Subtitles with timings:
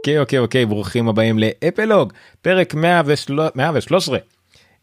[0.00, 2.12] אוקיי אוקיי אוקיי ברוכים הבאים לאפלוג
[2.42, 2.74] פרק
[3.54, 4.18] 113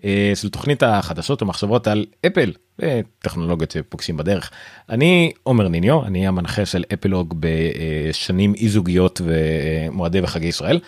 [0.04, 4.52] אה, של תוכנית החדשות ומחשבות על אפל וטכנולוגיות שפוגשים בדרך.
[4.90, 10.79] אני עומר ניניו אני המנחה של אפלוג בשנים אי זוגיות ומועדי וחגי ישראל.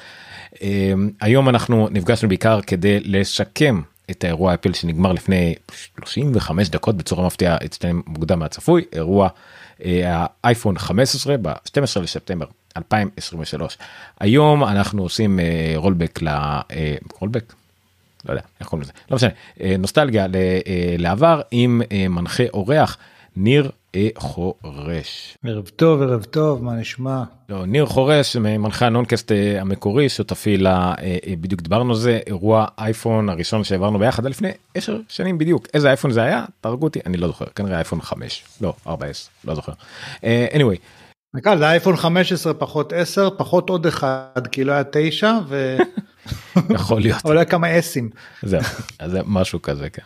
[0.62, 5.56] אה, היום אנחנו נפגשנו בעיקר כדי לשקם את האירוע אפל שנגמר לפני
[6.06, 9.30] 35 דקות בצורה מפתיעה אצלם מוקדם מהצפוי אירוע
[9.86, 12.46] אה, האייפון 15 ב-12 לספטמבר
[12.78, 13.78] 2023.
[14.20, 15.40] היום אנחנו עושים
[15.76, 16.28] רולבק ל...
[17.20, 17.54] רולבק?
[18.26, 19.30] לא יודע איך קוראים לזה לא משנה
[19.78, 20.26] נוסטלגיה
[20.98, 22.98] לעבר עם מנחה אורח
[23.36, 23.72] ניר
[24.18, 25.38] חורש.
[25.46, 27.24] ערב טוב ערב טוב מה נשמע?
[27.50, 30.94] לא, ניר חורש מנחה הנונקאסט המקורי שותפי לה
[31.42, 36.12] בדיוק דיברנו על זה אירוע אייפון הראשון שהעברנו ביחד לפני 10 שנים בדיוק איזה אייפון
[36.12, 38.90] זה היה תהרגו אותי אני לא זוכר כנראה אייפון 5 לא 4s
[39.46, 39.72] לא זוכר.
[40.54, 40.78] anyway
[41.36, 45.78] זה אייפון 15 פחות 10 פחות עוד אחד כי לא היה 9 ו...
[46.76, 47.26] יכול להיות.
[47.26, 48.10] אולי כמה אסים.
[48.42, 48.62] זהו,
[49.06, 50.02] זה משהו כזה כן.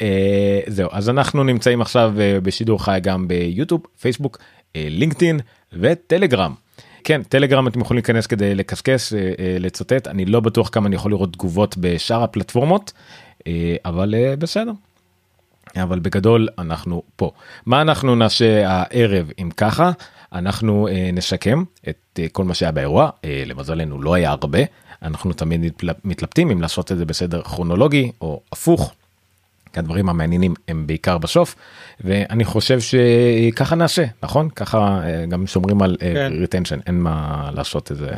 [0.00, 4.38] אה, זהו אז אנחנו נמצאים עכשיו אה, בשידור חי גם ביוטיוב פייסבוק
[4.76, 5.40] אה, לינקדאין
[5.72, 6.54] וטלגרם.
[7.04, 9.12] כן טלגרם אתם יכולים להיכנס כדי לקסקס
[9.60, 12.92] לצוטט אני לא בטוח כמה אני יכול לראות תגובות בשאר הפלטפורמות
[13.84, 14.72] אבל בסדר.
[15.82, 17.30] אבל בגדול אנחנו פה
[17.66, 19.90] מה אנחנו נעשה הערב אם ככה
[20.38, 23.10] אנחנו נשקם את כל מה שהיה באירוע
[23.46, 24.58] למזלנו לא היה הרבה
[25.02, 25.72] אנחנו תמיד
[26.04, 28.94] מתלבטים אם לעשות את זה בסדר כרונולוגי או הפוך.
[29.72, 31.56] כי הדברים המעניינים הם בעיקר בסוף
[32.00, 36.32] ואני חושב שככה נעשה נכון ככה גם שומרים על כן.
[36.40, 38.10] retention אין מה לעשות איזה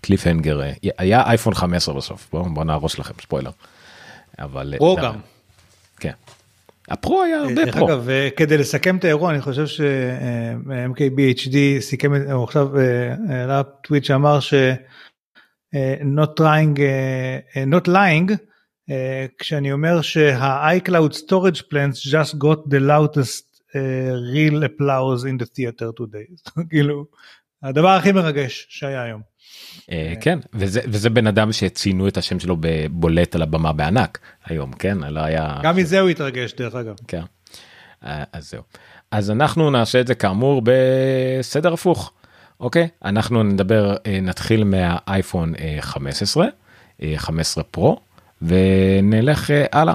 [0.00, 0.60] cliffhanger
[0.98, 3.50] היה אייפון 15 בסוף בוא, בוא נהרוס לכם ספוילר.
[4.38, 5.14] אבל פרו גם.
[6.88, 7.88] הפרו היה הרבה פרו.
[7.88, 12.68] אגב כדי לסכם את האירוע אני חושב ש-MKBHD סיכם הוא עכשיו
[13.28, 14.54] העלה טוויט שאמר ש...
[16.02, 16.78] not trying,
[17.66, 18.36] not lying,
[19.38, 23.44] כשאני אומר שה-iCloud storage plans just got the loudest
[24.34, 26.50] real applause in the theater today.
[26.70, 27.06] כאילו,
[27.62, 29.22] הדבר הכי מרגש שהיה היום.
[30.20, 30.38] כן.
[30.54, 34.98] וזה וזה בן אדם שציינו את השם שלו בבולט על הבמה בענק היום כן?
[34.98, 36.94] לא היה גם מזה הוא התרגש דרך אגב.
[37.08, 37.22] כן.
[38.02, 38.62] אז זהו.
[39.10, 42.12] אז אנחנו נעשה את זה כאמור בסדר הפוך.
[42.60, 42.88] אוקיי?
[43.04, 46.46] אנחנו נדבר נתחיל מהאייפון 15
[47.16, 48.00] 15 פרו
[48.42, 49.94] ונלך הלאה.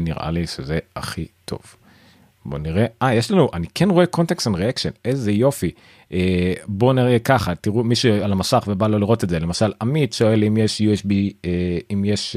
[0.00, 1.60] נראה לי שזה הכי טוב.
[2.48, 2.86] בוא נראה.
[3.02, 5.70] אה יש לנו אני כן רואה context and reaction איזה יופי.
[6.66, 10.44] בוא נראה ככה תראו מי שעל המסך ובא לו לראות את זה למשל עמית שואל
[10.44, 11.10] אם יש USB
[11.92, 12.36] אם יש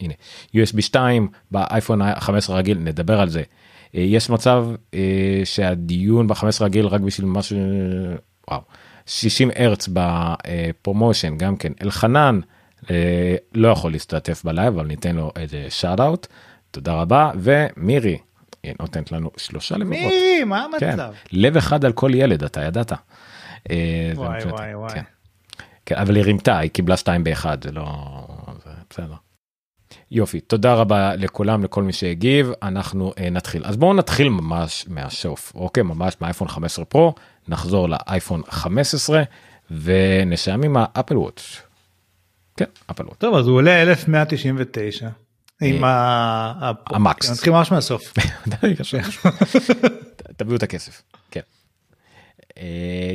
[0.00, 0.14] הנה
[0.56, 3.42] USB 2 באייפון 15 רגיל נדבר על זה.
[3.94, 4.66] יש מצב
[5.44, 7.58] שהדיון ב-15 רגיל רק בשביל משהו
[8.50, 8.60] וואו
[9.06, 11.72] 60 הרץ ב ProMotion גם כן.
[11.82, 12.40] אלחנן
[13.54, 16.26] לא יכול להשתתף בלייב אבל ניתן לו איזה shout out
[16.70, 18.18] תודה רבה ומירי
[18.80, 19.90] נותנת לנו שלושה לבבות.
[19.90, 20.90] מירי מה כן.
[20.90, 21.12] המצב?
[21.32, 22.92] לב אחד על כל ילד אתה ידעת.
[24.14, 25.00] וואי וואי וואי.
[25.86, 27.86] כן, אבל היא רימתה היא קיבלה שתיים באחד זה לא
[28.64, 29.14] זה בסדר.
[30.10, 35.52] יופי תודה רבה לכולם לכל מי שהגיב אנחנו uh, נתחיל אז בואו נתחיל ממש מהשוף
[35.54, 37.14] אוקיי ממש מהאייפון 15 פרו
[37.48, 39.22] נחזור לאייפון 15
[39.70, 41.62] ונשאם עם האפל וואץ'.
[42.56, 43.18] כן אפל וואץ'.
[43.18, 45.08] טוב אז הוא עולה 1199
[45.62, 45.82] עם
[46.86, 47.30] המקס.
[47.30, 48.12] נתחיל ממש מהסוף.
[50.36, 51.02] תביאו את הכסף.
[51.30, 51.40] כן.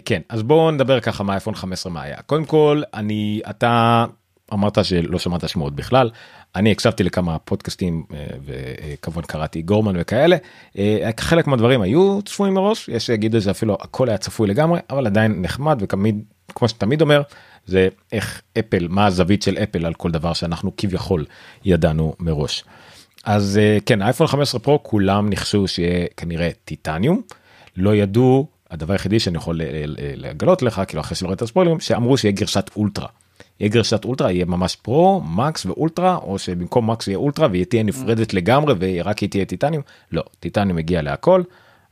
[0.05, 4.05] כן אז בואו נדבר ככה מה אייפון 15 מה היה קודם כל אני אתה
[4.53, 6.09] אמרת שלא שמעת שמועות בכלל
[6.55, 8.03] אני הקשבתי לכמה פודקאסטים
[8.45, 10.37] וכמובן קראתי גורמן וכאלה
[11.19, 15.77] חלק מהדברים היו צפויים מראש יש שיגידו שאפילו הכל היה צפוי לגמרי אבל עדיין נחמד
[15.81, 16.23] ותמיד
[16.55, 17.21] כמו שתמיד אומר
[17.67, 21.25] זה איך אפל מה הזווית של אפל על כל דבר שאנחנו כביכול
[21.65, 22.63] ידענו מראש.
[23.23, 27.21] אז כן אייפון 15 פרו כולם ניחשו שיהיה כנראה טיטניום
[27.77, 29.61] לא ידעו הדבר היחידי שאני יכול
[30.15, 33.07] לגלות לך כאילו אחרי שלא ראית הספוילרים שאמרו שיהיה גרשת אולטרה.
[33.59, 37.83] יהיה גרשת אולטרה יהיה ממש פרו מקס ואולטרה או שבמקום מקס יהיה אולטרה והיא תהיה
[37.83, 41.41] נפרדת לגמרי ורק היא תהיה טיטניום לא טיטניום מגיע להכל.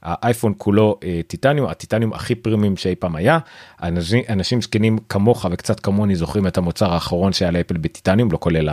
[0.06, 3.40] האייפון כולו טיטניום הטיטניום הכי פרימים שאי פעם היה.
[3.84, 8.70] אנשים אנשים זקנים כמוך וקצת כמוני זוכרים את המוצר האחרון שהיה לאפל בטיטניום לא כולל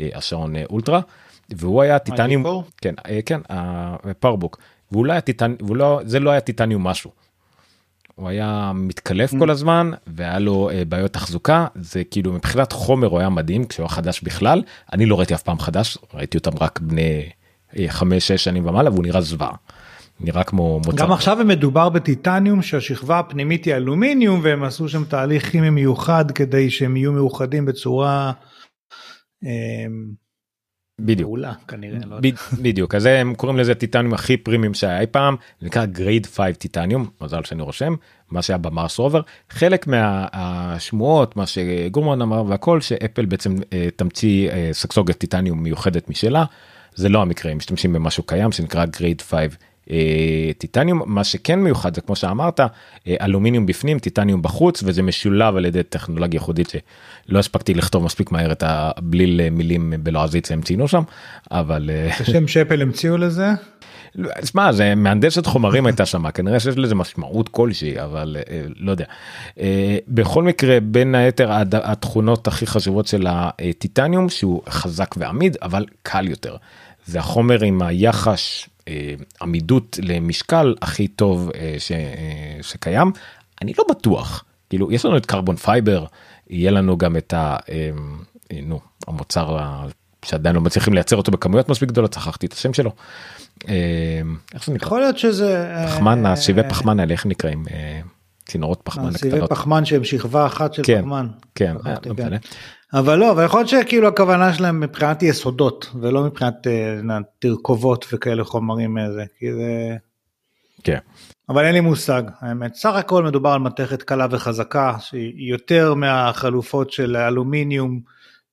[0.00, 1.00] השעון אולטרה.
[1.50, 2.94] והוא היה טיטניום כן
[3.26, 4.58] כן הפאורבוק
[4.92, 7.10] והוא לא היה טיטניום לא זה לא היה טיטניום משהו.
[8.14, 11.66] הוא היה מתקלף כל הזמן והיה לו בעיות תחזוקה.
[11.74, 14.62] זה כאילו מבחינת חומר הוא היה מדהים כשהוא היה חדש בכלל.
[14.92, 17.28] אני לא ראיתי אף פעם חדש ראיתי אותם רק בני
[17.74, 17.78] 5-6
[18.36, 19.52] שנים ומעלה והוא נראה זוועה.
[20.20, 21.04] נראה כמו מוצר.
[21.04, 26.70] גם עכשיו מדובר בטיטניום שהשכבה הפנימית היא אלומיניום והם עשו שם תהליך כימי מיוחד כדי
[26.70, 28.32] שהם יהיו מאוחדים בצורה.
[29.42, 29.48] אמ,
[31.00, 31.28] בדיוק.
[31.28, 31.98] מעולה כנראה.
[32.06, 36.26] לא ב- בדיוק אז הם קוראים לזה טיטניום הכי פרימיום שהיה אי פעם נקרא grade
[36.26, 37.94] 5 titanium מזל שאני רושם
[38.30, 39.20] מה שהיה ב Mars Rover
[39.50, 46.44] חלק מהשמועות מה שגורמן אמר והכל שאפל בעצם אה, תמציא אה, סקסוגת טיטניום מיוחדת משלה
[46.94, 49.46] זה לא המקרה הם משתמשים במשהו קיים שנקרא grade 5 אה,
[50.58, 52.66] titanium מה שכן מיוחד זה כמו שאמרת אה,
[53.20, 56.70] אלומיניום בפנים טיטניום בחוץ וזה משולב על ידי טכנולוגיה ייחודית
[57.28, 61.02] שלא הספקתי לכתוב מספיק מהר את הבליל מילים בלועזית שהם ציינו שם
[61.50, 63.48] אבל אה, שם שאפל המציאו לזה.
[64.44, 69.04] שמע זה מהנדסת חומרים הייתה שם כנראה שיש לזה משמעות כלשהי אבל אה, לא יודע.
[69.60, 76.28] אה, בכל מקרה בין היתר התכונות הכי חשובות של הטיטניום שהוא חזק ועמיד אבל קל
[76.28, 76.56] יותר.
[77.06, 78.68] זה החומר עם היחס אה,
[79.42, 83.12] עמידות למשקל הכי טוב אה, ש, אה, שקיים.
[83.62, 86.04] אני לא בטוח כאילו יש לנו את carbon fiber
[86.50, 87.56] יהיה לנו גם את ה...
[87.68, 87.90] אה,
[88.52, 89.58] אה, נו המוצר
[90.24, 92.90] שעדיין לא מצליחים לייצר אותו בכמויות מספיק גדולות שכחתי את השם שלו.
[93.68, 93.74] אה,
[94.54, 94.86] איך זה נקרא?
[94.86, 95.74] יכול להיות שזה.
[95.76, 97.64] אה, פחמן, אה, הסיבי פחמן האלה איך נקראים?
[97.70, 98.00] אה,
[98.46, 99.50] צינורות פחמן הקטנות.
[99.50, 101.26] פחמן שהם שכבה אחת של כן, פחמן.
[101.54, 102.26] כן, אה, לא כן.
[102.26, 102.36] משנה.
[102.94, 108.44] אבל לא, אבל יכול להיות שכאילו הכוונה שלהם מבחינת יסודות ולא מבחינת אה, תרכובות וכאלה
[108.44, 109.96] חומרים איזה, כי זה...
[110.84, 110.98] כן.
[111.48, 112.74] אבל אין לי מושג, האמת.
[112.74, 118.00] סך הכל מדובר על מתכת קלה וחזקה, שהיא יותר מהחלופות של אלומיניום,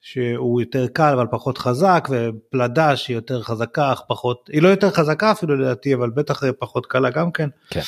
[0.02, 4.92] שהוא יותר קל אבל פחות חזק, ופלדה שהיא יותר חזקה, אך פחות, היא לא יותר
[4.92, 7.50] חזקה אפילו לדעתי, אבל בטח פחות קלה גם כן.
[7.70, 7.82] כן.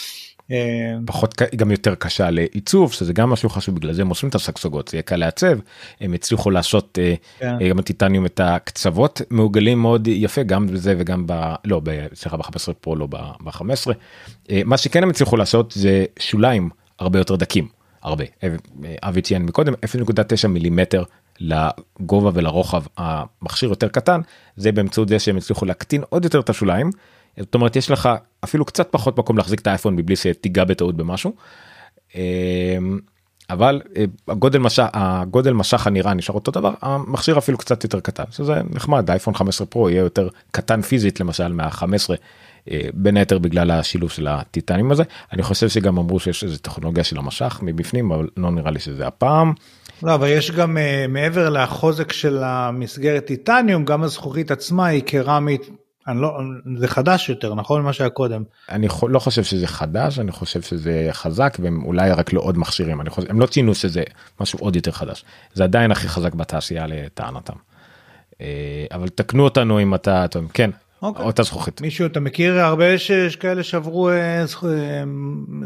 [0.51, 4.35] אה, פחות גם יותר קשה לעיצוב שזה גם משהו חשוב בגלל זה הם עושים את
[4.35, 5.59] הסגסוגות זה יהיה קל לעצב
[6.01, 7.55] הם הצליחו לעשות אה, כן.
[7.61, 11.53] אה, גם הטיטניום את הקצוות מעוגלים מאוד יפה גם בזה וגם ב...
[11.65, 13.91] לא ב- סליחה ב-15 פרו לא ב-15
[14.65, 17.67] מה שכן הם הצליחו לעשות זה שוליים הרבה יותר דקים
[18.01, 18.23] הרבה
[19.03, 21.03] אבי ציין מקודם 0.9 מילימטר
[21.39, 24.21] לגובה ולרוחב המכשיר יותר קטן
[24.55, 26.89] זה באמצעות זה שהם הצליחו להקטין עוד יותר את השוליים.
[27.39, 28.09] זאת אומרת יש לך
[28.43, 31.33] אפילו קצת פחות מקום להחזיק את האייפון מבלי שתיגע בטעות במשהו.
[32.15, 32.99] אמ,
[33.49, 38.23] אבל אה, הגודל משך הגודל משך הנראה נשאר אותו דבר המכשיר אפילו קצת יותר קטן
[38.31, 41.85] שזה נחמד האייפון 15 פרו יהיה יותר קטן פיזית למשל מה-15
[42.71, 45.03] אה, בין היתר בגלל השילוב של הטיטנים הזה
[45.33, 49.07] אני חושב שגם אמרו שיש איזה טכנולוגיה של המשך מבפנים אבל לא נראה לי שזה
[49.07, 49.53] הפעם.
[50.03, 55.69] לא, אבל יש גם אה, מעבר לחוזק של המסגרת טיטניום, גם הזכוכית עצמה היא קרמית,
[56.07, 56.39] אני לא,
[56.79, 57.81] זה חדש יותר, נכון?
[57.81, 58.43] ממה שהיה קודם.
[58.69, 62.57] אני חו- לא חושב שזה חדש אני חושב שזה חזק והם אולי רק לא עוד
[62.57, 64.03] מכשירים אני חושב הם לא ציינו שזה
[64.41, 67.53] משהו עוד יותר חדש זה עדיין הכי חזק בתעשייה לטענתם.
[68.41, 70.69] אה, אבל תקנו אותנו אם אתה אתם כן
[71.01, 71.25] אוקיי.
[71.25, 74.15] אותה זכוכית מישהו, אתה מכיר הרבה שיש כאלה שעברו אה,
[74.63, 75.03] אה,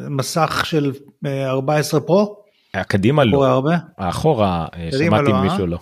[0.09, 0.91] מסך של
[1.25, 2.41] אה, 14 פרו?
[2.73, 3.77] הקדימה קורה לא הרבה?
[3.97, 5.41] האחורה אה, קדימה שמעתי לא, אה?
[5.43, 5.77] מישהו לא.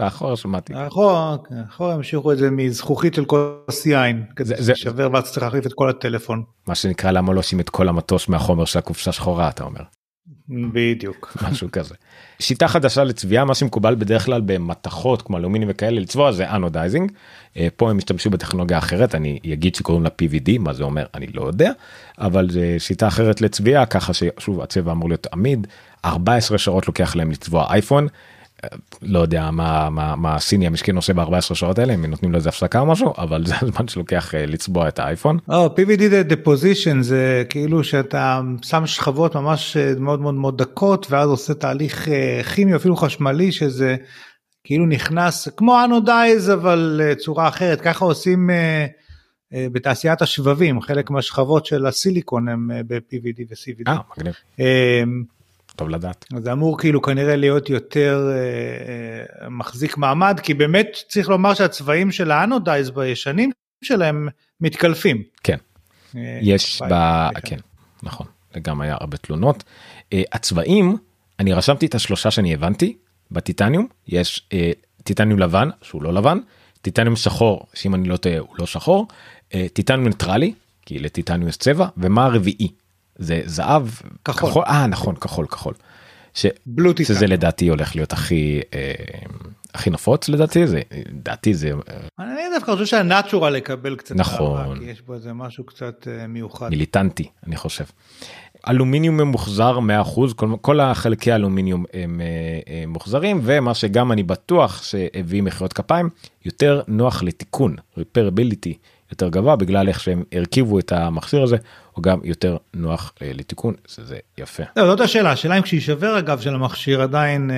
[0.00, 0.72] האחורה שמעתי.
[0.86, 1.36] אחורה,
[1.68, 5.72] אחורה המשיכו את זה מזכוכית של כוס יין, כדי זה- שווה ואז צריך להחליף את
[5.72, 6.42] כל הטלפון.
[6.66, 9.80] מה שנקרא למה לא עושים את כל המטוס מהחומר של הקופסה שחורה אתה אומר
[10.72, 11.36] בדיוק.
[11.50, 11.94] משהו כזה.
[12.38, 17.12] שיטה חדשה לצביעה מה שמקובל בדרך כלל במתכות כמו אלומיניום וכאלה לצבוע זה anodizing.
[17.56, 21.26] אה, פה הם השתמשו בטכנולוגיה אחרת אני אגיד שקוראים לה PVD מה זה אומר אני
[21.34, 21.70] לא יודע
[22.18, 25.66] אבל זה שיטה אחרת לצביעה ככה ששוב הצבע אמור להיות עמיד
[26.04, 28.06] 14 שעות לוקח להם לצבוע אייפון.
[28.64, 28.68] אה,
[29.02, 32.48] לא יודע מה מה מה הסיני המשכן עושה ב-14 שעות האלה אם נותנים לו איזה
[32.48, 35.38] הפסקה או משהו אבל זה הזמן שלוקח אה, לצבוע את האייפון.
[35.48, 41.06] לא, PVD זה deposition זה כאילו שאתה שם שכבות ממש אה, מאוד מאוד מאוד דקות
[41.10, 43.96] ואז עושה תהליך אה, כימי אפילו חשמלי שזה
[44.64, 48.86] כאילו נכנס כמו אנודייז אבל אה, צורה אחרת ככה עושים אה,
[49.54, 53.88] אה, בתעשיית השבבים חלק מהשכבות של הסיליקון הם אה, ב-PVD ו-CVD.
[53.88, 55.02] אה מגניב אה,
[55.80, 56.24] טוב לדעת.
[56.38, 62.12] זה אמור כאילו כנראה להיות יותר אה, אה, מחזיק מעמד כי באמת צריך לומר שהצבעים
[62.12, 63.50] של ה anodize בישנים
[63.84, 64.28] שלהם
[64.60, 65.22] מתקלפים.
[65.44, 65.56] כן.
[66.16, 66.88] אה, יש ב...
[66.88, 67.42] ביי.
[67.44, 67.56] כן,
[68.02, 68.26] נכון,
[68.62, 69.64] גם היה הרבה תלונות.
[70.00, 70.96] Uh, הצבעים,
[71.38, 72.96] אני רשמתי את השלושה שאני הבנתי,
[73.30, 76.38] בטיטניום יש uh, טיטניום לבן, שהוא לא לבן,
[76.82, 79.08] טיטניום שחור, שאם אני לא טועה הוא לא שחור,
[79.50, 80.54] uh, טיטניום ניטרלי,
[80.86, 82.68] כי לטיטניום יש צבע, ומה הרביעי?
[83.20, 83.86] זה זהב,
[84.24, 84.62] כחול.
[84.66, 85.74] אה נכון, כחול, כחול.
[86.34, 86.46] ש...
[86.66, 87.26] בלו שזה.
[87.26, 88.92] לדעתי הולך להיות הכי, אה,
[89.74, 90.80] הכי נפוץ לדעתי, זה,
[91.12, 91.74] לדעתי זה אה,
[92.18, 94.60] אני דווקא חושב שהנאצ'ורל יקבל קצת נכון.
[94.60, 96.70] אהבה, כי יש בו איזה משהו קצת אה, מיוחד.
[96.70, 97.84] מיליטנטי אני חושב.
[98.68, 99.78] אלומיניום ממוחזר
[100.28, 102.26] 100% כל, כל החלקי אלומיניום הם, אה,
[102.72, 106.10] אה, מוחזרים ומה שגם אני בטוח שהביא מחיאות כפיים
[106.44, 108.72] יותר נוח לתיקון repairability
[109.10, 111.56] יותר גבוה בגלל איך שהם הרכיבו את המכשיר הזה
[111.92, 114.62] הוא גם יותר נוח אה, לתיקון שזה יפה.
[114.76, 117.56] לא, זאת השאלה השאלה אם כשיישבר הגב של המכשיר עדיין אה,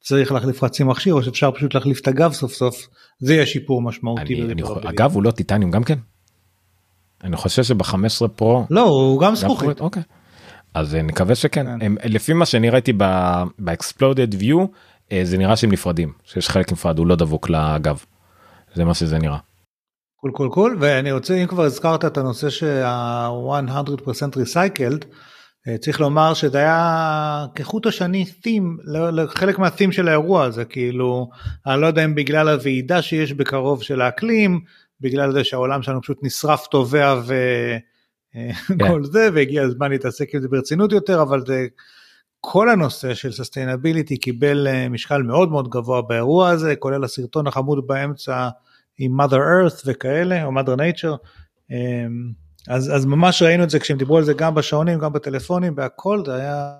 [0.00, 3.82] צריך להחליף חצי מכשיר או שאפשר פשוט להחליף את הגב סוף סוף זה יהיה שיפור
[3.82, 4.42] משמעותי.
[4.84, 5.98] אגב הוא לא טיטניום גם כן?
[7.24, 9.80] אני חושב שב-15 פרו לא הוא גם זכוכית.
[9.80, 10.02] אוקיי.
[10.74, 11.86] אז אה, נקווה שכן כן.
[11.86, 12.92] הם, לפי מה שאני ראיתי
[13.58, 14.56] ב exploded view
[15.22, 18.04] זה נראה שהם נפרדים שיש חלק נפרד הוא לא דבוק לגב.
[18.74, 19.38] זה מה שזה נראה.
[20.30, 25.04] קול קול קול ואני רוצה אם כבר הזכרת את הנושא שה-100% recycled
[25.68, 31.30] אה, צריך לומר שזה היה כחוט השני theme לחלק מה theme של האירוע הזה כאילו
[31.66, 34.60] אני לא יודע אם בגלל הוועידה שיש בקרוב של האקלים
[35.00, 39.02] בגלל זה שהעולם שלנו פשוט נשרף טובע וכל כן.
[39.02, 41.66] זה והגיע הזמן להתעסק עם זה ברצינות יותר אבל זה
[42.40, 47.86] כל הנושא של sustainability קיבל אה, משקל מאוד מאוד גבוה באירוע הזה כולל הסרטון החמוד
[47.86, 48.48] באמצע
[48.98, 51.16] עם mother earth וכאלה או mother nature
[51.70, 52.32] אמ,
[52.68, 56.22] אז, אז ממש ראינו את זה כשהם דיברו על זה גם בשעונים גם בטלפונים בהכל
[56.26, 56.72] זה היה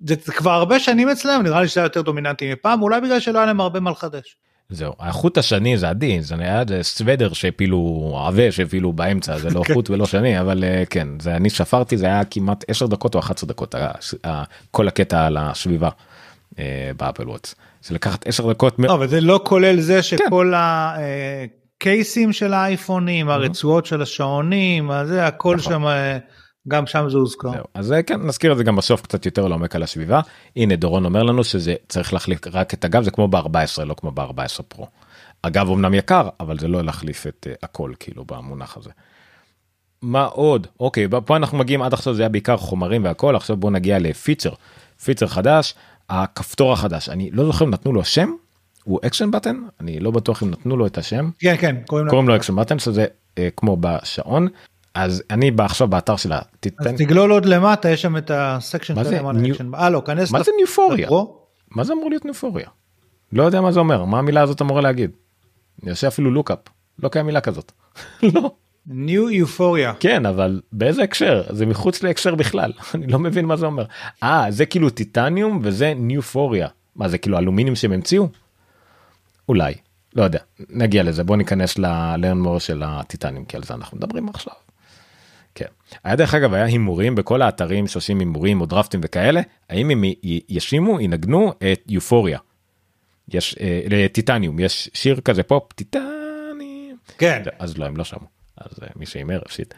[0.00, 3.20] זה, זה כבר הרבה שנים אצלם נראה לי שזה היה יותר דומיננטי מפעם אולי בגלל
[3.20, 4.36] שלא היה להם הרבה מה לחדש.
[4.68, 9.62] זה לא חוט השני זה עדין זה היה סוודר אפילו עבה שהפילו באמצע זה לא
[9.66, 9.74] כן.
[9.74, 13.20] חוט ולא שני אבל אה, כן זה אני ספרתי זה היה כמעט 10 דקות או
[13.20, 13.74] 11 דקות
[14.70, 15.88] כל הקטע על השביבה
[16.58, 17.54] אה, באפל וואטס.
[17.86, 18.74] זה לקחת 10 דקות.
[18.78, 20.58] לא, אבל זה לא כולל זה שכל כן.
[21.76, 25.72] הקייסים של האייפונים הרצועות של השעונים זה הכל נכון.
[25.72, 25.84] שם.
[26.68, 27.62] גם שם זה הוזכר.
[27.74, 30.20] אז כן נזכיר את זה גם בסוף קצת יותר לעומק על הסביבה.
[30.56, 34.10] הנה דורון אומר לנו שזה צריך להחליף רק את הגב זה כמו ב-14 לא כמו
[34.10, 34.86] ב-14 פרו.
[35.44, 38.90] הגב אמנם יקר אבל זה לא להחליף את uh, הכל כאילו במונח הזה.
[40.02, 43.70] מה עוד אוקיי פה אנחנו מגיעים עד עכשיו זה היה בעיקר חומרים והכל עכשיו בוא
[43.70, 44.50] נגיע לפיצ'ר
[45.04, 45.74] פיצ'ר חדש
[46.08, 48.30] הכפתור החדש אני לא זוכר אם נתנו לו שם
[48.84, 52.36] הוא action button אני לא בטוח אם נתנו לו את השם כן כן קוראים לו
[52.36, 54.48] action button שזה uh, כמו בשעון
[54.96, 56.88] אז אני בא עכשיו באתר שלה תתן...
[56.88, 59.74] אז תגלול עוד למטה יש שם את ה section שלהם על אקשן.
[59.74, 60.30] אה לא כנס.
[60.30, 61.08] מה זה newphoria?
[61.70, 62.68] מה זה אמור להיות newphoria?
[63.32, 65.10] לא יודע מה זה אומר מה המילה הזאת אמורה להגיד.
[65.82, 66.58] אני עושה אפילו לוקאפ
[66.98, 67.72] לא קיים מילה כזאת.
[68.34, 68.50] לא.
[68.86, 69.92] ניו יופוריה.
[70.00, 73.84] כן אבל באיזה הקשר זה מחוץ להקשר בכלל אני לא מבין מה זה אומר.
[74.22, 76.68] אה זה כאילו טיטניום וזה ניופוריה.
[76.96, 78.28] מה זה כאילו אלומיניום שהם המציאו?
[79.48, 79.74] אולי
[80.14, 80.38] לא יודע
[80.70, 84.54] נגיע לזה בוא ניכנס ללרנמור של הטיטניום כי על זה אנחנו מדברים עכשיו.
[85.54, 85.66] כן.
[86.04, 89.40] היה דרך אגב היה הימורים בכל האתרים שעושים הימורים או דרפטים וכאלה
[89.70, 90.04] האם הם
[90.48, 92.38] ישימו ינגנו את יופוריה.
[93.28, 96.16] יש אה, טיטניום יש שיר כזה פופ טיטניום
[97.18, 99.74] כן אז לא הם לא שמו אז אה, מי שהימר הפסיד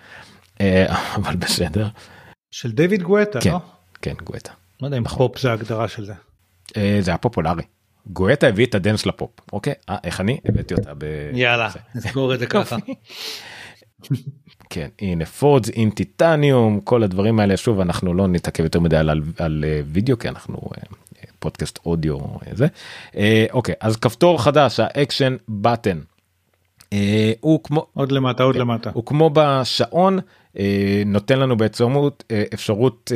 [0.61, 1.89] אה, אבל בסדר.
[2.51, 3.61] של דיוויד גואטה כן, לא?
[4.03, 4.53] כן גואטה.
[4.81, 5.19] לא יודע אם נכון.
[5.19, 6.15] פופ זה הגדרה של זה.
[6.77, 7.63] אה, זה היה פופולרי.
[8.07, 11.05] גואטה הביא את הדנס לפופ אוקיי אה, איך אני הבאתי אותה ב...
[11.33, 12.77] יאללה נסגור את זה ככה.
[14.71, 19.23] כן הנה forged in titanium כל הדברים האלה שוב אנחנו לא נתעכב יותר מדי על,
[19.39, 20.83] על אה, וידאו כי אנחנו אה,
[21.39, 22.19] פודקאסט אודיו
[22.53, 22.67] זה
[23.17, 25.99] אה, אוקיי אז כפתור חדש ה action button.
[27.41, 30.19] הוא כמו עוד למטה עוד כן, למטה הוא כמו בשעון
[31.07, 31.93] נותן לנו בעצם
[32.55, 33.13] אפשרות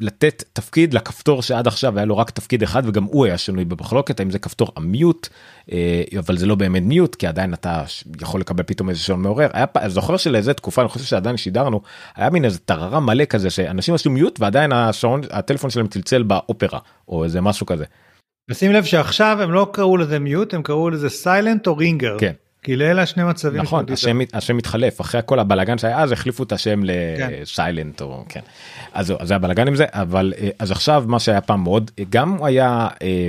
[0.00, 4.20] לתת תפקיד לכפתור שעד עכשיו היה לו רק תפקיד אחד וגם הוא היה שנוי במחלוקת
[4.20, 5.28] האם זה כפתור ה mute
[5.72, 7.84] אה, אבל זה לא באמת mute כי עדיין אתה
[8.20, 11.80] יכול לקבל פתאום איזה שעון מעורר היה זוכר שלאיזה תקופה אני חושב שעדיין שידרנו
[12.16, 16.78] היה מין איזה טררה מלא כזה שאנשים עשו מיוט ועדיין השעון הטלפון שלהם צלצל באופרה
[17.08, 17.84] או איזה משהו כזה.
[18.48, 22.16] ושים לב שעכשיו הם לא קראו לזה מיוט הם קראו לזה סיילנט או רינגר.
[22.18, 22.32] כן.
[22.64, 26.52] כי לאלה השני מצבים נכון השם, השם מתחלף אחרי כל הבלאגן שהיה אז החליפו את
[26.52, 28.04] השם לסיילנט כן.
[28.04, 28.40] או כן
[28.92, 32.44] אז, אז זה הבלאגן עם זה אבל אה, אז עכשיו מה שהיה פעם מאוד גם
[32.44, 33.28] היה אה,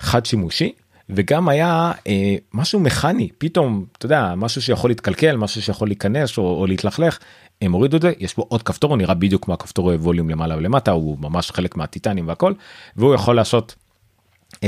[0.00, 0.72] חד שימושי
[1.10, 6.60] וגם היה אה, משהו מכני פתאום אתה יודע משהו שיכול להתקלקל משהו שיכול להיכנס או,
[6.60, 7.18] או להתלכלך
[7.62, 10.56] הם הורידו את זה יש פה עוד כפתור הוא נראה בדיוק כמו הכפתור ווליום למעלה
[10.56, 12.52] ולמטה הוא ממש חלק מהטיטנים והכל
[12.96, 13.74] והוא יכול לעשות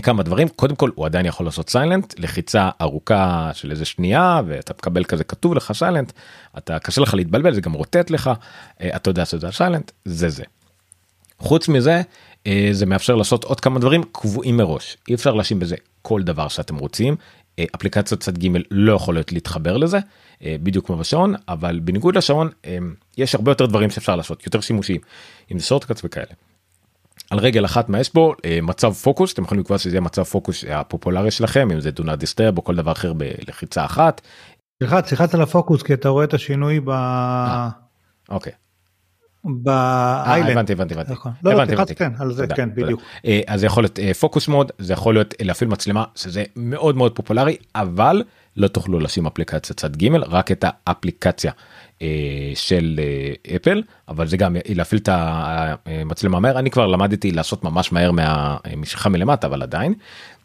[0.03, 4.73] כמה דברים קודם כל הוא עדיין יכול לעשות סיילנט לחיצה ארוכה של איזה שנייה ואתה
[4.79, 6.13] מקבל כזה כתוב לך סיילנט
[6.59, 8.31] אתה קשה לך להתבלבל זה גם רוטט לך
[8.81, 10.43] אה, אתה יודע שזה סיילנט זה זה.
[11.39, 12.03] חוץ מזה
[12.47, 16.49] אה, זה מאפשר לעשות עוד כמה דברים קבועים מראש אי אפשר להשאיר בזה כל דבר
[16.49, 17.17] שאתם רוצים
[17.59, 19.99] אה, אפליקציות צד ג' לא יכולות להתחבר לזה
[20.43, 22.49] בדיוק כמו בשעון אבל בניגוד לשעון
[23.19, 25.01] יש הרבה יותר דברים שאפשר לעשות יותר שימושיים
[25.57, 26.50] זה שורטקאץ וכאלה.
[27.31, 30.23] על רגל אחת מה יש בו אה, מצב פוקוס אתם יכולים לקבוע שזה יהיה מצב
[30.23, 34.21] פוקוס הפופולרי שלכם אם זה דונה דיסטרב או כל דבר אחר בלחיצה אחת.
[34.83, 36.91] סליחה תלחץ על הפוקוס כי אתה רואה את השינוי ב...
[38.29, 38.53] אוקיי.
[39.45, 40.51] באיילנד.
[40.51, 41.13] הבנתי הבנתי הבנתי.
[41.13, 41.33] נכון.
[41.43, 42.75] לא, לא, תלחץ כן, על זה, תודה, כן.
[42.75, 43.01] בדיוק.
[43.27, 47.15] אה, אז זה יכול להיות פוקוס מוד זה יכול להיות להפעיל מצלמה שזה מאוד מאוד
[47.15, 48.23] פופולרי אבל
[48.57, 51.57] לא תוכלו לשים אפליקציה צד ג' רק את האפליקציה אה,
[52.55, 57.93] של אה, אפל אבל זה גם להפעיל את המצלמה מהר אני כבר למדתי לעשות ממש
[57.93, 59.95] מהר מהמשיכה מלמטה אבל עדיין.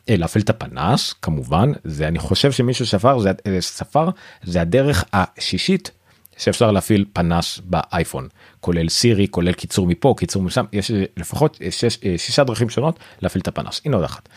[0.10, 4.10] אה, להפעיל את הפנס כמובן זה אני חושב שמישהו ספר זה אה, ספר
[4.44, 5.92] זה הדרך השישית
[6.38, 8.28] שאפשר להפעיל פנס באייפון
[8.60, 12.70] כולל סירי כולל קיצור מפה קיצור משם יש אה, לפחות אה, שש, אה, שישה דרכים
[12.70, 14.30] שונות להפעיל את הפנס הנה עוד אחת.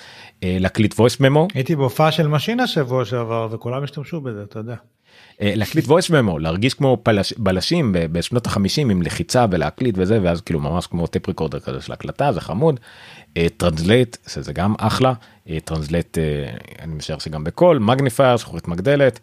[0.43, 4.75] אה, להקליט voice memo הייתי בהופעה של משינה שבוע שעבר וכולם השתמשו בזה, אתה יודע.
[5.43, 10.41] אה, להקליט voice memo להרגיש כמו פלש, בלשים בשנות החמישים עם לחיצה ולהקליט וזה ואז
[10.41, 12.81] כאילו ממש כמו tape recorder כזה של הקלטה זה חמוד.
[13.57, 15.13] translate שזה גם אחלה
[15.65, 16.19] translate
[16.83, 19.21] אני משער שגם בקול מגניפייר זכורית מגדלת.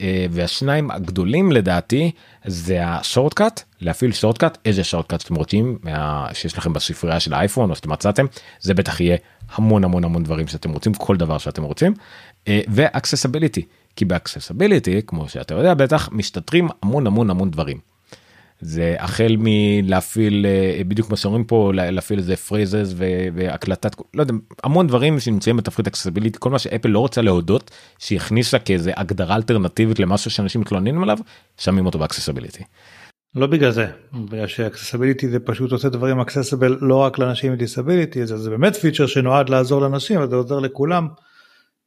[0.00, 2.10] אה, והשניים הגדולים לדעתי
[2.44, 6.28] זה ה shortcut להפעיל shortcut איזה shortcut שאתם רוצים מה...
[6.32, 8.26] שיש לכם בספרייה של האייפון או שאתם מצאתם
[8.60, 9.16] זה בטח יהיה
[9.54, 11.94] המון המון המון דברים שאתם רוצים כל דבר שאתם רוצים
[12.48, 13.62] ו accessibility
[13.96, 17.92] כי ב accessibility כמו שאתה יודע בטח מסתתרים המון המון המון דברים.
[18.60, 22.94] זה החל מלהפעיל אה, בדיוק כמו שאומרים פה לה- להפעיל איזה phrases
[23.34, 24.34] והקלטת לא יודע
[24.64, 29.36] המון דברים שנמצאים בתפריט accessibility כל מה שאפל לא רוצה להודות שהיא הכניסה כאיזה הגדרה
[29.36, 31.18] אלטרנטיבית למשהו שאנשים מתלוננים עליו
[31.58, 32.64] שמים אותו ב accessibility.
[33.34, 37.58] לא בגלל זה, בגלל ש accessibility זה פשוט עושה דברים accessible לא רק לאנשים עם
[37.58, 41.08] disability, זה, זה באמת פיצ'ר שנועד לעזור לאנשים, זה עוזר לכולם.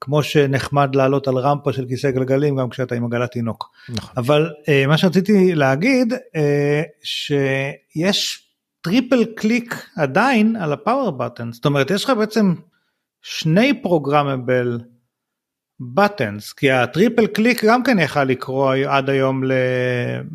[0.05, 3.71] כמו שנחמד לעלות על רמפה של כיסא גלגלים גם כשאתה עם עגלת תינוק.
[3.89, 4.13] נכון.
[4.17, 8.49] אבל אה, מה שרציתי להגיד אה, שיש
[8.81, 12.53] triple click עדיין על ה power button זאת אומרת יש לך בעצם
[13.21, 14.79] שני programmable
[15.79, 19.41] buttons כי ה triple click גם כן יכל לקרוא עד היום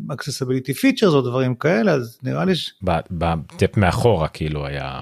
[0.09, 2.73] ל accessibility features או דברים כאלה אז נראה לי ש...
[2.83, 4.99] ב- ב tap מאחורה כאילו היה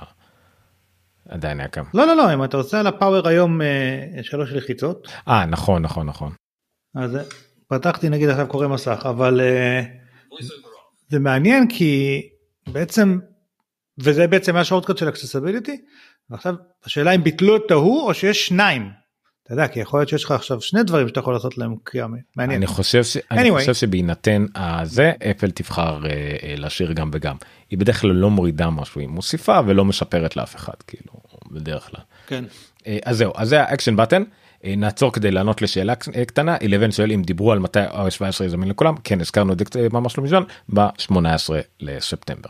[1.30, 1.86] עדיין היה כמה.
[1.94, 5.82] לא לא לא אם אתה עושה על ה power היום אה, שלוש לחיצות אה נכון
[5.82, 6.32] נכון נכון.
[6.96, 7.22] אז אה,
[7.68, 9.82] פתחתי נגיד עכשיו קורא מסך אבל אה,
[11.10, 12.22] זה מעניין כי
[12.68, 13.20] בעצם
[14.00, 15.82] וזה בעצם ה shortcut של accessibility
[16.30, 16.56] ועכשיו
[16.86, 18.90] השאלה אם ביטלו את ההוא או שיש שניים.
[19.50, 22.08] אתה יודע כי יכול להיות שיש לך עכשיו שני דברים שאתה יכול לעשות להם קריאה
[22.36, 22.58] מעניין.
[22.58, 23.18] אני חושב ש...
[23.32, 23.60] אני Anyway.
[23.60, 26.10] חושב שבהינתן הזה אפל תבחר אה,
[26.44, 27.36] אה, להשאיר גם וגם
[27.70, 31.14] היא בדרך כלל לא מורידה משהו היא מוסיפה ולא משפרת לאף אחד כאילו
[31.52, 32.02] בדרך כלל.
[32.28, 32.44] כן.
[32.88, 34.24] אה, אז זהו אז זה ה action button
[34.66, 38.48] אה, נעצור כדי לענות לשאלה אה, קטנה 11 שואל אם דיברו על מתי iOS 17
[38.48, 42.50] זמין לכולם כן הזכרנו את זה אה, ממש לא מזמן ב-18 לספטמבר.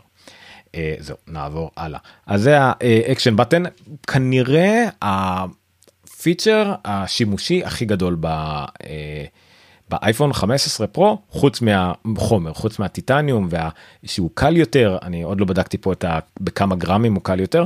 [0.74, 3.62] אה, זהו נעבור הלאה אז זה ה action button
[4.06, 4.88] כנראה
[6.20, 8.26] הפיצ'ר השימושי הכי גדול ב...
[8.26, 9.24] אה,
[9.88, 13.48] באייפון 15 פרו חוץ מהחומר חוץ מהטיטניום
[14.04, 16.18] ושהוא קל יותר אני עוד לא בדקתי פה את ה...
[16.40, 17.64] בכמה גרמים הוא קל יותר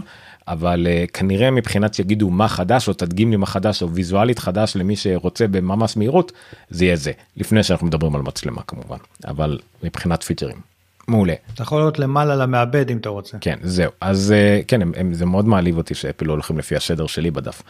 [0.49, 4.77] אבל uh, כנראה מבחינת שיגידו מה חדש או תדגים לי מה חדש או ויזואלית חדש
[4.77, 6.33] למי שרוצה בממש מהירות
[6.71, 7.13] זה יהיה זה.
[7.37, 8.99] לפני שאנחנו מדברים על מצלמה כמובן.
[9.27, 10.74] אבל מבחינת פיצ'רים
[11.09, 11.35] מעולה.
[11.55, 13.39] אתה יכול להיות למעלה למעבד אם אתה רוצה.
[13.41, 13.91] כן זהו.
[14.01, 17.31] אז אה, כן הם, הם, זה מאוד מעליב אותי שאפל לא הולכים לפי השדר שלי
[17.31, 17.63] בדף.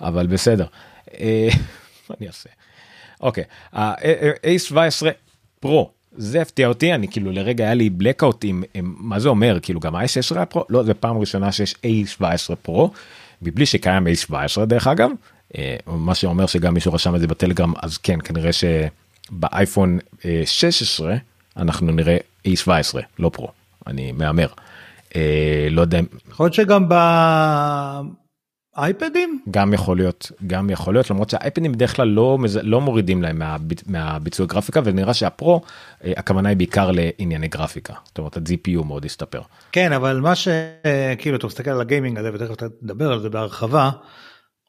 [0.00, 0.66] אבל בסדר.
[1.20, 1.48] אה,
[2.10, 2.48] מה אני אעשה.
[3.20, 3.44] אוקיי.
[3.72, 5.06] ה-A17
[5.60, 9.58] פרו זה הפתיע אותי אני כאילו לרגע היה לי blackout עם, עם מה זה אומר?
[9.62, 12.90] כאילו גם ה-A16 היה פרו לא זה פעם ראשונה שיש A17 פרו
[13.42, 15.10] מבלי שקיים A17 דרך אגב.
[15.58, 21.16] אה, מה שאומר שגם מישהו רשם את זה בטלגרם אז כן כנראה שבאייפון אה, 16
[21.56, 22.70] אנחנו נראה A17
[23.18, 23.48] לא Pro
[23.86, 24.46] אני מהמר.
[25.16, 26.00] אה, לא יודע
[26.30, 26.88] יכול להיות שגם
[28.76, 29.40] באייפדים?
[29.50, 33.82] גם יכול להיות גם יכול להיות למרות שהאייפדים בדרך כלל לא לא מורידים להם מהביצ-
[33.86, 35.60] מהביצוע גרפיקה ונראה שה Pro
[36.04, 39.40] אה, הכוונה היא בעיקר לענייני גרפיקה זאת אומרת ה-GPU מאוד הסתפר.
[39.72, 43.28] כן אבל מה שכאילו אתה מסתכל על ה gaming הזה ותכף אתה תדבר על זה
[43.30, 43.90] בהרחבה.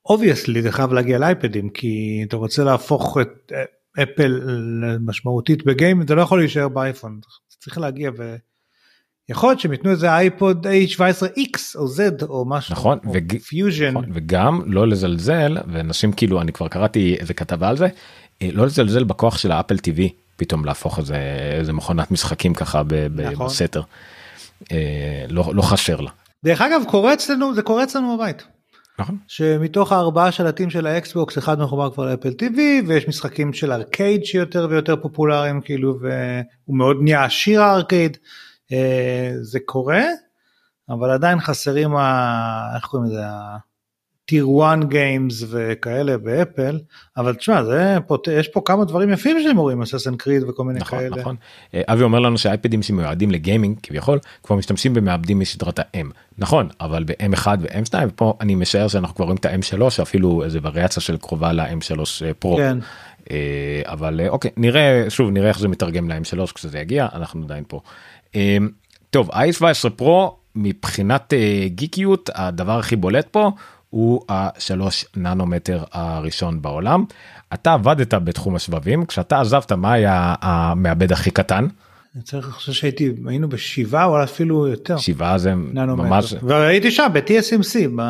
[0.10, 1.88] obviously זה חייב להגיע לאייפדים כי
[2.28, 3.64] אתה רוצה להפוך את אה,
[4.04, 4.40] אפל
[4.82, 7.20] למשמעותית בגיימינג זה לא יכול להישאר באייפון
[7.64, 8.36] צריך להגיע ו...
[9.30, 13.88] יכול להיות שהם ייתנו איזה אייפד A17X או Z או משהו נכון, או וג- פיוז'ן
[13.92, 17.88] נכון, וגם לא לזלזל ואנשים כאילו אני כבר קראתי איזה כתבה על זה
[18.42, 20.02] אה, לא לזלזל בכוח של האפל TV
[20.36, 21.18] פתאום להפוך איזה
[21.60, 23.46] איזה מכונת משחקים ככה ב- ב- נכון.
[23.48, 23.82] בסתר.
[24.72, 26.10] אה, לא לא חסר לה.
[26.44, 28.44] דרך אגב קורה אצלנו זה קורה אצלנו בבית.
[29.00, 29.18] נכון.
[29.28, 34.68] שמתוך הארבעה שלטים של האקסבוקס אחד מחובר כבר לאפל TV ויש משחקים של ארקייד שיותר
[34.70, 38.18] ויותר פופולריים כאילו והוא מאוד נהיה עשיר הארקייד
[38.72, 40.04] אה, זה קורה
[40.90, 42.76] אבל עדיין חסרים ה...
[42.76, 43.22] איך קוראים לזה
[44.32, 46.80] tier 1 games וכאלה באפל
[47.18, 50.80] אבל תשמע זה פה יש פה כמה דברים יפים שהם רואים Assassin's Creed וכל מיני
[50.80, 51.16] נכון, כאלה.
[51.22, 51.36] נכון.
[51.74, 56.06] אה, אבי אומר לנו שהאייפדים שמיועדים לגיימינג כביכול כבר משתמשים במעבדים מסדרת ה-M.
[56.38, 61.02] נכון אבל ב-M1 ו-M2 ופה אני משער שאנחנו כבר רואים את ה-M3 אפילו איזה וריאציה
[61.02, 62.00] של קרובה ל-M3
[62.40, 62.58] פרו.
[62.58, 62.78] כן.
[63.32, 67.64] אה, אבל אה, אוקיי נראה שוב נראה איך זה מתרגם ל-M3 כשזה יגיע אנחנו עדיין
[67.68, 67.82] פה.
[69.10, 71.34] טוב i17 פרו מבחינת
[71.66, 73.52] גיקיות הדבר הכי בולט פה
[73.92, 77.06] הוא השלוש ננומטר הראשון בעולם.
[77.54, 81.68] אתה עבדת בתחום השבבים כשאתה עזבת מה היה המעבד הכי קטן
[82.16, 84.98] אני צריך לחשוב שהייתי היינו בשבעה או אפילו יותר.
[84.98, 86.10] שבעה זה ננומטר.
[86.10, 88.02] ממש והייתי שם ב-TSMC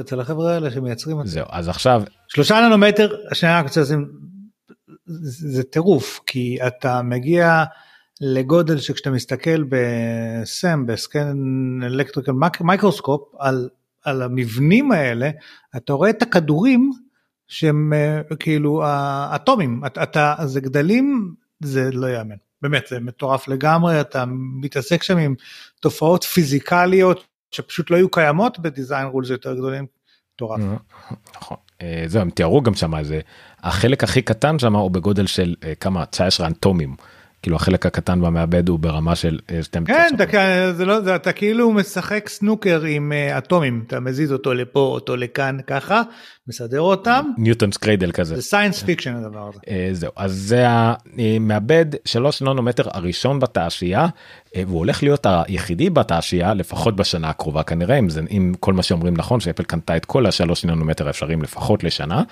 [0.00, 1.32] אצל החבר'ה האלה שמייצרים את זה.
[1.32, 4.08] זהו אז עכשיו שלושה ננומטר שנייה אני רוצה לשים
[5.06, 7.64] זה זה טירוף כי אתה מגיע
[8.20, 11.36] לגודל שכשאתה מסתכל ב SEM ב scan
[11.82, 13.68] electrical microscope על,
[14.04, 15.30] על המבנים האלה
[15.76, 16.90] אתה רואה את הכדורים
[17.48, 22.36] שהם אה, כאילו האטומים אתה, אתה זה גדלים זה לא יאמן.
[22.62, 24.24] באמת זה מטורף לגמרי אתה
[24.60, 25.34] מתעסק שם עם
[25.80, 29.86] תופעות פיזיקליות שפשוט לא היו קיימות בדיזיין רולס יותר גדולים.
[30.34, 30.60] מטורף.
[31.36, 31.56] נכון.
[31.82, 33.20] אה, זהו הם תיארו גם שם זה
[33.62, 36.06] החלק הכי קטן שם הוא בגודל של אה, כמה?
[36.06, 36.96] 19 אנטומים
[37.42, 39.96] כאילו החלק הקטן במעבד הוא ברמה של אה, 12.
[39.96, 44.54] כן, אתה, זה לא, זה, אתה כאילו משחק סנוקר עם uh, אטומים, אתה מזיז אותו
[44.54, 46.02] לפה, אותו לכאן, ככה,
[46.48, 47.24] מסדר אותם.
[47.38, 48.36] Newton's cradle כזה.
[48.36, 49.58] זה science fiction הדבר הזה.
[49.68, 54.06] אה, זהו, אז זה המעבד 3 ננומטר הראשון בתעשייה,
[54.56, 58.82] אה, והוא הולך להיות היחידי בתעשייה לפחות בשנה הקרובה כנראה, אם, זה, אם כל מה
[58.82, 62.22] שאומרים נכון, שאפל קנתה את כל השלוש ננומטר האפשריים לפחות לשנה.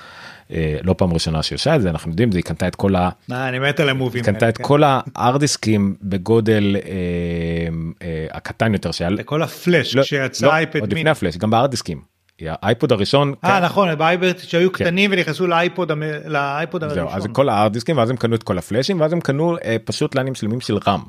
[0.53, 2.97] אה, לא פעם ראשונה שהיא עושה את זה, אנחנו יודעים, זה היא קנתה את כל
[2.97, 3.11] ה...
[3.33, 4.25] אה, אני מת על ה moveים.
[4.25, 4.65] קנתה את כן.
[4.65, 6.91] כל הארד דיסקים בגודל אה,
[8.03, 9.11] אה, הקטן יותר שהיה...
[9.11, 11.01] לכל הפלאש לא, שיצא אייפוד עוד מיני.
[11.01, 12.10] לפני הפלאש, גם בהארד דיסקים.
[12.49, 15.91] האייפוד הראשון, אה כן, נכון, באייפד שהיו קטנים ונכנסו לאייפוד
[16.89, 17.33] זהו, אז הראשון.
[17.33, 20.61] כל הארדיסקים ואז הם קנו את כל הפלאשים ואז הם קנו אה, פשוט לנים שלמים
[20.61, 21.03] של רם.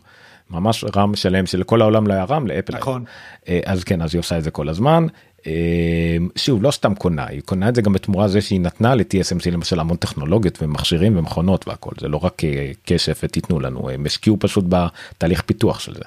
[0.50, 2.78] ממש רם שלם שלכל העולם לא היה רם לאפל.
[2.78, 3.04] נכון.
[3.50, 5.08] אה, אז כן אז היא עושה את זה כל הזמן.
[5.48, 9.52] אה, שוב לא סתם קונה היא קונה את זה גם בתמורה זה שהיא נתנה ל-TSMC
[9.52, 12.42] למשל המון טכנולוגיות ומכשירים ומכונות והכל זה לא רק
[12.86, 16.04] כסף ותיתנו לנו הם השקיעו פשוט בתהליך פיתוח של זה.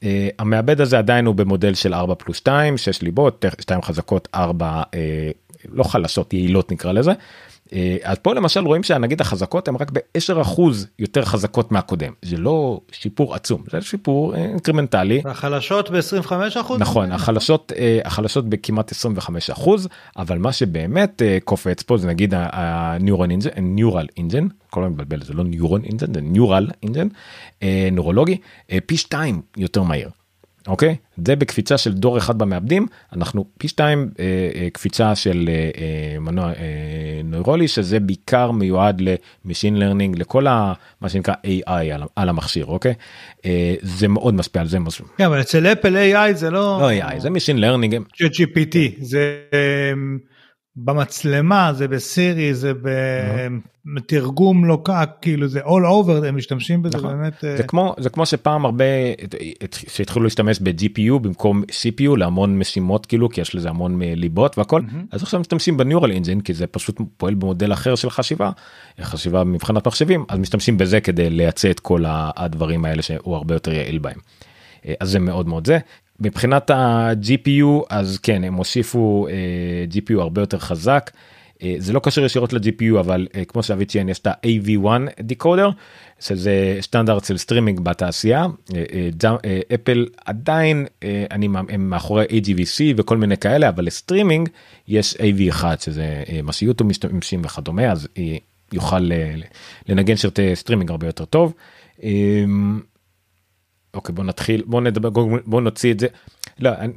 [0.00, 0.06] אה,
[0.38, 4.94] המעבד הזה עדיין הוא במודל של 4 פלוס 2 6 ליבות 2 חזקות 4 אה,
[5.72, 7.12] לא חלשות יעילות נקרא לזה.
[7.70, 10.60] אה, אז פה למשל רואים שנגיד החזקות הן רק ב-10%
[10.98, 15.20] יותר חזקות מהקודם זה לא שיפור עצום זה שיפור אה, אינקרמנטלי.
[15.24, 16.80] והחלשות ב-25 אחוז?
[16.80, 17.72] נכון החלשות
[18.04, 24.46] החלשות בכמעט 25 אחוז אבל מה שבאמת אה, קופץ פה זה נגיד engine neural engine
[24.70, 27.08] כל הזמן מבלבל זה לא neuron engine זה neural engine
[27.92, 28.36] נוירולוגי
[28.86, 30.10] פי שתיים יותר מהיר.
[30.70, 30.96] אוקיי?
[31.26, 32.86] זה בקפיצה של דור אחד במעבדים.
[33.12, 36.52] אנחנו פי שתיים אה, אה, קפיצה של אה, אה, מנוע אה,
[37.24, 39.02] נוירולי שזה בעיקר מיועד
[39.44, 42.94] ל machine learning לכל ה, מה שנקרא AI על, על המכשיר אוקיי?
[43.44, 45.04] אה, זה מאוד משפיע על זה משהו.
[45.16, 46.78] כן, אבל אצל אפל AI זה לא...
[46.80, 49.36] לא AI זה machine learning GPT זה
[49.92, 50.18] אמ,
[50.84, 52.72] במצלמה זה בסירי זה
[53.94, 57.10] בתרגום לא כך כאילו זה all over הם משתמשים בזה נכון.
[57.10, 58.84] באמת אה, זה כמו זה כמו שפעם הרבה
[59.88, 64.82] שהתחילו להשתמש ב-GPU במקום CPU להמון משימות כאילו כי יש לזה המון אה, ליבות והכל
[64.82, 65.04] מהמם.
[65.10, 68.50] אז עכשיו משתמשים בניורל אינג'ין כי זה פשוט פועל במודל אחר של חשיבה
[69.00, 73.72] חשיבה מבחינת מחשבים אז משתמשים בזה כדי לייצא את כל הדברים האלה שהוא הרבה יותר
[73.72, 74.18] יעיל בהם.
[74.86, 75.78] אה, אז זה מאוד מאוד זה.
[76.20, 79.34] מבחינת ה-GPU אז כן הם הוסיפו אה,
[79.92, 81.10] GPU הרבה יותר חזק.
[81.62, 84.86] אה, זה לא קשור ישירות ל-GPU אבל אה, כמו שאבי ציין יש את ה-AV1
[85.20, 85.70] decoder
[86.20, 92.24] שזה סטנדרט של סטרימינג בתעשייה אה, אה, ג'ם- אה, אפל עדיין אה, אני הם מאחורי
[92.24, 94.48] HEVC וכל מיני כאלה אבל לסטרימינג
[94.88, 98.36] יש AV1 שזה אה, מה שיוטיוב משתמשים וכדומה אז אה,
[98.72, 99.34] יוכל אה,
[99.88, 101.52] לנגן שרתי סטרימינג הרבה יותר טוב.
[103.94, 105.10] אוקיי בוא נתחיל בוא נדבר
[105.46, 106.06] בוא, נוציא את זה.
[106.58, 106.92] לא אני,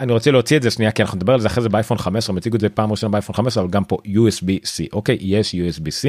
[0.00, 2.32] אני רוצה להוציא את זה שנייה כי אנחנו נדבר על זה אחרי זה באייפון 15
[2.32, 6.08] הם הציגו את זה פעם ראשונה באייפון 15 אבל גם פה USB-C אוקיי יש USB-C.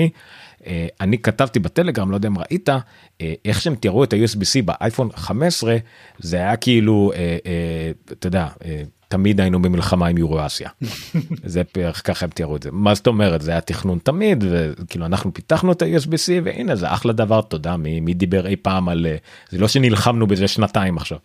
[0.67, 5.10] אה, אני כתבתי בטלגרם לא יודע אם ראית אה, איך שהם תיארו את ה-USB-C באייפון
[5.15, 5.78] 15
[6.19, 10.69] זה היה כאילו אה, אה, אתה יודע אה, תמיד היינו במלחמה עם יורו-אסיה.
[11.43, 15.05] זה בערך ככה הם תיארו את זה מה זאת אומרת זה היה תכנון תמיד וכאילו
[15.05, 19.05] אנחנו פיתחנו את ה-USB-C והנה זה אחלה דבר תודה מי, מי דיבר אי פעם על
[19.05, 19.15] אה,
[19.49, 21.17] זה לא שנלחמנו בזה שנתיים עכשיו.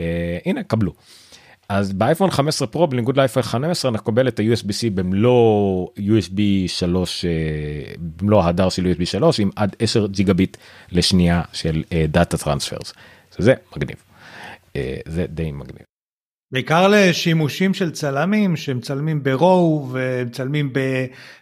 [0.00, 0.92] אה, הנה קבלו.
[1.68, 7.30] אז באייפון 15 פרו בניגוד לאייפון 15 אנחנו נקבל את ה-USB-C במלוא USB 3 אה,
[7.98, 10.56] במלוא ההדר של USB 3 עם עד 10 ג'יגה ביט
[10.92, 12.92] לשנייה של data transfers.
[13.38, 13.96] זה מגניב.
[14.76, 15.89] אה, זה די מגניב.
[16.52, 20.72] בעיקר לשימושים של צלמים שמצלמים ב RAW ומצלמים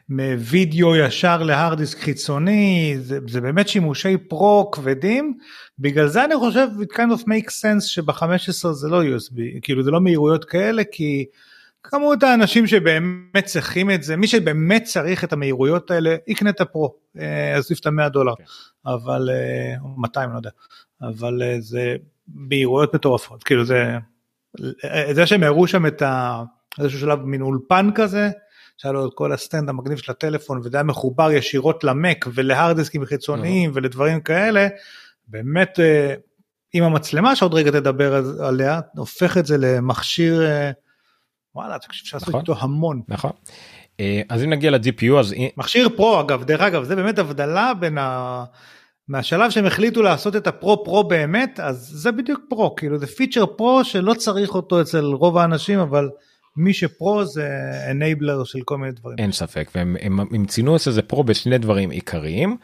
[0.09, 5.39] בווידאו ישר להארד דיסק חיצוני זה, זה באמת שימושי pro כבדים
[5.79, 9.91] בגלל זה אני חושב it kind of make sense שב-15 זה לא USB כאילו זה
[9.91, 11.25] לא מהירויות כאלה כי
[11.83, 16.95] כמות האנשים שבאמת צריכים את זה מי שבאמת צריך את המהירויות האלה יקנה את הפרו
[17.17, 18.37] אז יוסיף את ה-100 דולר okay.
[18.37, 18.91] כן.
[18.91, 19.29] אבל
[19.97, 20.51] 200 לא יודע
[21.03, 21.97] אבל זה
[22.35, 23.99] מהירויות מטורפות כאילו זה.
[25.13, 26.43] זה שהם הראו שם את ה...
[26.79, 28.31] איזשהו שלב מין אולפן כזה,
[28.77, 33.71] שהיה לו את כל הסטנד המגניב של הטלפון וזה היה מחובר ישירות למק ולהרדסקים חיצוניים
[33.75, 34.69] ולדברים כאלה,
[35.29, 36.15] באמת אה,
[36.73, 40.71] עם המצלמה שעוד רגע תדבר עליה, הופך את זה למכשיר, אה,
[41.55, 43.03] וואלה, תקשיב שעשו נכון, איתו המון.
[43.09, 43.31] נכון.
[44.01, 45.35] אה, אז אם נגיע ל-GPU אז...
[45.57, 48.45] מכשיר פרו אגב, דרך אגב, זה באמת הבדלה בין ה...
[49.09, 53.47] מהשלב שהם החליטו לעשות את הפרו pro באמת אז זה בדיוק פרו כאילו זה פיצ'ר
[53.47, 56.09] pro שלא צריך אותו אצל רוב האנשים אבל
[56.57, 57.49] מי שפרו זה
[57.91, 59.19] enabler של כל מיני דברים.
[59.19, 62.57] אין ספק והם הם, הם ציינו את זה פרו בשני דברים עיקריים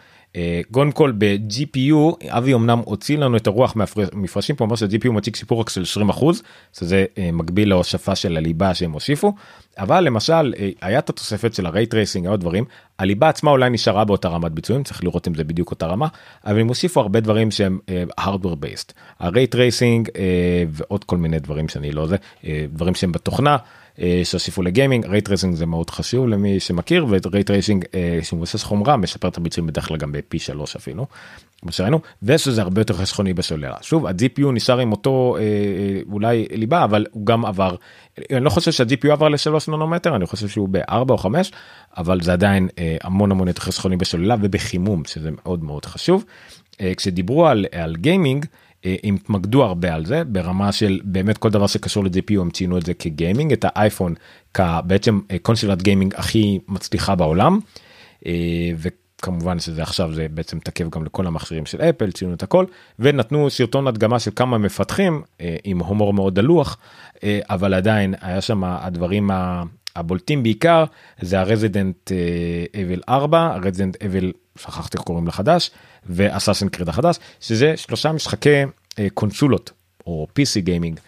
[0.71, 5.61] קודם כל ב-GPU אבי אמנם הוציא לנו את הרוח מהמפרשים פה אומר ש-GPU מציג שיפור
[5.61, 6.43] רק של 20 אחוז
[6.79, 9.33] שזה אה, מקביל להוספה של הליבה שהם הוסיפו
[9.79, 12.65] אבל למשל אה, היה את התוספת של ה ray tracing עוד דברים.
[12.99, 16.09] הליבה עצמה אולי נשארה באותה רמת ביצועים צריך לראות אם זה בדיוק אותה רמה
[16.47, 17.79] אבל הם הוסיפו הרבה דברים שהם
[18.21, 18.93] hardware based.
[19.21, 20.09] ה ray tracing
[20.71, 22.17] ועוד כל מיני דברים שאני לא זה
[22.73, 23.57] דברים שהם בתוכנה.
[24.01, 28.63] אה, שהוסיפו לגיימינג ray tracing זה מאוד חשוב למי שמכיר ו ray tracing אה, שמבוסס
[28.63, 31.07] חומרה משפר את הביצועים בדרך כלל גם בפי שלוש אפילו.
[31.63, 35.43] כמו שראינו ושזה הרבה יותר חסכוני בסולרה שוב ה-GPU נשאר עם אותו אה,
[36.13, 37.77] אולי ליבה אבל הוא גם עבר
[38.33, 41.53] אני לא חושב שה-GPU עבר לשלוש ננומטר אני חושב שהוא בארבע או חמש
[41.97, 42.69] אבל זה עדיין
[43.03, 46.25] המון המון יותר חסכוני בסוללה ובחימום שזה מאוד מאוד חשוב.
[46.97, 48.47] כשדיברו על, על גיימינג
[49.03, 52.87] הם התמקדו הרבה על זה ברמה של באמת כל דבר שקשור ל-GPU הם ציינו את
[52.87, 54.15] זה כגיימינג את האייפון
[54.55, 57.59] כבעצם קונסולת גיימינג הכי מצליחה בעולם.
[58.27, 62.65] אה, וכמובן שזה עכשיו זה בעצם תקף גם לכל המכשירים של אפל ציינו את הכל
[62.99, 66.79] ונתנו סרטון הדגמה של כמה מפתחים אה, עם הומור מאוד דלוח
[67.25, 69.31] אה, אבל עדיין היה שם הדברים
[69.97, 70.85] הבולטים בעיקר
[71.21, 72.13] זה הרזידנט
[72.83, 75.71] אבל 4 הרזידנט אבל שכחתי איך קוראים לחדש
[76.07, 78.63] ואסאסן קריד החדש שזה שלושה משחקי
[78.99, 79.71] אה, קונסולות
[80.07, 81.01] או PC גיימינג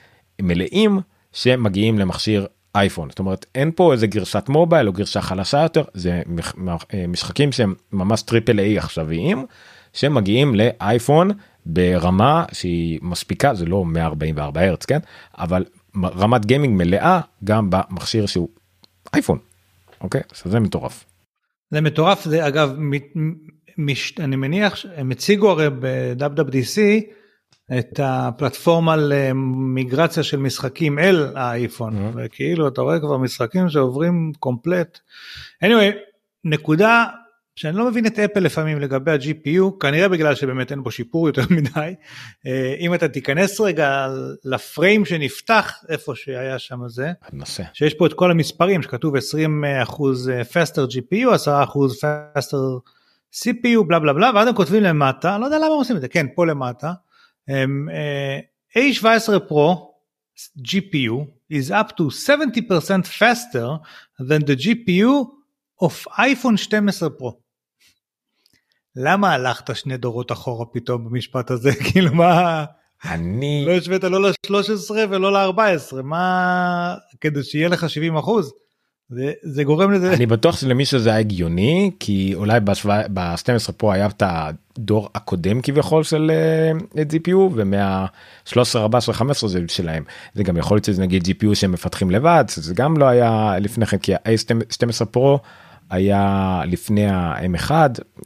[0.43, 1.01] מלאים
[1.33, 6.23] שמגיעים למכשיר אייפון זאת אומרת אין פה איזה גרסת mobile או גרסה חלשה יותר זה
[6.95, 9.47] אה, משחקים שהם ממש triple A עכשוויים
[9.93, 11.31] שמגיעים לאייפון
[11.67, 14.99] ברמה שהיא מספיקה זה לא 144 הרץ כן?
[15.39, 15.65] אבל
[15.97, 18.49] רמת גיימינג מלאה גם במכשיר שהוא
[19.15, 19.39] אייפון
[20.01, 20.21] אוקיי?
[20.45, 21.05] זה מטורף.
[21.71, 22.77] זה מטורף זה אגב
[24.19, 26.79] אני מניח שהם הציגו הרי ב-WWDC
[27.79, 32.17] את הפלטפורמה למיגרציה של משחקים אל האייפון mm-hmm.
[32.17, 34.99] וכאילו אתה רואה כבר משחקים שעוברים קומפלט.
[35.65, 35.95] anyway
[36.45, 37.05] נקודה
[37.57, 41.43] שאני לא מבין את אפל לפעמים לגבי ה-GPU כנראה בגלל שבאמת אין בו שיפור יותר
[41.51, 41.95] מדי
[42.47, 44.09] אה, אם אתה תיכנס רגע
[44.45, 47.62] לפריים שנפתח איפה שהיה שם זה ננסה.
[47.73, 49.21] שיש פה את כל המספרים שכתוב 20%
[50.53, 51.49] faster GPU 10%
[52.03, 52.96] faster
[53.37, 56.09] CPU בלה בלה בלה ואז הם כותבים למטה לא יודע למה הם עושים את זה
[56.09, 56.92] כן פה למטה
[57.51, 59.96] uh, A17 Pro
[60.59, 63.79] GPU is up to 70% faster
[64.29, 65.27] than the GPU
[65.81, 67.33] of iPhone 12 Pro.
[68.96, 72.64] למה הלכת שני דורות אחורה פתאום במשפט הזה כאילו מה
[73.05, 78.53] אני לא השווית לא ל-13 ולא ל-14 מה כדי שיהיה לך 70 אחוז.
[79.09, 80.14] זה, זה גורם לזה.
[80.14, 82.61] אני בטוח שלמישהו זה היה הגיוני כי אולי
[83.14, 86.31] ב-12 פה היה את הדור הקודם כביכול של
[86.95, 88.07] uh, GPU ומה
[88.45, 90.05] 13 14 15 זה שלהם.
[90.35, 93.87] זה גם יכול להיות שזה נגיד GPU שהם מפתחים לבד זה גם לא היה לפני
[93.87, 95.38] כן כי ה-A12 פרו
[95.90, 97.71] היה לפני ה-M1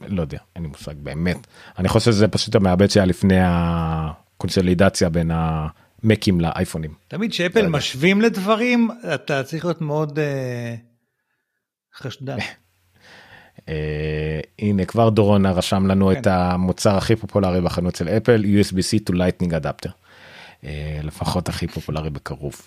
[0.07, 1.47] לא יודע אין לי מושג באמת.
[1.79, 5.67] אני חושב שזה פשוט המעבד שהיה לפני הקונסולידציה בין ה...
[6.03, 6.93] מקים לאייפונים.
[7.07, 10.75] תמיד שאפל משווים לדברים אתה צריך להיות מאוד אה,
[11.95, 12.37] חשדן.
[13.69, 16.19] אה, הנה כבר דורונה רשם לנו כן.
[16.19, 19.91] את המוצר הכי פופולרי בחנות של אפל USB-C to lightning adapter.
[20.63, 22.61] אה, לפחות הכי פופולרי בקרוב.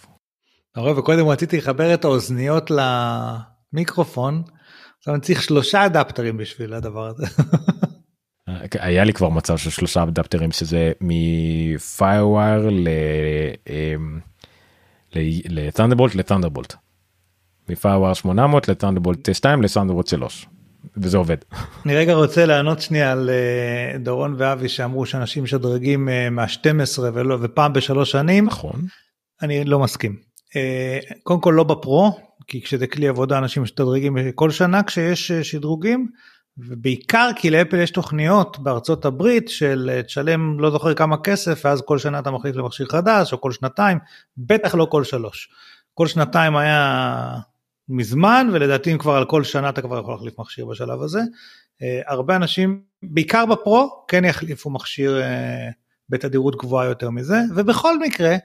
[0.72, 4.42] אתה רואה וקודם רציתי לחבר את האוזניות למיקרופון.
[4.98, 7.26] עכשיו אני צריך שלושה אדפטרים בשביל הדבר הזה.
[8.78, 12.70] היה לי כבר מצב של שלושה אדפטרים שזה מ FireWire
[15.48, 16.74] ל Thunderbolt ל Thunderbolt.
[17.68, 20.46] מ FireWire 800 ל Thunderbolt 2 ל Thunderbolt 3.
[20.96, 21.36] וזה עובד.
[21.86, 27.38] אני רגע רוצה לענות שנייה על אה, דורון ואבי שאמרו שאנשים משדרגים אה, מה-12 ולא
[27.40, 28.44] ופעם בשלוש שנים.
[28.44, 28.80] נכון.
[29.42, 30.16] אני לא מסכים.
[31.22, 36.08] קודם כל לא בפרו, כי כשזה כלי עבודה אנשים משתדרגים כל שנה כשיש שדרוגים,
[36.58, 41.98] ובעיקר כי לאפל יש תוכניות בארצות הברית של תשלם לא זוכר כמה כסף ואז כל
[41.98, 43.98] שנה אתה מחליט למכשיר חדש או כל שנתיים,
[44.36, 45.48] בטח לא כל שלוש.
[45.94, 47.38] כל שנתיים היה
[47.88, 51.20] מזמן ולדעתי כבר על כל שנה אתה כבר יכול להחליף מכשיר בשלב הזה.
[51.82, 55.68] אה, הרבה אנשים בעיקר בפרו כן יחליפו מכשיר אה,
[56.08, 58.36] בתדירות גבוהה יותר מזה ובכל מקרה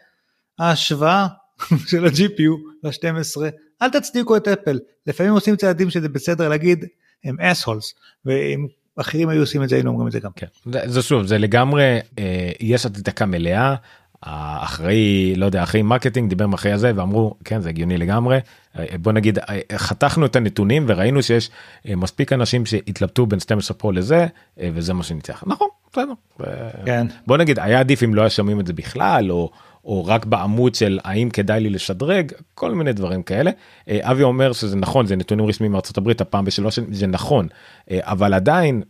[0.60, 1.28] ההשוואה
[1.90, 3.42] של ה-GPU ל-12
[3.82, 6.86] אל תצדיקו את אפל לפעמים עושים צעדים שזה בסדר להגיד
[7.24, 7.94] הם assholes
[8.26, 11.38] ואם אחרים היו עושים את זה היינו אומרים את זה גם כן זה שוב זה
[11.38, 13.76] לגמרי אה, יש הצדקה מלאה
[14.24, 18.40] האחראי לא יודע אחראי marketing דיבר עם אחראי הזה ואמרו כן זה הגיוני לגמרי
[18.78, 21.50] אה, בוא נגיד אה, חתכנו את הנתונים וראינו שיש
[21.88, 24.28] אה, מספיק אנשים שהתלבטו בין 12 פרו לזה
[24.58, 26.14] וזה מה שניצח נכון בסדר
[26.86, 27.08] כן.
[27.28, 29.52] בוא נגיד היה עדיף אם לא היה שומעים את זה בכלל או.
[29.86, 33.52] או רק בעמוד של האם כדאי לי לשדרג כל מיני דברים כאלה.
[33.90, 37.48] אבי אומר שזה נכון זה נתונים רשמיים מארצות הברית הפעם בשלוש זה נכון.
[37.92, 38.82] אבל עדיין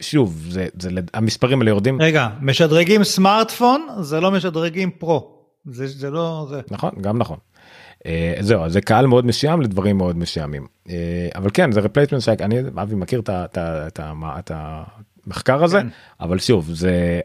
[0.00, 2.00] שוב זה זה המספרים האלה יורדים.
[2.00, 5.30] רגע משדרגים סמארטפון זה לא משדרגים פרו.
[5.64, 7.36] זה זה לא זה נכון גם נכון.
[7.98, 8.06] אה,
[8.40, 10.66] זהו זה קהל מאוד מסוים לדברים מאוד מסוימים.
[10.86, 10.90] אה,
[11.34, 14.50] אבל כן זה replacement שאני אבי מכיר את,
[15.26, 15.88] המחקר הזה כן.
[16.20, 17.20] אבל שוב זה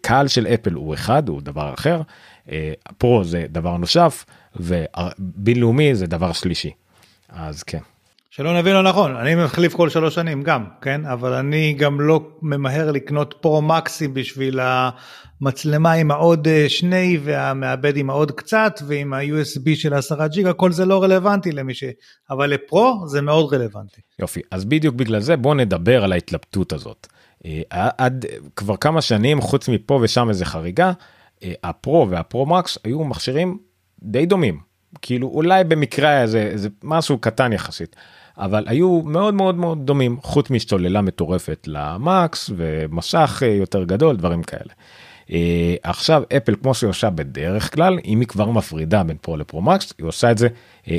[0.00, 2.00] קהל של אפל הוא אחד הוא דבר אחר
[2.46, 2.50] uh,
[2.98, 4.24] פרו זה דבר נוסף
[4.56, 6.70] ובינלאומי זה דבר שלישי
[7.28, 7.78] אז כן.
[8.38, 11.04] שלא נבין לא נכון, אני מחליף כל שלוש שנים גם, כן?
[11.04, 17.96] אבל אני גם לא ממהר לקנות פרו מקסים בשביל המצלמה עם העוד אה, שני והמעבד
[17.96, 21.84] עם העוד קצת ועם ה-USB של 10 ג'יגה, כל זה לא רלוונטי למי ש...
[22.30, 24.00] אבל לפרו זה מאוד רלוונטי.
[24.18, 27.06] יופי, אז בדיוק בגלל זה בוא נדבר על ההתלבטות הזאת.
[27.44, 27.62] אה,
[27.98, 30.92] עד כבר כמה שנים, חוץ מפה ושם איזה חריגה,
[31.42, 33.58] אה, הפרו והפרו מקס היו מכשירים
[34.02, 34.58] די דומים.
[35.02, 37.96] כאילו אולי במקרה היה איזה משהו קטן יחסית.
[38.38, 44.42] אבל היו מאוד מאוד מאוד דומים חוץ משתוללה מטורפת למקס ומשך אה, יותר גדול דברים
[44.42, 44.72] כאלה.
[45.82, 49.92] עכשיו אפל כמו שהיא עושה בדרך כלל אם היא כבר מפרידה בין פרו לפרו מקס
[49.98, 50.48] היא עושה את זה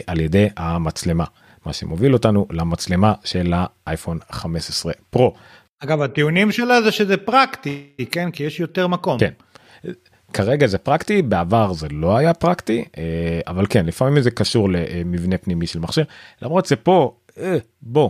[0.08, 1.24] על ידי המצלמה
[1.66, 5.34] מה שמוביל אותנו למצלמה של האייפון 15 פרו.
[5.84, 9.20] אגב הטיעונים שלה זה שזה פרקטי כן כי יש יותר מקום.
[9.20, 9.32] כן.
[10.34, 12.86] כרגע זה פרקטי בעבר זה לא היה פרקטי
[13.48, 16.04] אבל כן לפעמים זה קשור למבנה פנימי של מכשיר
[16.42, 18.10] למרות שפה אה, בוא.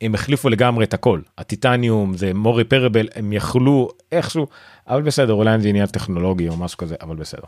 [0.00, 4.46] הם החליפו לגמרי את הכל הטיטניום זה מורי פרבל הם יכלו איכשהו
[4.88, 7.42] אבל בסדר אולי זה עניין טכנולוגי או משהו כזה אבל בסדר.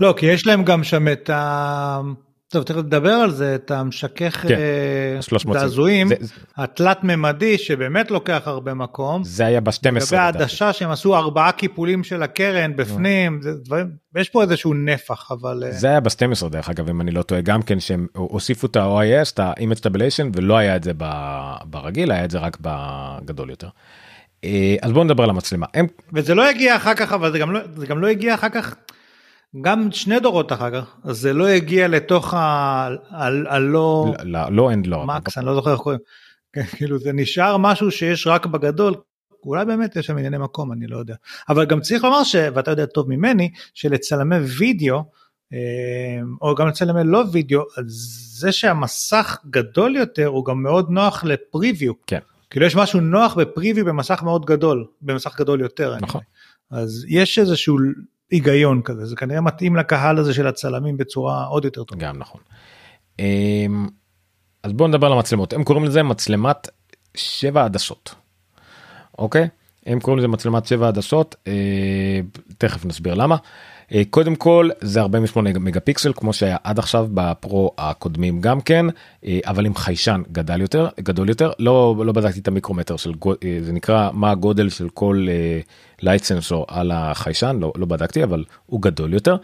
[0.00, 2.00] לא כי יש להם גם שם את ה...
[2.52, 6.08] טוב תכף נדבר על זה את המשכך כן, אה, זעזועים.
[6.56, 9.24] התלת ממדי שבאמת לוקח הרבה מקום.
[9.24, 13.40] זה היה ב-12 לגבי העדשה שהם עשו ארבעה קיפולים של הקרן בפנים
[14.16, 17.40] יש פה איזשהו נפח אבל אה, זה היה ב-12 דרך אגב אם אני לא טועה
[17.40, 20.92] גם כן שהם הוסיפו את ה-OIS את ה-Image Stabilization ולא היה את זה
[21.64, 23.68] ברגיל היה את זה רק בגדול יותר.
[24.44, 25.66] אה, אז בוא נדבר על המצלמה.
[26.12, 28.74] וזה לא הגיע אחר כך אבל זה גם לא זה גם לא הגיע אחר כך
[29.60, 32.34] גם שני דורות אחר כך זה לא הגיע לתוך
[33.10, 34.14] הלא
[34.50, 35.06] לא אין לא.
[35.06, 36.00] מקס אני לא זוכר איך קוראים.
[36.52, 38.94] כן, כאילו זה נשאר משהו שיש רק בגדול.
[39.44, 41.14] אולי באמת יש שם ענייני מקום אני לא יודע.
[41.48, 42.36] אבל גם צריך לומר ש...
[42.54, 45.04] ואתה יודע טוב ממני שלצלמי וידאו
[45.52, 45.58] אה,
[46.42, 51.92] או גם לצלמי לא וידאו זה שהמסך גדול יותר הוא גם מאוד נוח לפריוויו.
[52.06, 52.18] כן.
[52.50, 56.20] כאילו יש משהו נוח בפריוויו במסך מאוד גדול במסך גדול יותר נכון.
[56.70, 57.78] אז יש איזשהו
[58.32, 62.00] היגיון כזה זה כנראה מתאים לקהל הזה של הצלמים בצורה עוד יותר טובה.
[62.00, 62.40] גם נכון.
[63.18, 63.88] אמ,
[64.62, 66.68] אז בואו נדבר על המצלמות הם קוראים לזה מצלמת
[67.14, 68.14] שבע עדשות.
[69.18, 69.48] אוקיי
[69.86, 72.20] הם קוראים לזה מצלמת שבע עדשות אה,
[72.58, 73.36] תכף נסביר למה.
[73.94, 78.86] אה, קודם כל זה 48 מגה פיקסל כמו שהיה עד עכשיו בפרו הקודמים גם כן
[79.24, 81.50] אה, אבל עם חיישן גדל יותר גדול יותר.
[81.58, 85.26] לא לא בדקתי את המיקרומטר של אה, זה נקרא מה הגודל של כל
[86.02, 89.36] light sensor על החיישן לא, לא בדקתי אבל הוא גדול יותר.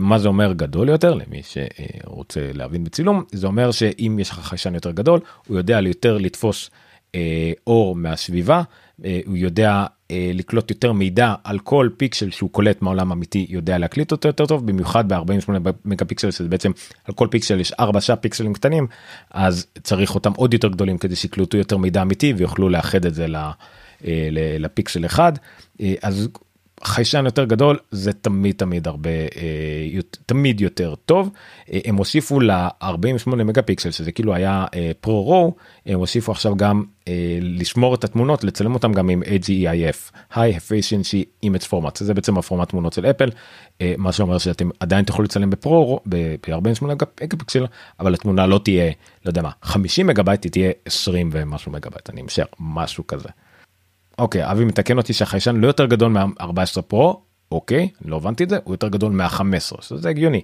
[0.00, 1.14] מה זה אומר גדול יותר?
[1.14, 6.18] למי שרוצה להבין בצילום זה אומר שאם יש לך חיישן יותר גדול הוא יודע יותר
[6.18, 6.70] לתפוס
[7.66, 8.62] אור מהסביבה
[8.98, 9.86] הוא יודע
[10.34, 14.66] לקלוט יותר מידע על כל פיקסל שהוא קולט מהעולם אמיתי יודע להקליט אותו יותר טוב
[14.66, 15.50] במיוחד ב-48
[15.84, 16.70] מגה פיקסל שזה בעצם
[17.04, 18.86] על כל פיקסל יש 4 שעה פיקסלים קטנים
[19.30, 23.26] אז צריך אותם עוד יותר גדולים כדי שיקלטו יותר מידע אמיתי ויוכלו לאחד את זה
[24.04, 25.32] אה, לפיקסל אחד.
[25.80, 26.28] אה, אז
[26.84, 31.30] חיישן יותר גדול זה תמיד תמיד הרבה אה, תמיד יותר טוב.
[31.72, 35.54] אה, הם הוסיפו ל-48 מגה פיקסל שזה כאילו היה אה, פרו רו
[35.86, 36.84] הם הוסיפו עכשיו גם
[37.40, 41.98] לשמור את התמונות לצלם אותם גם עם AGIF high efficiency image format.
[41.98, 43.30] זה בעצם הפורמט תמונות של אפל.
[43.96, 47.06] מה שאומר שאתם עדיין תוכלו לצלם בפרו ב-48 מגה
[47.38, 47.66] פיקסל
[48.00, 48.92] אבל התמונה לא תהיה
[49.24, 53.06] לא יודע מה 50 מגה בייט היא תהיה 20 ומשהו מגה בייט אני משער משהו
[53.06, 53.28] כזה.
[54.22, 57.20] אוקיי אבי מתקן אותי שהחיישן לא יותר גדול מה-14 פרו
[57.52, 60.40] אוקיי לא הבנתי את זה הוא יותר גדול מה-15 שזה הגיוני.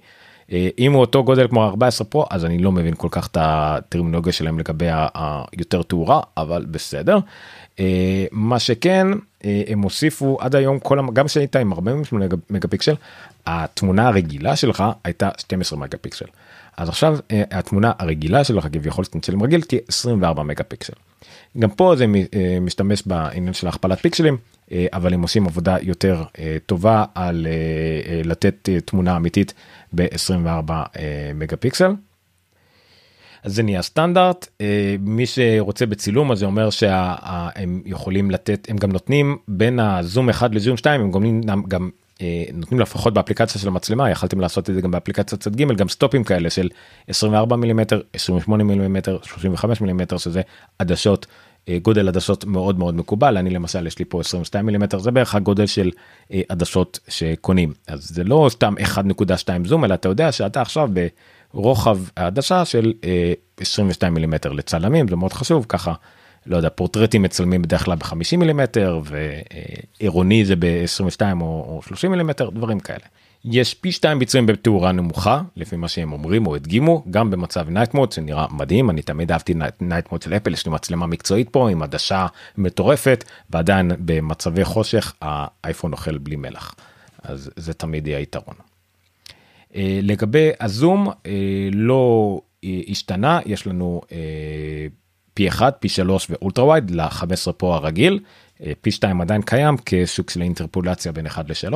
[0.53, 3.37] אה, אם הוא אותו גודל כמו 14 פרו אז אני לא מבין כל כך את
[3.41, 7.18] הטרמינולוגיה שלהם לגבי היותר תאורה אבל בסדר.
[7.81, 9.07] אה, מה שכן
[9.45, 12.95] אה, הם הוסיפו עד היום כל גם כשהיית עם 48 מגה פיקסל
[13.47, 16.26] התמונה הרגילה שלך הייתה 12 מגה פיקסל.
[16.79, 20.93] אז עכשיו התמונה הרגילה שלך כביכול סטנצלים רגיל תהיה 24 מגה פיקסל.
[21.59, 24.37] גם פה זה אה, משתמש בעניין של הכפלת פיקסלים
[24.72, 27.47] אה, אבל הם עושים עבודה יותר אה, טובה על
[28.24, 29.55] לתת תמונה אמיתית
[29.95, 30.72] ב-24
[31.35, 31.93] מגה פיקסל.
[33.43, 34.49] אז זה נהיה סטנדרט
[35.01, 40.55] מי שרוצה בצילום אז זה אומר שהם יכולים לתת הם גם נותנים בין הזום 1
[40.55, 41.11] לזום 2 הם
[41.45, 41.91] גם, גם
[42.53, 46.25] נותנים לפחות באפליקציה של המצלמה יכלתם לעשות את זה גם באפליקציה צד ג' גם סטופים
[46.25, 46.69] כאלה של
[47.09, 50.43] 24 מילימטר 28 מילימטר 35 מילימטר שזה
[50.79, 51.27] עדשות
[51.69, 53.37] אה, גודל עדשות מאוד מאוד מקובל.
[53.37, 55.91] אני למשל יש לי פה 22 מילימטר זה בערך הגודל של
[56.33, 57.73] אה, עדשות שקונים.
[57.89, 60.91] אז זה לא סתם 1.2 זום אלא אתה יודע שאתה עכשיו
[61.55, 62.93] ברוחב העדשה של
[63.61, 65.93] 22 אה, מילימטר לצלמים זה מאוד חשוב ככה
[66.49, 69.01] לא יודע פורטרטים מצלמים בדרך כלל ב-50 מילימטר
[70.01, 73.05] ועירוני זה ב-22 או 30 מילימטר דברים כאלה.
[73.44, 77.95] יש פי שתיים ביצועים בתאורה נמוכה לפי מה שהם אומרים או הדגימו גם במצב night
[77.95, 81.70] mode שנראה מדהים אני תמיד אהבתי night mode של אפל יש לי מצלמה מקצועית פה
[81.70, 82.26] עם עדשה
[82.59, 86.74] מטורפת ועדיין במצבי חושך האייפון אוכל בלי מלח
[87.22, 88.55] אז זה תמיד יהיה יתרון.
[89.74, 92.40] אה, לגבי הזום אה, לא
[92.88, 94.86] השתנה יש לנו אה,
[95.39, 98.20] פי 1 פי 3 ואולטרה ווייד ל-15 פה הרגיל
[98.80, 101.74] פי 2 עדיין קיים כשוק של אינטרפולציה בין 1 ל-3.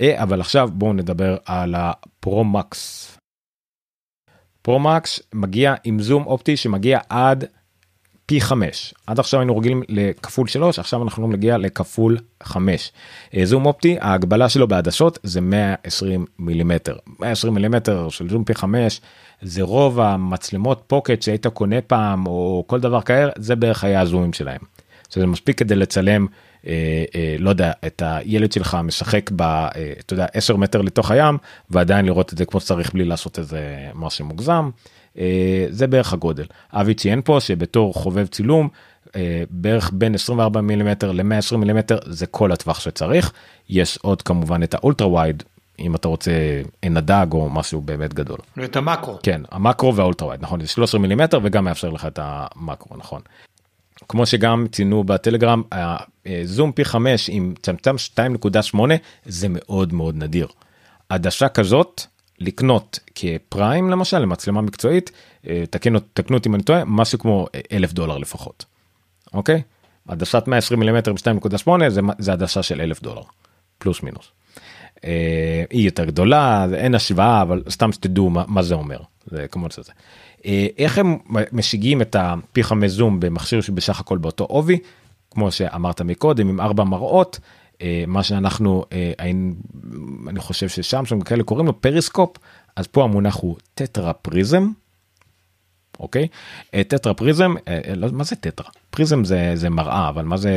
[0.00, 3.16] אה, אבל עכשיו בואו נדבר על הפרו-מקס.
[4.62, 7.44] פרו-מקס מגיע עם זום אופטי שמגיע עד
[8.26, 12.92] פי 5 עד עכשיו היינו רגילים לכפול 3 עכשיו אנחנו נגיע לכפול 5
[13.36, 19.00] אה, זום אופטי ההגבלה שלו בעדשות זה 120 מילימטר 120 מילימטר של זום פי 5
[19.42, 24.32] זה רוב המצלמות פוקט שהיית קונה פעם או כל דבר כאלה זה בערך היה הזומים
[24.32, 24.60] שלהם.
[25.10, 26.26] שזה מספיק כדי לצלם
[26.66, 29.42] אה, אה, לא יודע את הילד שלך משחק ב...
[29.42, 29.68] אה,
[29.98, 31.38] אתה יודע 10 מטר לתוך הים
[31.70, 34.70] ועדיין לראות את זה כמו שצריך בלי לעשות איזה משהו מוגזם.
[35.70, 36.44] זה בערך הגודל.
[36.72, 38.68] אבי ציין פה שבתור חובב צילום
[39.50, 43.32] בערך בין 24 מילימטר ל-120 מילימטר זה כל הטווח שצריך.
[43.68, 45.42] יש עוד כמובן את האולטרה וייד
[45.78, 46.30] אם אתה רוצה
[46.82, 48.38] עין הדג או משהו באמת גדול.
[48.56, 49.18] ואת המקרו.
[49.22, 53.20] כן המקרו והאולטרה וייד נכון זה 13 מילימטר וגם מאפשר לך את המקרו נכון.
[54.08, 55.62] כמו שגם ציינו בטלגרם
[56.44, 57.94] זום פי 5 עם צמצם
[58.74, 58.78] 2.8
[59.26, 60.48] זה מאוד מאוד נדיר.
[61.08, 62.02] עדשה כזאת
[62.38, 65.10] לקנות כפריים למשל למצלמה מקצועית
[65.48, 68.64] אה, תקנו, תקנו אותי אם אני טועה משהו כמו אלף דולר לפחות.
[69.34, 69.62] אוקיי?
[70.08, 73.22] עדשת 120 מילימטר ב-2.8 זה, זה עדשה של אלף דולר
[73.78, 74.30] פלוס מינוס.
[75.04, 79.70] אה, היא יותר גדולה אין השוואה אבל סתם שתדעו מה, מה זה אומר זה כמו
[79.70, 79.92] שזה.
[80.46, 81.18] אה, איך הם
[81.52, 84.78] משיגים את הפי 5 זום במכשיר שבסך הכל באותו עובי
[85.30, 87.38] כמו שאמרת מקודם עם ארבע מראות
[87.82, 88.84] אה, מה שאנחנו
[90.28, 92.36] אני חושב ששם שם כאלה קוראים לו פריסקופ
[92.76, 94.70] אז פה המונח הוא טטרה פריזם.
[96.00, 96.28] אוקיי?
[96.70, 97.54] טטרה פריזם
[97.96, 98.66] לא, מה זה טטרה?
[98.90, 100.50] פריזם זה זה מראה אבל מה זה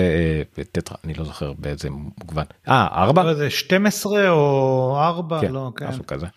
[0.72, 0.98] טטרה?
[1.04, 3.24] אני לא זוכר באיזה מוגוון אה ארבע?
[3.24, 5.88] לא, זה 12 או 4 כן, לא כן.
[5.88, 6.28] משהו כזה.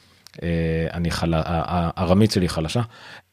[0.93, 2.83] אני חלה הארמית שלי חלשה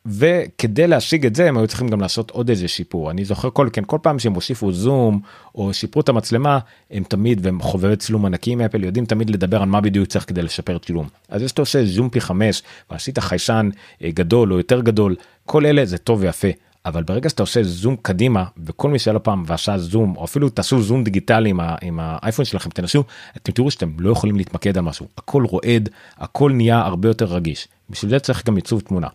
[0.05, 3.11] וכדי להשיג את זה הם היו צריכים גם לעשות עוד איזה שיפור.
[3.11, 5.19] אני זוכר כל כן כל פעם שהם הוסיפו זום
[5.55, 6.59] או שיפרו את המצלמה
[6.91, 10.41] הם תמיד והם חובבי צילום ענקים אפל יודעים תמיד לדבר על מה בדיוק צריך כדי
[10.41, 11.07] לשפר צילום.
[11.29, 13.69] אז יש שאתה עושה זום פי 5 ועשית חיישן
[14.03, 16.47] אה, גדול או יותר גדול כל אלה זה טוב ויפה.
[16.85, 20.49] אבל ברגע שאתה עושה זום קדימה וכל מי שהיה לו פעם ועשה זום או אפילו
[20.49, 23.03] תעשו זום דיגיטלי עם, ה, עם האייפון שלכם תנסו
[23.37, 25.07] אתם תראו שאתם לא יכולים להתמקד על משהו.
[25.17, 27.67] הכל רועד הכל נהיה הרבה יותר רגיש.
[27.89, 29.07] בשביל זה צריך גם עיצוב תמונה.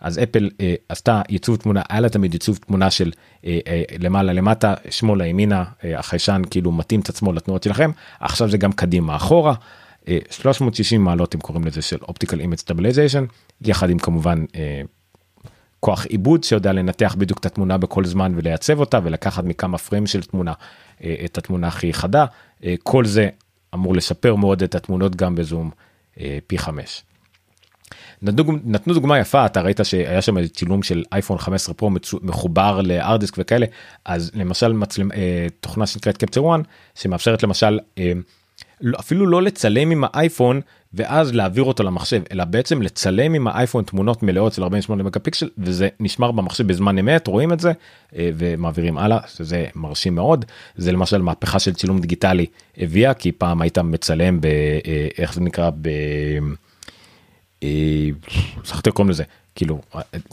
[0.00, 3.12] אז אפל אה, עשתה ייצוב תמונה היה לה תמיד ייצוב תמונה של
[3.44, 7.90] אה, אה, למעלה למטה שמאלה ימינה אה, החיישן כאילו מתאים את עצמו לתנועות שלכם
[8.20, 9.54] עכשיו זה גם קדימה אחורה.
[10.08, 13.24] אה, 360 מעלות הם קוראים לזה של optical image stabilization
[13.60, 14.82] יחד עם כמובן אה,
[15.80, 20.22] כוח עיבוד שיודע לנתח בדיוק את התמונה בכל זמן ולייצב אותה ולקחת מכמה פריים של
[20.22, 20.52] תמונה
[21.04, 22.24] אה, את התמונה הכי חדה
[22.64, 23.28] אה, כל זה
[23.74, 25.70] אמור לשפר מאוד את התמונות גם בזום
[26.20, 27.02] אה, פי 5.
[28.22, 31.90] נתנו, דוגמה יפה אתה ראית שהיה שם צילום של אייפון 15 פרו
[32.22, 33.66] מחובר ל hard disk וכאלה
[34.04, 36.60] אז למשל מצלם אה, תוכנה שנקראת Capture 1
[36.94, 38.12] שמאפשרת למשל אה,
[38.80, 40.60] לא, אפילו לא לצלם עם האייפון
[40.94, 45.48] ואז להעביר אותו למחשב אלא בעצם לצלם עם האייפון תמונות מלאות של 48 מגה פיקסל
[45.58, 47.72] וזה נשמר במחשב בזמן אמת רואים את זה
[48.16, 50.44] אה, ומעבירים הלאה שזה מרשים מאוד.
[50.76, 52.46] זה למשל מהפכה של צילום דיגיטלי
[52.78, 54.46] הביאה כי פעם היית מצלם ב...
[54.46, 55.70] אה, איך זה נקרא?
[55.80, 55.88] ב...
[58.64, 59.80] שכחתי קוראים לזה כאילו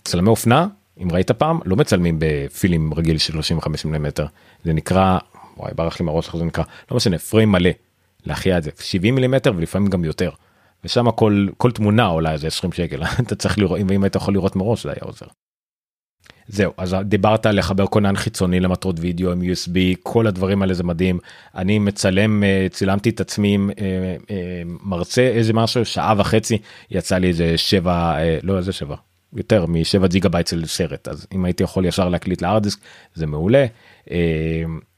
[0.04, 0.68] צלמי אופנה
[1.04, 4.26] אם ראית פעם לא מצלמים בפילים רגיל של 35 מילימטר
[4.64, 5.18] זה נקרא
[5.58, 7.70] וואי ברח לי מהראש איך זה נקרא לא משנה פריים מלא
[8.26, 10.30] להחיה את זה 70 מילימטר ולפעמים גם יותר.
[10.84, 14.56] ושם כל כל תמונה עולה איזה 20 שקל אתה צריך לראות אם היית יכול לראות
[14.56, 15.26] מראש זה היה עוזר.
[16.48, 20.84] זהו אז דיברת על לחבר כונן חיצוני למטרות וידאו עם USB כל הדברים האלה זה
[20.84, 21.20] מדהים
[21.56, 26.58] אני מצלם אה, צילמתי את עצמי אה, אה, מרצה איזה משהו שעה וחצי
[26.92, 28.96] יצא לי איזה שבע לא איזה שבע
[29.36, 32.80] יותר משבע ג'יגה בייט של סרט אז אם הייתי יכול ישר להקליט ל hard disk
[33.14, 33.66] זה מעולה.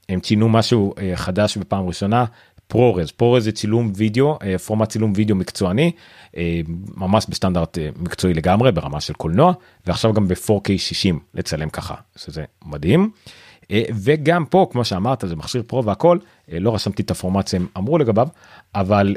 [0.10, 2.26] הם ציינו משהו חדש בפעם ראשונה
[2.68, 3.12] פרורז.
[3.12, 5.92] פרורז זה צילום וידאו אה, פורמט צילום וידאו מקצועני
[6.38, 6.62] אה,
[6.96, 9.54] ממש בסטנדרט אה, מקצועי לגמרי ברמה של קולנוע
[9.88, 11.96] ועכשיו גם ב-4K 60 לצלם ככה.
[12.16, 13.12] שזה מדהים.
[14.04, 18.28] וגם פה כמו שאמרת זה מכשיר פרו והכל לא רשמתי את הפורמט שהם אמרו לגביו
[18.76, 19.16] אבל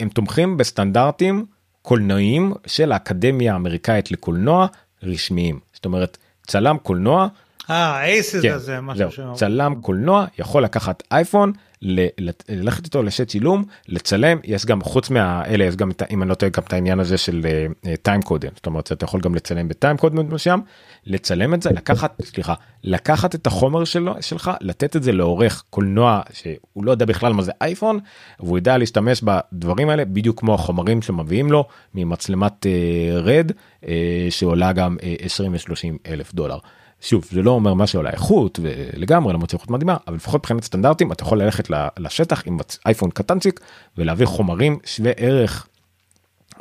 [0.00, 1.46] הם תומכים בסטנדרטים
[1.82, 4.66] קולנועיים של האקדמיה האמריקאית לקולנוע
[5.02, 5.60] רשמיים.
[5.72, 7.28] זאת אומרת צלם קולנוע
[7.70, 11.52] אה, אייסס כן, הזה, משהו זהו, צלם קולנוע יכול לקחת אייפון,
[11.82, 16.50] ללכת איתו לשט צילום, לצלם, יש גם חוץ מהאלה, יש גם, אם אני לא טועה,
[16.50, 17.46] גם את העניין הזה של
[18.02, 20.62] טיים uh, קודם, זאת אומרת, אתה יכול גם לצלם בטיים קודם מסוים,
[21.06, 22.54] לצלם את זה, לקחת, סליחה,
[22.84, 27.42] לקחת את החומר שלו, שלך, לתת את זה לעורך קולנוע שהוא לא יודע בכלל מה
[27.42, 27.98] זה אייפון,
[28.40, 31.64] והוא יודע להשתמש בדברים האלה, בדיוק כמו החומרים שמביאים לו
[31.94, 32.66] ממצלמת
[33.22, 33.88] רד, uh, uh,
[34.30, 36.58] שעולה גם uh, 20 ו-30 אלף דולר.
[37.00, 41.12] שוב זה לא אומר מה שעולה איכות ולגמרי למרות שאיכות מדהימה אבל לפחות מבחינת סטנדרטים
[41.12, 43.60] אתה יכול ללכת לשטח עם אייפון קטנצ'יק
[43.98, 45.66] ולהביא חומרים שווה ערך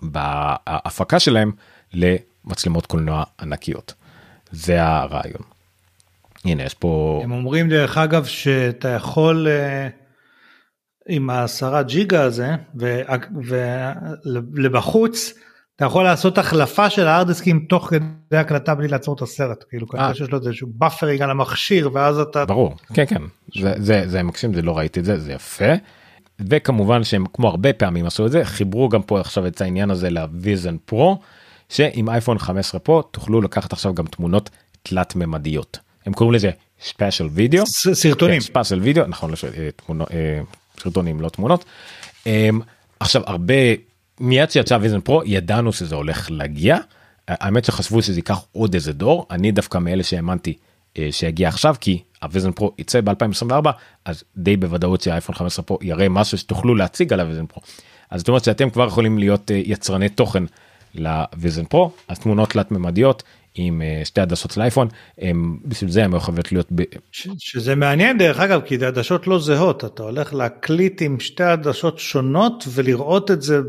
[0.02, 1.52] בהפקה שלהם
[1.94, 3.94] למצלמות קולנוע ענקיות.
[4.52, 5.42] זה הרעיון.
[6.46, 9.88] הנה יש פה הם אומרים דרך אגב שאתה יכול אה,
[11.10, 12.56] עם העשרה ג'יגה הזה
[14.56, 15.34] ולבחוץ.
[15.76, 20.14] אתה יכול לעשות החלפה של הארדיסקים תוך כדי הקלטה בלי לעצור את הסרט כאילו אה.
[20.14, 23.22] שיש לו איזשהו buffering על המכשיר ואז אתה ברור כן כן
[23.62, 25.74] זה זה זה מקסים זה לא ראיתי את זה זה יפה.
[26.40, 30.10] וכמובן שהם כמו הרבה פעמים עשו את זה חיברו גם פה עכשיו את העניין הזה
[30.10, 31.20] ל Vision Pro
[31.70, 34.50] שעם אייפון 15 פה תוכלו לקחת עכשיו גם תמונות
[34.84, 39.32] תלת ממדיות הם קוראים לזה spatial video סרטונים spatial video נכון
[39.90, 40.42] לא אה,
[40.80, 41.66] סרטונים לא תמונות.
[42.26, 42.60] אמ,
[43.00, 43.54] עכשיו הרבה
[44.20, 46.78] מיד שיצא Vision Pro ידענו שזה הולך להגיע.
[47.28, 49.26] האמת שחשבו שזה ייקח עוד איזה דור.
[49.32, 50.54] אני דווקא מאלה שהאמנתי
[50.98, 53.70] אה, שיגיע עכשיו כי ה Vision Pro יצא ב2024
[54.06, 57.62] אז די בוודאות שהאייפון 15 פרו יראה משהו שתוכלו להציג על ה Vision Pro.
[58.10, 60.44] אז זאת אומרת שאתם כבר יכולים להיות אה, יצרני תוכן
[60.96, 61.92] ל Vision Pro.
[62.08, 63.24] אז תמונות תלת ממדיות
[63.56, 64.88] עם אה, שתי עדשות של אייפון
[65.18, 66.84] הם בשביל זה הם יכולות להיות ב...
[67.12, 69.86] ש, שזה מעניין דרך אגב כי עדשות לא זהות.
[69.86, 73.60] אתה הולך להקליט עם שתי עדשות שונות ולראות את זה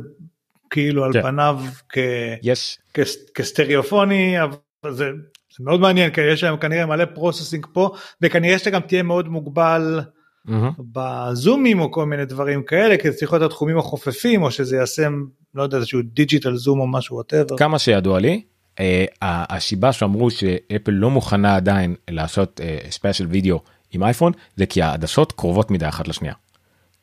[0.71, 1.23] כאילו על כן.
[1.23, 1.99] פניו כ...
[2.43, 2.79] יש.
[2.95, 3.01] כ...
[3.35, 4.57] כסטריאופוני אבל
[4.93, 5.11] זה,
[5.59, 7.91] זה מאוד מעניין כי יש להם כנראה מלא processing פה
[8.23, 10.01] וכנראה שאתה גם תהיה מאוד מוגבל
[10.49, 10.53] mm-hmm.
[10.93, 15.09] בזומים או כל מיני דברים כאלה כי זה צריך להיות התחומים החופפים או שזה יעשה
[15.55, 17.57] לא יודע איזשהו digital zoom או משהו whatever.
[17.57, 18.43] כמה שידוע לי
[18.75, 18.81] אה,
[19.23, 22.61] הסיבה שאמרו שאפל לא מוכנה עדיין לעשות
[22.91, 23.61] spatial אה, video
[23.91, 26.35] עם אייפון זה כי העדשות קרובות מדי אחת לשנייה.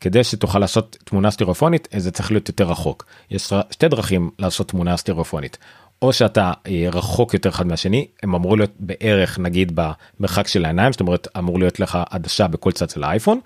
[0.00, 3.04] כדי שתוכל לעשות תמונה סטריאופונית זה צריך להיות יותר רחוק.
[3.30, 5.58] יש שתי דרכים לעשות תמונה סטריאופונית.
[6.02, 10.92] או שאתה אה, רחוק יותר אחד מהשני הם אמורים להיות בערך נגיד במרחק של העיניים
[10.92, 13.40] זאת אומרת אמור להיות לך עדשה בכל צד של האייפון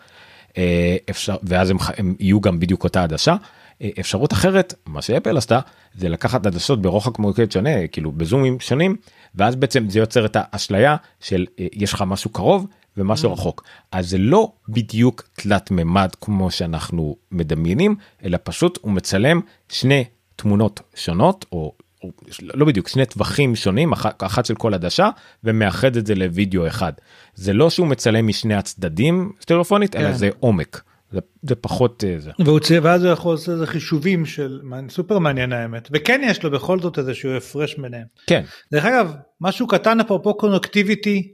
[0.59, 3.37] אה, אפשר ואז הם, הם יהיו גם בדיוק אותה עדשה.
[3.83, 5.61] אה, אפשרות אחרת מה שאפל עשתה
[5.95, 8.97] זה לקחת עדשות ברוחק מוקד שונה כאילו בזומים שונים
[9.35, 13.33] ואז בעצם זה יוצר את האשליה של יש לך משהו קרוב ומשהו mm.
[13.33, 20.05] רחוק אז זה לא בדיוק תלת ממד כמו שאנחנו מדמיינים אלא פשוט הוא מצלם שני
[20.37, 21.73] תמונות שונות או,
[22.03, 22.11] או
[22.43, 25.11] לא בדיוק שני טווחים שונים אחת, אחת של כל עדשה
[25.45, 26.93] ומאחד את זה לוידאו אחד
[27.35, 30.01] זה לא שהוא מצלם משני הצדדים סטריאופונית כן.
[30.01, 30.83] אלא זה עומק.
[31.13, 32.31] זה, זה פחות אה, זה.
[32.39, 36.51] והוא צא ואז הוא יכול לעשות איזה חישובים של סופר מעניין האמת וכן יש לו
[36.51, 38.07] בכל זאת איזשהו הפרש ביניהם.
[38.27, 38.45] כן.
[38.73, 41.33] דרך אגב משהו קטן אפרופו קונקטיביטי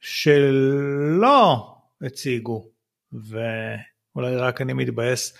[0.00, 2.66] שלא הציגו
[3.12, 5.34] ואולי רק אני מתבאס.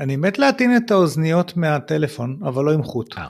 [0.00, 3.18] אני מת להטעין את האוזניות מהטלפון, אבל לא עם חוט.
[3.18, 3.26] אה,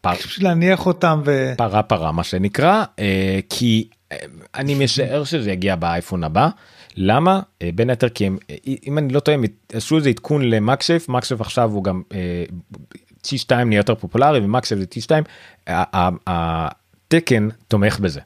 [0.00, 1.52] פר, פשוט להניח אותם ו...
[1.56, 4.16] פרה פרה מה שנקרא אה, כי אה,
[4.54, 6.48] אני משער שזה יגיע באייפון הבא.
[6.96, 7.40] למה?
[7.74, 8.38] בין היתר כי הם,
[8.86, 12.44] אם אני לא טועה, הם עשו איזה עדכון למקשף, מקשף עכשיו הוא גם אה,
[13.26, 15.24] T2 נהיה יותר פופולרי ומקשף זה T2,
[15.66, 18.20] ה- ה- התקן תומך בזה.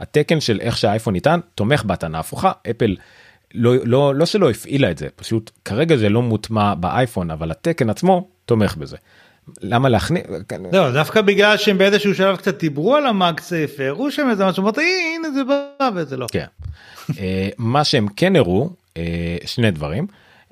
[0.00, 2.96] התקן של איך שהאייפון ניתן תומך בהטענה הפוכה, אפל
[3.54, 7.90] לא, לא, לא שלא הפעילה את זה, פשוט כרגע זה לא מוטמע באייפון, אבל התקן
[7.90, 8.96] עצמו תומך בזה.
[9.60, 10.22] למה להכניס,
[10.72, 15.16] לא, דווקא בגלל שהם באיזשהו שלב קצת דיברו על המאגסייף, הראו שם איזה משהו, אמרתי
[15.16, 16.26] הנה זה בא וזה לא.
[16.32, 16.46] כן.
[17.18, 20.06] אה, מה שהם כן הראו, אה, שני דברים.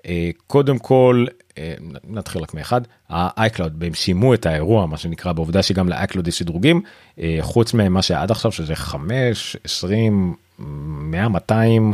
[0.08, 1.26] אה, קודם כל,
[1.58, 1.74] אה,
[2.08, 2.80] נתחיל רק מאחד,
[3.10, 6.82] ה-iCloud, הם שימו את האירוע, מה שנקרא, בעובדה שגם ל-iCloud יש שדרוגים,
[7.18, 11.92] אה, חוץ ממה שעד עכשיו, שזה 5, 20, 100, 200,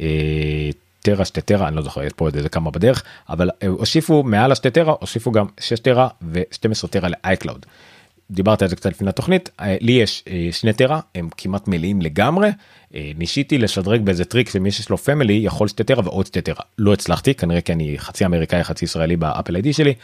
[0.00, 0.06] אה,
[1.00, 4.52] טרה, שתי טרה, אני לא זוכר, יש פה עוד איזה כמה בדרך, אבל הוסיפו מעל
[4.52, 7.66] השני טרה, הוסיפו גם 6 טרה ו-12 טרה ל-iCloud.
[8.32, 12.02] דיברת על זה קצת לפני התוכנית, אה, לי יש אה, שני טרה, הם כמעט מלאים
[12.02, 12.48] לגמרי,
[12.94, 16.64] אה, ניסיתי לשדרג באיזה טריק שמי שיש לו family יכול שני טרה ועוד שני טרה,
[16.78, 19.94] לא הצלחתי, כנראה כי אני חצי אמריקאי חצי ישראלי ב-Apple ID שלי,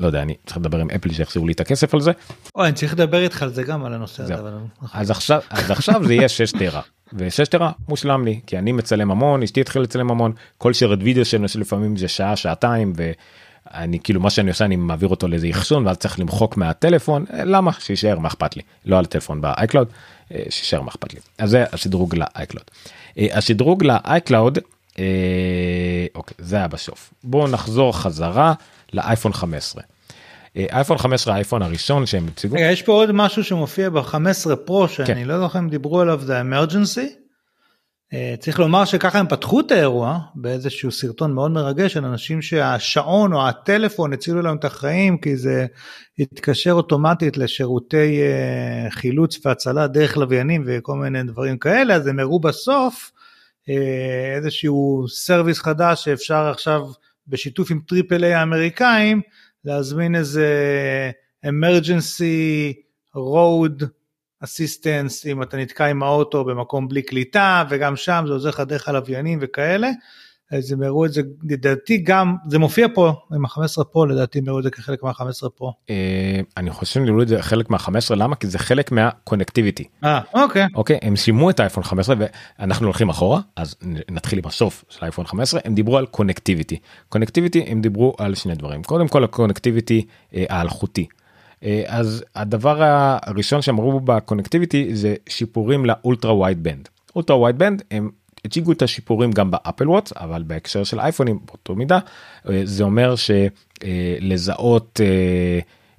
[0.00, 2.10] לא יודע, אני צריך לדבר עם Apple שיחזירו לי את הכסף על זה,
[2.54, 4.34] אוי, אני צריך לדבר איתך על זה גם על הנושא הזה.
[4.34, 4.52] אבל-
[4.92, 6.80] אז עכשיו, אז עכשיו זה יהיה 6 טרה,
[7.12, 11.24] ו-6 טרה מושלם לי, כי אני מצלם המון, אשתי התחילה לצלם המון, כל שרת וידאו
[11.24, 12.92] שלנו שלפעמים זה שעה, שעתיים,
[13.74, 17.44] ואני כאילו מה שאני עושה אני מעביר אותו לאיזה אחסון ואז צריך למחוק מהטלפון, אה,
[17.44, 17.72] למה?
[17.78, 18.62] שיישאר, מה אכפת לי?
[18.84, 19.86] לא על הטלפון ב-iCloud,
[20.34, 21.20] אה, שיישאר, מה אכפת לי?
[21.38, 22.70] אז זה השדרוג ל-iCloud.
[23.18, 24.58] אה, השדרוג ל-iCloud,
[24.98, 27.14] אה, אוקיי, זה היה בסוף.
[27.24, 28.52] בואו נחזור חזרה
[28.92, 29.82] לאייפון 15.
[30.56, 32.56] אה, אייפון 15 האייפון הראשון שהם הציגו.
[32.56, 35.28] רגע, יש פה עוד משהו שמופיע ב-15 פרו שאני כן.
[35.28, 37.25] לא זוכר אם דיברו עליו, זה emergency.
[38.40, 43.48] צריך לומר שככה הם פתחו את האירוע באיזשהו סרטון מאוד מרגש של אנשים שהשעון או
[43.48, 45.66] הטלפון הצילו להם את החיים כי זה
[46.18, 52.40] התקשר אוטומטית לשירותי אה, חילוץ והצלה דרך לוויינים וכל מיני דברים כאלה אז הם הראו
[52.40, 53.12] בסוף
[53.68, 56.82] אה, איזשהו service חדש שאפשר עכשיו
[57.28, 59.20] בשיתוף עם triple A האמריקאים
[59.64, 60.50] להזמין איזה
[61.46, 62.72] emergency
[63.16, 63.84] road
[64.46, 68.88] assistance אם אתה נתקע עם האוטו במקום בלי קליטה וגם שם זה עוזר לך דרך
[68.88, 69.90] הלוויינים וכאלה.
[70.52, 74.48] אז הם הראו את זה לדעתי גם זה מופיע פה עם ה-15 פרו לדעתי הם
[74.48, 75.72] הראו את זה כחלק מה-15 פרו.
[75.90, 80.20] אה, אני חושב שהם ניהלו את זה חלק מה-15 למה כי זה חלק מהקונקטיביטי אה
[80.34, 80.66] אוקיי.
[80.74, 82.16] אוקיי הם שימו את האייפון 15
[82.58, 83.74] ואנחנו הולכים אחורה אז
[84.10, 86.78] נתחיל עם הסוף של האייפון 15 הם דיברו על קונקטיביטי
[87.08, 91.06] connectivity הם דיברו על שני דברים קודם כל ה-connectivity אה, האלחוטי.
[91.66, 92.76] אה, אז הדבר
[93.22, 96.88] הראשון שהם אמרו ב-connectivity זה שיפורים ל-ultra wide band.
[97.16, 98.10] Ultra wide band הם
[98.44, 101.98] הציגו את השיפורים גם ב-Apple Watch אבל בהקשר של אייפונים באותו מידה
[102.48, 105.00] אה, זה אומר שלזהות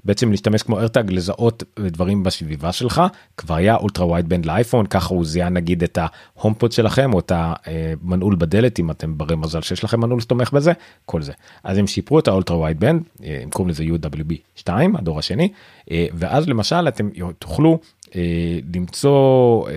[0.07, 3.01] בעצם להשתמש כמו AirTag לזהות דברים בסביבה שלך
[3.37, 7.31] כבר היה ultra wide band לאייפון ככה הוא זיהה נגיד את ה-HomePod שלכם או את
[7.35, 10.73] המנעול בדלת אם אתם ברי מזל שיש לכם מנעול שתומך בזה
[11.05, 11.31] כל זה
[11.63, 15.51] אז הם שיפרו את ה-ultra wide band הם קוראים לזה UWB 2 הדור השני
[15.91, 17.79] אה, ואז למשל אתם תוכלו
[18.15, 19.67] אה, למצוא.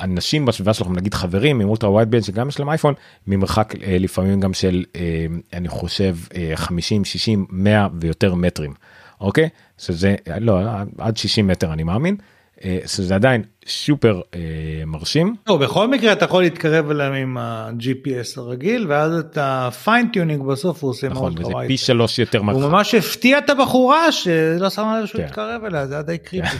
[0.00, 2.94] אנשים בסביבה שלכם נגיד חברים עם ultra wide band שגם יש להם אייפון
[3.26, 8.74] ממרחק אה, לפעמים גם של אה, אני חושב אה, 50 60 100 ויותר מטרים
[9.20, 9.48] אוקיי
[9.78, 10.60] שזה לא
[10.98, 12.16] עד 60 מטר אני מאמין
[12.64, 14.40] אה, שזה עדיין סופר אה,
[14.86, 20.42] מרשים לא, בכל מקרה אתה יכול להתקרב אליהם עם ה-GPS הרגיל ואז את ה-fine tuning
[20.42, 21.52] בסוף הוא עושה נכון וזה.
[21.66, 22.70] פי שלוש יותר הוא מרחק.
[22.70, 25.26] ממש הפתיע את הבחורה שלא שמה לב שהוא כן.
[25.26, 26.56] התקרב אליה זה היה די creepy.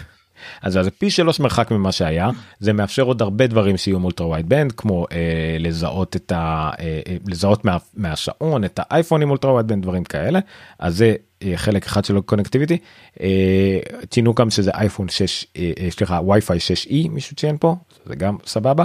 [0.62, 2.30] אז זה פי שלוש מרחק ממה שהיה
[2.60, 6.70] זה מאפשר עוד הרבה דברים שיהיו עם ultra wide band כמו אה, לזהות את ה...
[6.80, 10.40] אה, אה, לזהות מה, מהשעון את האייפון עם ultra wide band דברים כאלה
[10.78, 12.78] אז זה אה, חלק אחד של connectivity
[13.20, 13.78] אה,
[14.10, 17.76] ציינו גם שזה אייפון 6 אה, אה, סליחה Wi-Fi 6E מישהו ציין פה
[18.06, 18.84] זה גם סבבה.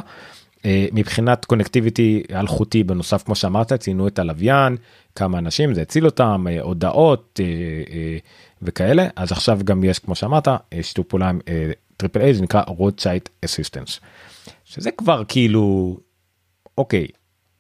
[0.93, 4.77] מבחינת connectivity אלחוטי בנוסף כמו שאמרת ציינו את הלוויין
[5.15, 7.39] כמה אנשים זה הציל אותם הודעות
[8.65, 11.39] וכאלה אז עכשיו גם יש כמו שאמרת אה, שיתוף פעולה עם
[11.97, 13.99] triple A זה נקרא roadside assistance
[14.65, 15.97] שזה כבר כאילו
[16.77, 17.07] אוקיי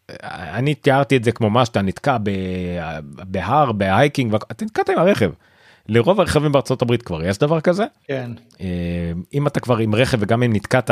[0.09, 4.97] אה, אני תיארתי את זה כמו מה שאתה נתקע ב- בהר ב-hiking ואתה נתקעת עם
[4.97, 5.31] הרכב.
[5.89, 8.31] לרוב הרכבים בארצות הברית כבר יש דבר כזה כן.
[8.61, 10.91] אה, אם אתה כבר עם רכב וגם אם נתקעת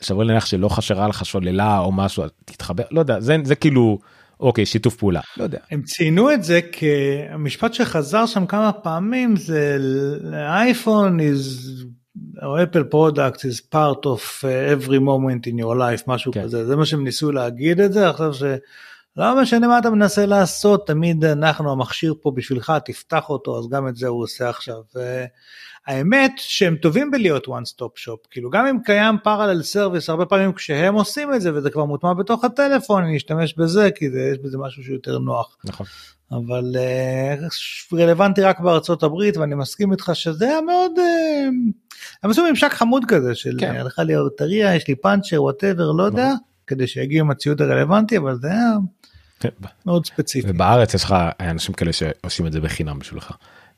[0.00, 3.98] שווה להניח שלא חשרה לך שוללה או משהו תתחבר לא יודע זה זה כאילו
[4.40, 9.78] אוקיי שיתוף פעולה לא יודע הם ציינו את זה כמשפט שחזר שם כמה פעמים זה
[10.32, 11.68] האייפון is
[12.42, 16.42] או אפל פרודקט is part of uh, every moment in your life משהו כן.
[16.42, 18.42] כזה זה מה שהם ניסו להגיד את זה עכשיו ש...
[19.16, 23.88] לא משנה מה אתה מנסה לעשות תמיד אנחנו המכשיר פה בשבילך תפתח אותו אז גם
[23.88, 24.76] את זה הוא עושה עכשיו.
[25.88, 30.52] האמת שהם טובים בלהיות one stop shop כאילו גם אם קיים parallel service הרבה פעמים
[30.52, 34.38] כשהם עושים את זה וזה כבר מוטמע בתוך הטלפון אני אשתמש בזה כי זה, יש
[34.38, 35.56] בזה משהו שיותר נוח.
[35.64, 35.86] נכון.
[36.30, 41.72] אבל uh, רלוונטי רק בארצות הברית ואני מסכים איתך שזה היה מאוד uh,
[42.22, 43.74] הם עשו ממשק חמוד כזה של כן.
[43.76, 46.32] הלכה לי הבטריה יש לי פנצ'ר whatever לא יודע
[46.66, 48.72] כדי שיגיעו עם הציוד הרלוונטי אבל זה היה
[49.40, 49.48] כן.
[49.86, 50.50] מאוד ספציפי.
[50.50, 53.32] ובארץ יש לך אנשים כאלה שעושים את זה בחינם בשבילך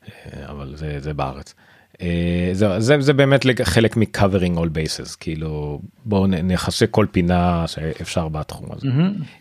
[0.09, 1.53] אה, אבל זה זה בארץ.
[2.01, 7.67] אה, זה, זה, זה באמת חלק מ-covering all bases כאילו בואו נ- נחשק כל פינה
[7.67, 8.87] שאפשר בתחום הזה.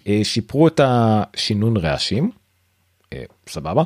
[0.06, 2.30] אה, שיפרו את השינון רעשים.
[3.12, 3.82] אה, סבבה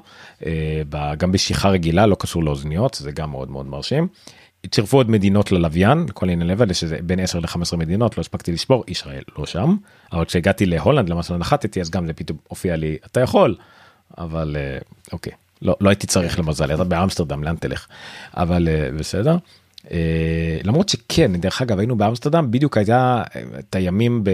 [1.19, 4.09] גם בשיחה רגילה לא קשור לאוזניות זה גם מאוד מאוד מרשים.
[4.71, 8.53] צירפו עוד מדינות ללוויין כל עניין לבד יש איזה בין 10 ל-15 מדינות לא הספקתי
[8.53, 9.77] לספור ישראל לא שם
[10.13, 13.57] אבל כשהגעתי להולנד למשל נחתתי אז גם זה פתאום הופיע לי אתה יכול
[14.19, 14.57] אבל
[15.13, 15.33] אוקיי
[15.63, 17.87] לא לא הייתי צריך למזל אתה באמסטרדם לאן תלך
[18.37, 19.37] אבל אה, בסדר.
[19.91, 24.31] אה, למרות שכן דרך אגב היינו באמסטרדם בדיוק הייתה אה, את הימים ב,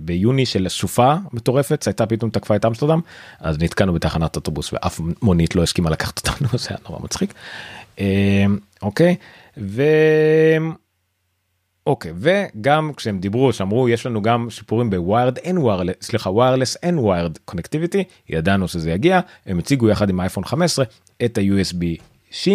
[0.00, 3.00] ביוני של סופה מטורפת הייתה פתאום תקפה את אמסטרדם
[3.40, 7.34] אז נתקענו בתחנת אוטובוס ואף מונית לא הסכימה לקחת אותנו זה היה נורא מצחיק.
[8.82, 9.16] אוקיי
[9.58, 9.82] ו...
[11.90, 16.98] אוקיי וגם כשהם דיברו שאמרו יש לנו גם שיפורים ב-wired and wireless סליחה wireless and
[16.98, 20.84] wired connectivity ידענו שזה יגיע הם הציגו יחד עם אייפון 15
[21.24, 22.48] את ה-USB C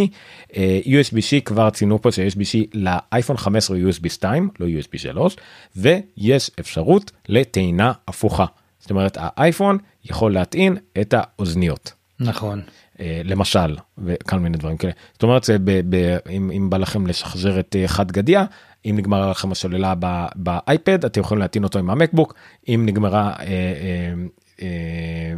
[0.56, 5.36] אה, USB-C כבר ציינו פה ש-USB-C לאייפון 15 הוא USB 2 לא USB 3
[5.76, 8.46] ויש אפשרות לטעינה הפוכה
[8.80, 11.94] זאת אומרת האייפון יכול להטעין את האוזניות.
[12.20, 12.62] נכון.
[13.00, 17.08] אה, למשל וכמה מיני דברים כאלה זאת אומרת זה ב, ב, אם, אם בא לכם
[17.08, 18.46] לשחזר את אה, חד גדיה
[18.86, 22.34] אם נגמרה לכם הסוללה ב- באייפד אתם יכולים להטעין אותו עם המקבוק
[22.70, 24.14] אם נגמרה אה, אה,
[24.62, 24.68] אה,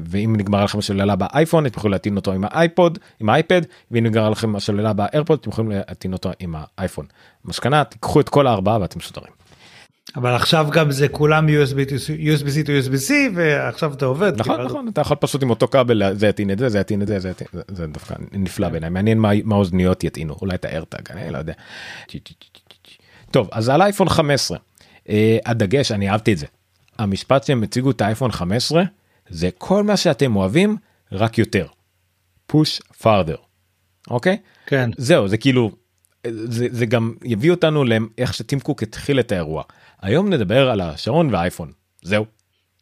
[0.06, 4.30] ואם נגמרה לכם הסוללה באייפון אתם יכולים להטעין אותו עם האייפוד עם האייפד ואם נגמרה
[4.30, 7.06] לכם הסוללה באיירפוד אתם יכולים להטעין אותו עם האייפון.
[7.46, 9.38] מסקנה תיקחו את כל הארבעה ואתם מסודרים.
[10.16, 14.34] אבל עכשיו גם זה כולם USB to USB-C to USB-C ועכשיו זה עובד.
[14.40, 17.08] נכון נכון אתה יכול פשוט עם אותו כבל זה יטעין את זה זה יטעין את
[17.08, 21.32] זה זה יטעין- זה- דווקא נפלא בעיניי מעניין מה האוזניות יטעינו אולי את הארטאג אני
[21.34, 21.54] לא יודע.
[23.38, 24.58] טוב אז על אייפון 15
[25.10, 26.46] אה, הדגש אני אהבתי את זה
[27.00, 28.84] המשפט שהם הציגו את האייפון 15
[29.30, 30.78] זה כל מה שאתם אוהבים
[31.12, 31.68] רק יותר.
[32.52, 33.38] push farther.
[34.10, 34.90] אוקיי כן.
[34.98, 35.72] זהו זה כאילו
[36.28, 39.64] זה, זה גם יביא אותנו לאיך שטים קוק התחיל את האירוע
[40.02, 41.72] היום נדבר על השעון והאייפון
[42.02, 42.26] זהו.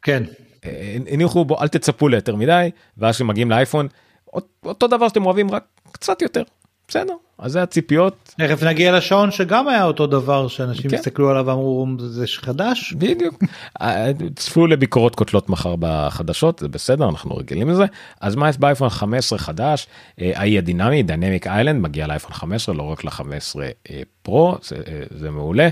[0.01, 0.23] כן.
[0.65, 3.87] אה, הניחו בו אל תצפו ליותר מדי ואז כשמגיעים לאייפון
[4.33, 6.43] אות- אותו דבר שאתם אוהבים רק קצת יותר
[6.87, 8.33] בסדר אז זה הציפיות.
[8.37, 10.97] תכף נגיע לשעון שגם היה אותו דבר שאנשים כן.
[10.97, 12.93] הסתכלו עליו ואמרו זה חדש.
[12.93, 13.43] בדיוק.
[13.81, 17.85] אה, צפו לביקורות קוטלות מחר בחדשות זה בסדר אנחנו רגילים לזה.
[18.21, 19.87] אז מה יש באייפון 15 חדש?
[20.21, 23.55] אה, האי הדינמי דינמיק איילנד מגיע לאייפון 15 לא רק ל-15
[24.21, 25.69] פרו זה, אה, זה מעולה.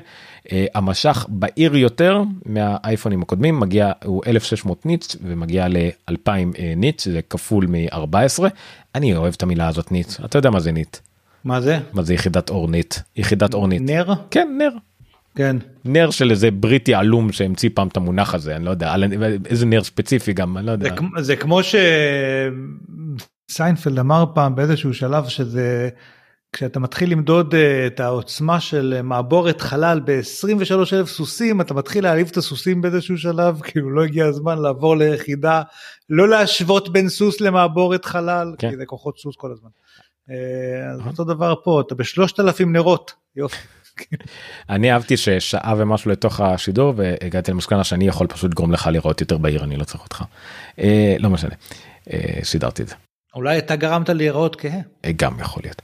[0.51, 6.32] אה, המשך בהיר יותר מהאייפונים הקודמים מגיע הוא 1600 ניץ ומגיע ל-2000
[6.77, 8.43] nits זה כפול מ-14
[8.95, 10.97] אני אוהב את המילה הזאת nits אתה יודע מה זה nit
[11.45, 11.79] מה זה?
[11.93, 14.13] מה זה יחידת אור nit יחידת אור nit נר?
[14.31, 14.69] כן נר
[15.35, 15.55] כן.
[15.85, 18.95] נר של איזה בריטי עלום שהמציא פעם את המונח הזה אני לא יודע
[19.45, 21.59] איזה נר ספציפי גם אני לא זה, יודע כמו- זה כמו
[23.49, 25.89] שסיינפלד אמר פעם באיזשהו שלב שזה
[26.55, 32.03] כשאתה מתחיל למדוד אה, את העוצמה של אה, מעבורת חלל ב-23 אלף סוסים אתה מתחיל
[32.03, 35.61] להעליב את הסוסים באיזשהו שלב כאילו לא הגיע הזמן לעבור ליחידה
[36.09, 38.69] לא להשוות בין סוס למעבורת חלל כן.
[38.69, 39.69] כי זה כוחות סוס כל הזמן.
[40.30, 43.13] אה, אז אותו דבר פה אתה בשלושת אלפים נרות.
[43.36, 43.57] יופי.
[44.69, 49.38] אני אהבתי ששעה ומשהו לתוך השידור והגעתי למסקנה שאני יכול פשוט לגרום לך לראות יותר
[49.38, 50.24] בהיר אני לא צריך אותך.
[50.80, 51.55] אה, לא משנה.
[52.13, 52.95] אה, סידרתי את זה
[53.36, 54.79] אולי אתה גרמת להיראות כהה.
[55.05, 55.81] אה, גם יכול להיות.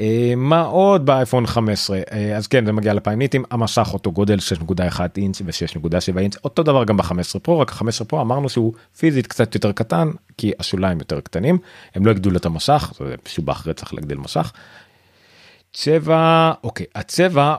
[0.00, 4.38] אה, מה עוד באייפון 15 אה, אז כן זה מגיע לפעמים ניטים המסך אותו גודל
[4.60, 9.26] 6.1 אינץ' ו-6.7 אינץ' אותו דבר גם ב-15 פרו רק ה-15 פרו אמרנו שהוא פיזית
[9.26, 11.58] קצת יותר קטן כי השוליים יותר קטנים
[11.94, 14.52] הם לא הגדילו את המסך זה משובח רצח להגדיל מסך.
[15.72, 17.54] צבע אוקיי הצבע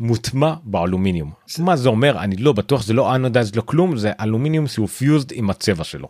[0.00, 4.66] מוטמע באלומיניום מה זה אומר אני לא בטוח זה לא anodized לא כלום זה אלומיניום
[4.66, 6.08] שהוא fused עם הצבע שלו.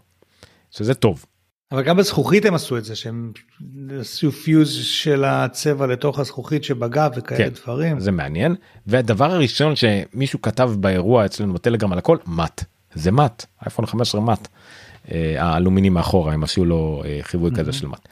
[0.70, 1.24] שזה טוב.
[1.72, 3.32] אבל גם בזכוכית הם עשו את זה שהם
[4.00, 7.48] עשו fuse של הצבע לתוך הזכוכית שבגב וכאלה כן.
[7.48, 8.00] דברים.
[8.00, 8.54] זה מעניין
[8.86, 14.48] והדבר הראשון שמישהו כתב באירוע אצלנו בטלגרם על הכל matte זה מאט אייפון 15 מאט.
[15.12, 18.08] אה, האלומיני מאחורה הם עשו לו אה, חיווי כזה של מאט.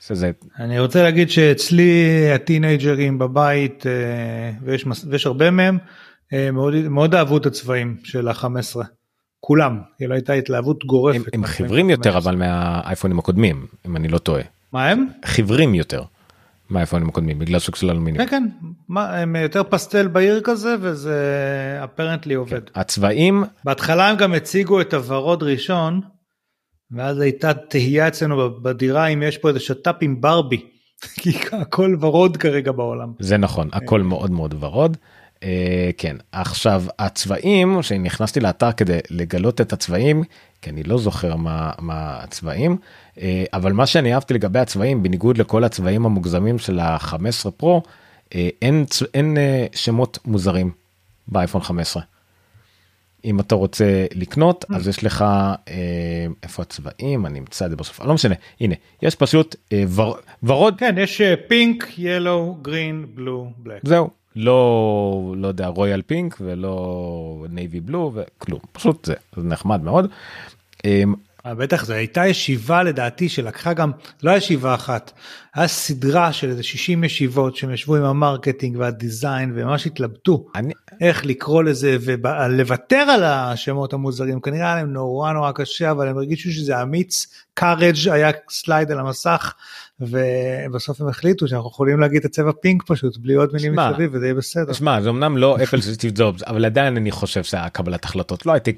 [0.00, 5.78] שזה אני רוצה להגיד שאצלי הטינג'רים בבית אה, ויש, ויש הרבה מהם
[6.32, 8.76] אה, מאוד, מאוד אהבו את הצבעים של ה-15.
[9.40, 11.16] כולם, כאילו הייתה התלהבות גורפת.
[11.16, 14.42] הם, הם חיוורים יותר אבל מהאייפונים הקודמים אם אני לא טועה.
[14.72, 15.06] מה הם?
[15.24, 16.02] חיוורים יותר.
[16.70, 18.26] מהאייפונים הקודמים בגלל סוג של אלומיניום.
[18.26, 21.20] כן כן, מה, הם יותר פסטל בהיר כזה וזה
[21.84, 22.68] אפרנטלי עובד.
[22.70, 22.80] כן.
[22.80, 26.00] הצבעים בהתחלה הם גם הציגו את הוורוד ראשון
[26.90, 30.64] ואז הייתה תהייה אצלנו בדירה אם יש פה איזה שת"פ עם ברבי
[31.20, 33.12] כי הכל ורוד כרגע בעולם.
[33.18, 34.96] זה נכון הכל מאוד מאוד ורוד.
[35.40, 35.44] Uh,
[35.98, 36.16] כן.
[36.32, 40.24] עכשיו הצבעים שנכנסתי לאתר כדי לגלות את הצבעים
[40.62, 42.76] כי אני לא זוכר מה, מה הצבעים
[43.16, 43.20] uh,
[43.52, 48.32] אבל מה שאני אהבתי לגבי הצבעים בניגוד לכל הצבעים המוגזמים של ה-15 פרו uh,
[48.62, 48.84] אין,
[49.14, 50.70] אין uh, שמות מוזרים
[51.28, 52.02] באייפון 15.
[53.24, 55.24] אם אתה רוצה לקנות אז יש לך
[55.68, 57.26] אה, איפה הצבעים?
[57.26, 58.00] אני אמצא את זה בסוף.
[58.00, 58.34] לא משנה.
[58.60, 65.34] הנה יש פשוט אה, ור, ורוד כן יש פינק ילו גרין בלו בלק זהו לא
[65.36, 70.10] לא יודע royal pink ולא navy blue וכלום פשוט זה, זה נחמד מאוד.
[70.84, 71.02] אה,
[71.54, 73.90] בטח זו הייתה ישיבה לדעתי שלקחה גם
[74.22, 75.12] לא ישיבה אחת
[75.54, 80.46] היה סדרה של איזה 60 ישיבות שהם ישבו עם ה marketing וה design וממש התלבטו
[80.54, 86.08] אני איך לקרוא לזה ולוותר על השמות המוזרים כנראה היה להם נורא נורא קשה אבל
[86.08, 89.54] הם הרגישו שזה אמיץ courage היה slide על המסך
[90.00, 94.26] ובסוף הם החליטו שאנחנו יכולים להגיד את הצבע pink פשוט בלי עוד מילים מסביב וזה
[94.26, 94.72] יהיה בסדר.
[94.72, 98.52] שמע זה אמנם לא אפל של סטיב ג'ובס אבל עדיין אני חושב שהקבלת החלטות לא
[98.52, 98.70] הייתה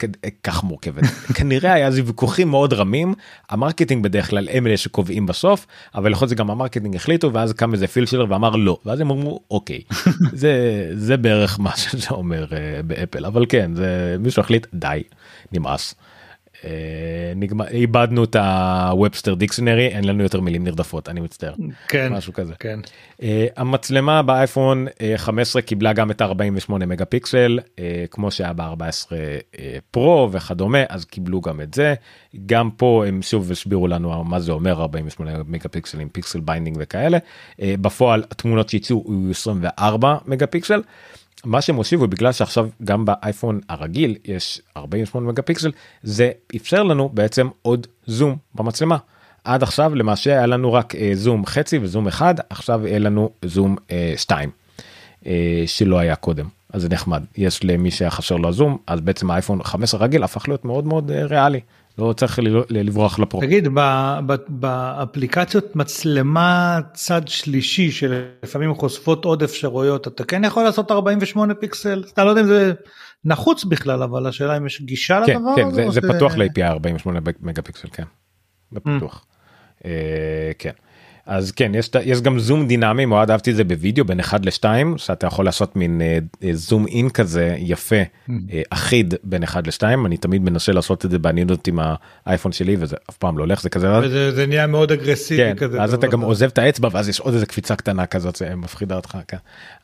[0.43, 1.05] כך מורכבת
[1.37, 3.15] כנראה היה איזה ויכוחים מאוד רמים
[3.51, 6.97] ה marketing בדרך כלל הם אלה שקובעים בסוף אבל יכול להיות זה גם ה marketing
[6.97, 9.81] החליטו ואז קם איזה פיל שילר ואמר לא ואז הם אמרו אוקיי
[10.33, 10.53] זה
[10.95, 15.03] זה בערך מה שזה אומר אה, באפל אבל כן זה מישהו החליט די
[15.53, 15.95] נמאס.
[16.61, 16.65] אה,
[17.37, 21.55] נגמר איבדנו את ה Webster dictionary אין לנו יותר מילים נרדפות אני מצטער
[21.89, 22.55] כן משהו כזה.
[22.59, 22.81] כן.
[23.21, 23.23] אה,
[23.57, 27.79] המצלמה באייפון אה, 15 קיבלה גם את ה-48 מגה פיקסל אה,
[28.11, 29.57] כמו שהיה ב-14 uh,
[29.91, 31.95] פרו וכדומה אז קיבלו גם את זה
[32.47, 36.77] גם פה הם שוב הסבירו לנו מה זה אומר 48 מגה פיקסל עם pixel binning
[36.81, 40.83] וכאלה אה, בפועל התמונות שיצאו היו 24 מגה פיקסל.
[41.45, 45.71] מה שהם הוסיפו בגלל שעכשיו גם באייפון הרגיל יש 48 מגה פיקסל
[46.03, 48.97] זה אפשר לנו בעצם עוד זום במצלמה.
[49.45, 53.77] עד עכשיו למעשה היה לנו רק אה, זום חצי וזום אחד עכשיו יהיה לנו זום
[53.91, 54.51] אה, 2
[55.27, 56.49] אה, שלא היה קודם.
[56.73, 57.23] אז זה נחמד.
[57.37, 61.11] יש למי שהיה חסר לו זום אז בעצם האייפון 15 רגיל הפך להיות מאוד מאוד
[61.11, 61.61] אה, ריאלי
[62.01, 62.39] לא צריך
[62.71, 63.41] לברוח לפרו.
[63.41, 63.69] תגיד
[64.49, 72.25] באפליקציות מצלמה צד שלישי שלפעמים חושפות עוד אפשרויות אתה כן יכול לעשות 48 פיקסל אתה
[72.25, 72.73] לא יודע אם זה
[73.25, 75.75] נחוץ בכלל אבל השאלה אם יש גישה כן, לדבר כן, הזה.
[75.75, 78.05] זה, או זה ש- פתוח ל-API 48 מגה פיקסל כן.
[78.73, 79.25] זה פתוח.
[79.85, 79.91] אה,
[80.59, 80.71] כן.
[81.31, 84.65] אז כן יש, יש גם זום דינמי מאוד אהבתי את זה בווידאו בין 1 ל-2
[84.97, 87.97] שאתה יכול לעשות מין אה, אה, זום אין כזה יפה
[88.31, 91.79] אה, אחיד בין 1 ל-2 אני תמיד מנסה לעשות את זה בעניינות עם
[92.27, 95.55] האייפון שלי וזה אף פעם לא הולך זה כזה וזה זה נהיה מאוד אגרסיבי כן,
[95.57, 95.83] כזה.
[95.83, 99.19] אז אתה גם עוזב את האצבע ואז יש עוד איזה קפיצה קטנה כזאת שמפחידה אותך
[99.29, 99.37] כן.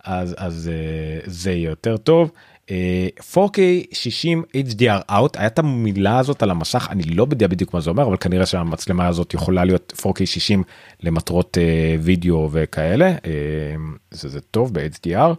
[0.05, 2.30] אז אז אה, זה יותר טוב.
[2.71, 3.59] אה, 4K
[3.93, 7.91] 60 HDR out היה את המילה הזאת על המסך אני לא יודע בדיוק מה זה
[7.91, 10.62] אומר אבל כנראה שהמצלמה הזאת יכולה להיות 4K 60
[11.03, 13.75] למטרות אה, וידאו וכאלה אה,
[14.11, 15.35] זה, זה טוב ב-HDR.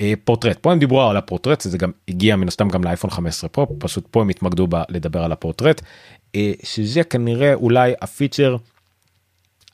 [0.00, 3.50] אה, פורטרט פה הם דיברו על הפורטרט זה גם הגיע מן הסתם גם לאייפון 15
[3.50, 5.82] פרו פשוט פה הם התמקדו לדבר על הפורטרט
[6.34, 8.56] אה, שזה כנראה אולי הפיצ'ר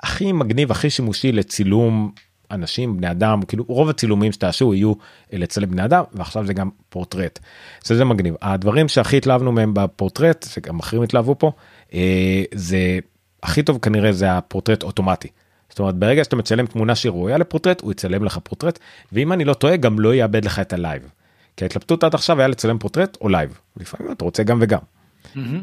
[0.03, 2.12] הכי מגניב הכי שימושי לצילום
[2.51, 4.92] אנשים בני אדם כאילו רוב הצילומים שתעשו יהיו
[5.32, 7.38] אה, לצלם בני אדם ועכשיו זה גם פורטרט.
[7.84, 11.53] זה זה מגניב הדברים שהכי התלהבנו מהם בפורטרט שגם אחרים התלהבו פה
[11.94, 12.98] אה, זה
[13.42, 15.28] הכי טוב כנראה זה הפורטרט אוטומטי.
[15.68, 18.78] זאת אומרת ברגע שאתה מצלם תמונה שראויה לפורטרט הוא יצלם לך פורטרט
[19.12, 21.03] ואם אני לא טועה גם לא יאבד לך את ה live.
[21.57, 24.78] כי ההתלבטות עד עכשיו היה לצלם פורטרט או live לפעמים אתה רוצה גם וגם.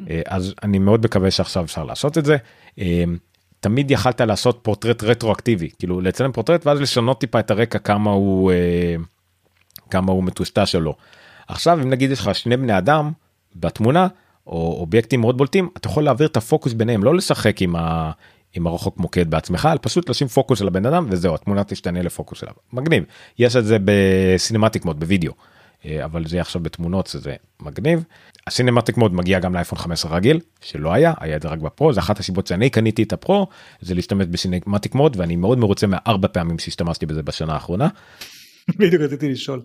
[0.09, 2.37] אה, אז אני מאוד מקווה שעכשיו אפשר לעשות את זה.
[3.67, 8.51] תמיד יכלת לעשות פורטרט רטרואקטיבי כאילו לצלם פורטרט ואז לשנות טיפה את הרקע כמה הוא
[8.51, 8.95] אה,
[9.89, 10.95] כמה הוא מטושטש שלו.
[11.47, 13.11] עכשיו אם נגיד יש לך שני בני אדם
[13.55, 14.07] בתמונה
[14.47, 18.11] או אובייקטים מאוד בולטים אתה יכול להעביר את הפוקוס ביניהם לא לשחק עם ה...
[18.53, 22.39] עם הרחוק מוקד בעצמך אלא פשוט לשים פוקוס על הבן אדם וזהו התמונה תשתנה לפוקוס
[22.39, 23.03] שלה מגניב.
[23.39, 25.33] יש את זה בסינמטיק מוד בווידאו
[25.85, 28.03] אבל זה עכשיו בתמונות זה מגניב.
[28.47, 31.99] הסינמטיק מוד מגיע גם לאייפון 15 רגיל שלא היה היה את זה רק בפרו זה
[31.99, 33.47] אחת הסיבות שאני קניתי את הפרו
[33.81, 37.87] זה להשתמש בסינמטיק מוד ואני מאוד מרוצה מהארבע פעמים שהשתמשתי בזה בשנה האחרונה.
[38.79, 39.61] בדיוק רציתי לשאול.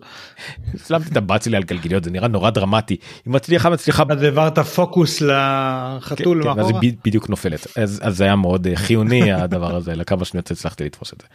[0.87, 4.59] שמתי את הבת שלי על גלגיליות זה נראה נורא דרמטי היא מצליחה מצליחה אז העברת
[4.59, 6.81] פוקוס לחתול כן, כן, ואז מאחורה.
[6.81, 10.83] היא בדיוק נופלת אז, אז זה היה מאוד אה, חיוני הדבר הזה לכמה שניות הצלחתי
[10.83, 11.27] לתפוס את זה.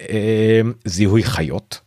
[0.00, 1.80] אה, זיהוי חיות.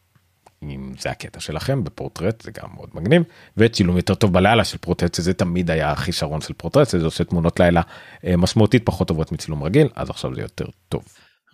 [0.63, 3.23] אם זה הקטע שלכם בפורטרט זה גם מאוד מגניב
[3.57, 7.59] וצילום יותר טוב בלילה של פורטרט שזה תמיד היה החישרון של פורטרט זה עושה תמונות
[7.59, 7.81] לילה
[8.25, 11.03] אה, משמעותית פחות טובות מצילום רגיל אז עכשיו זה יותר טוב.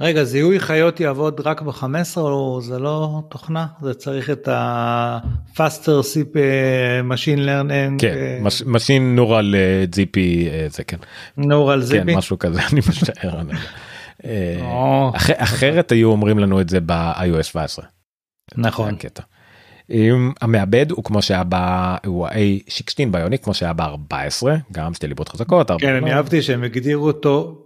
[0.02, 1.86] רגע זיהוי חיות יעבוד רק ב-15
[2.18, 6.36] או זה לא תוכנה זה צריך את ה-faster CP
[7.12, 9.56] machine learning כן, מש- משין נורל
[9.96, 10.18] GP
[10.52, 10.98] אה, זה כן.
[11.38, 12.16] נורל כן, זיפי.
[12.16, 13.42] משהו כזה, אני משער.
[13.44, 13.52] לא.
[14.26, 17.86] אה, אחרת היו אומרים לנו את זה ב-iOS 17.
[18.58, 18.94] נכון.
[18.94, 19.24] הקטע.
[20.42, 21.56] המעבד הוא כמו שהיה ב...
[22.06, 24.14] הוא ה-A16 ביוניק כמו שהיה ב-14
[24.72, 25.72] גם שתי ליבות חזקות.
[25.80, 27.66] כן אני אהבתי שהם הגדירו אותו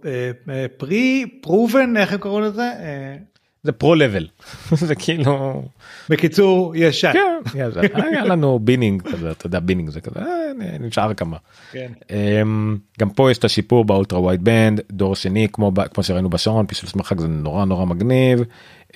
[0.78, 3.16] pre proven איך הם קראו לזה אה,
[3.62, 4.26] זה pro level
[4.88, 5.62] זה כאילו
[6.08, 7.12] בקיצור ישן.
[7.12, 7.20] כן,
[7.54, 11.36] היה- היה לנו binning כזה אתה יודע binning זה כזה אה, נשאר כמה.
[11.72, 11.92] כן.
[12.10, 16.30] אמ, גם פה יש את השיפור ב ultra wide band דור שני כמו כמו שראינו
[16.30, 18.40] בשעון פישוט מרחק זה נורא נורא מגניב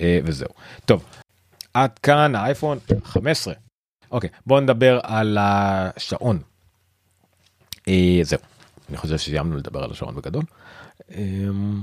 [0.01, 0.49] אה, וזהו
[0.85, 1.03] טוב
[1.73, 3.53] עד כאן האייפון 15
[4.11, 6.39] אוקיי בוא נדבר על השעון.
[7.87, 8.39] אה, זהו
[8.89, 10.43] אני חושב שסיימנו לדבר על השעון בגדול.
[11.15, 11.81] אמ,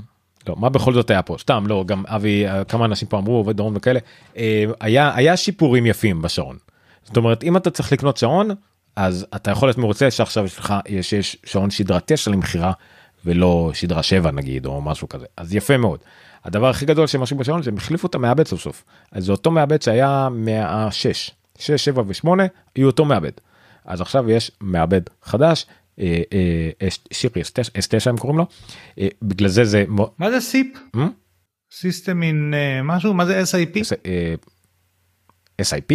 [0.48, 3.36] לא מה בכל זאת היה פה סתם לא גם אבי אה, כמה אנשים פה אמרו
[3.36, 4.00] עובד דרום וכאלה
[4.36, 6.56] אה, היה היה שיפורים יפים בשעון.
[7.04, 8.50] זאת אומרת אם אתה צריך לקנות שעון
[8.96, 12.72] אז אתה יכול להיות מרוצה שעכשיו יש לך יש, יש שעון שדרה 9 למכירה
[13.24, 16.00] ולא שדרה 7 נגיד או משהו כזה אז יפה מאוד.
[16.44, 19.32] הדבר הכי גדול שהם עשו בשעון זה הם החליפו את המעבד סוף סוף אז זה
[19.32, 20.92] אותו מעבד שהיה מה-6
[21.58, 22.28] 6 7 ו8
[22.76, 23.32] יהיו אותו מעבד
[23.84, 25.66] אז עכשיו יש מעבד חדש
[26.00, 26.22] אה,
[26.82, 27.42] אה, שירי
[27.78, 28.46] S9 הם קוראים לו
[28.98, 29.84] אה, בגלל זה זה
[30.18, 30.66] מה זה SIP?
[31.72, 33.76] system in משהו מה זה SIP?
[35.62, 35.94] SIP?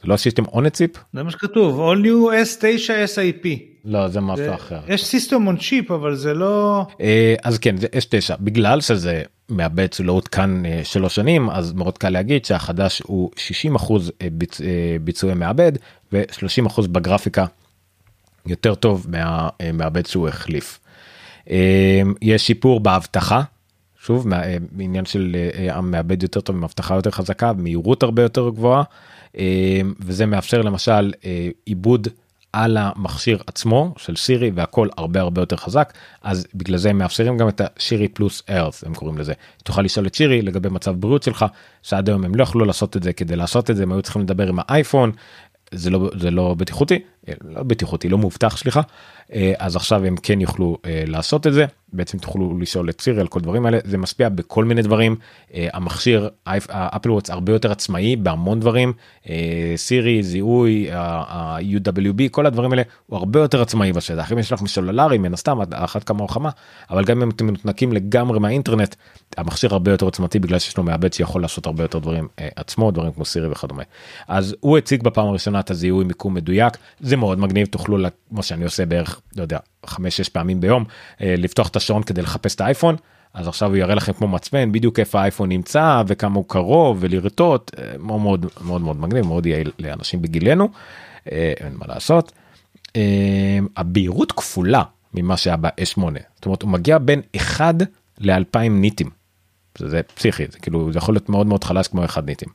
[0.00, 0.90] זה לא system on chip?
[1.12, 3.46] זה מה שכתוב All New S9 SIP.
[3.86, 4.80] לא זה משהו אחר.
[4.88, 9.92] יש system on chip אבל זה לא אה, אז כן זה S9 בגלל שזה מעבד
[9.92, 14.66] שלא עודכן אה, שלוש שנים אז מאוד קל להגיד שהחדש הוא 60 אחוז ביצ, אה,
[15.04, 15.72] ביצועי מעבד
[16.12, 17.44] ו-30 אחוז בגרפיקה
[18.46, 20.80] יותר טוב מהמעבד שהוא החליף.
[21.50, 23.42] אה, יש שיפור באבטחה.
[24.04, 28.50] שוב אה, בעניין של אה, המעבד יותר טוב עם אבטחה יותר חזקה מהירות הרבה יותר
[28.50, 28.82] גבוהה
[29.38, 32.08] אה, וזה מאפשר למשל אה, עיבוד
[32.52, 35.92] על המכשיר עצמו של שירי והכל הרבה הרבה יותר חזק
[36.22, 39.32] אז בגלל זה הם מאפשרים גם את השירי פלוס ארס הם קוראים לזה.
[39.64, 41.44] תוכל לשאול את שירי לגבי מצב בריאות שלך
[41.82, 44.22] שעד היום הם לא יכלו לעשות את זה כדי לעשות את זה הם היו צריכים
[44.22, 45.12] לדבר עם האייפון.
[45.72, 46.98] זה לא זה לא בטיחותי
[47.44, 48.80] לא בטיחותי לא מאובטח סליחה
[49.58, 51.66] אז עכשיו הם כן יוכלו אה, לעשות את זה.
[51.92, 53.78] בעצם תוכלו לשאול את סירי על כל דברים האלה.
[53.84, 55.16] זה משפיע בכל מיני דברים.
[55.54, 58.92] אה, המכשיר האפל וואטס הרבה יותר עצמאי בהמון דברים.
[59.28, 64.32] אה, סירי זיהוי ה-UWB כל הדברים האלה הוא הרבה יותר עצמאי בשטח.
[64.32, 66.50] אם יש לך מסלולרי מן הסתם אחת כמה או כמה.
[66.90, 68.94] אבל גם אם אתם מנותקים לגמרי מהאינטרנט
[69.36, 72.90] המכשיר הרבה יותר עוצמתי בגלל שיש לו מעבד שיכול לעשות הרבה יותר דברים אה, עצמו
[72.90, 73.82] דברים כמו סירי וכדומה.
[74.28, 76.76] אז הוא הציג בפעם הראשונה את הזיהוי מיקום מדויק.
[77.00, 77.98] זה מאוד מגניב תוכלו
[78.28, 79.90] כמו שאני עושה בערך לא יודע 5-6
[80.32, 80.84] פעמים ביום
[81.20, 82.96] אה, לפתוח את השעון כדי לחפש את האייפון
[83.34, 87.70] אז עכשיו הוא יראה לכם כמו מצפן בדיוק איפה האייפון נמצא וכמה הוא קרוב ולרטוט
[87.78, 90.68] אה, מאוד מאוד מאוד מאוד מגניב מאוד יעיל לאנשים בגילנו
[91.32, 92.32] אה, אין מה לעשות.
[93.76, 94.82] הבהירות כפולה
[95.14, 96.00] ממה שהיה ב-S8
[96.34, 97.74] זאת אומרת הוא מגיע בין 1
[98.18, 99.10] ל-2000 ניטים.
[99.78, 102.48] זה, זה פסיכי זה כאילו זה יכול להיות מאוד מאוד חלש כמו 1 ניטים.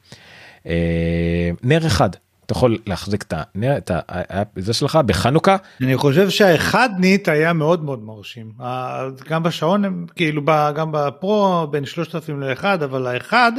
[1.64, 2.10] נר אחד
[2.52, 3.92] אתה יכול להחזיק את הנר את
[4.56, 5.58] זה שלך בחנוכה.
[5.82, 8.52] אני חושב שהאחד ניט היה מאוד מאוד מרשים.
[9.30, 10.42] גם בשעון הם כאילו
[10.76, 13.52] גם בפרו בין 3000 לאחד אבל האחד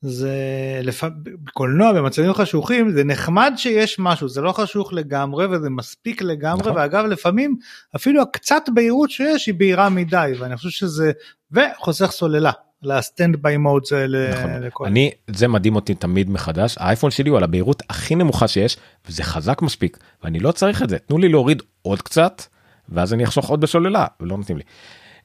[0.00, 0.34] זה
[0.82, 1.04] לפ...
[1.22, 6.76] בקולנוע במצבים חשוכים זה נחמד שיש משהו זה לא חשוך לגמרי וזה מספיק לגמרי נכון.
[6.76, 7.56] ואגב לפעמים
[7.96, 11.12] אפילו הקצת בהירות שיש היא בהירה מדי ואני חושב שזה
[11.52, 12.52] וחוסך סוללה
[12.82, 14.62] לסטנד ביי מודס האלה נכון.
[14.62, 18.76] לכל אני זה מדהים אותי תמיד מחדש האייפון שלי הוא על הבהירות הכי נמוכה שיש
[19.08, 22.42] וזה חזק מספיק ואני לא צריך את זה תנו לי להוריד עוד קצת
[22.88, 24.64] ואז אני אחסוך עוד בשוללה ולא נותנים לי.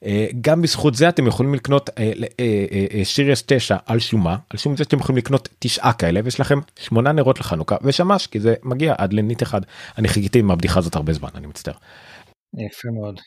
[0.04, 4.84] אה, גם בזכות זה אתם יכולים לקנות אה, שיריוס 9 על שומה על שום זה
[4.84, 9.12] שאתם יכולים לקנות תשעה כאלה ויש לכם שמונה נרות לחנוכה ושמש כי זה מגיע עד
[9.12, 9.60] לניט אחד
[9.98, 11.74] אני חיכיתי עם הבדיחה הזאת הרבה זמן אני מצטער.
[12.54, 13.20] יפה מאוד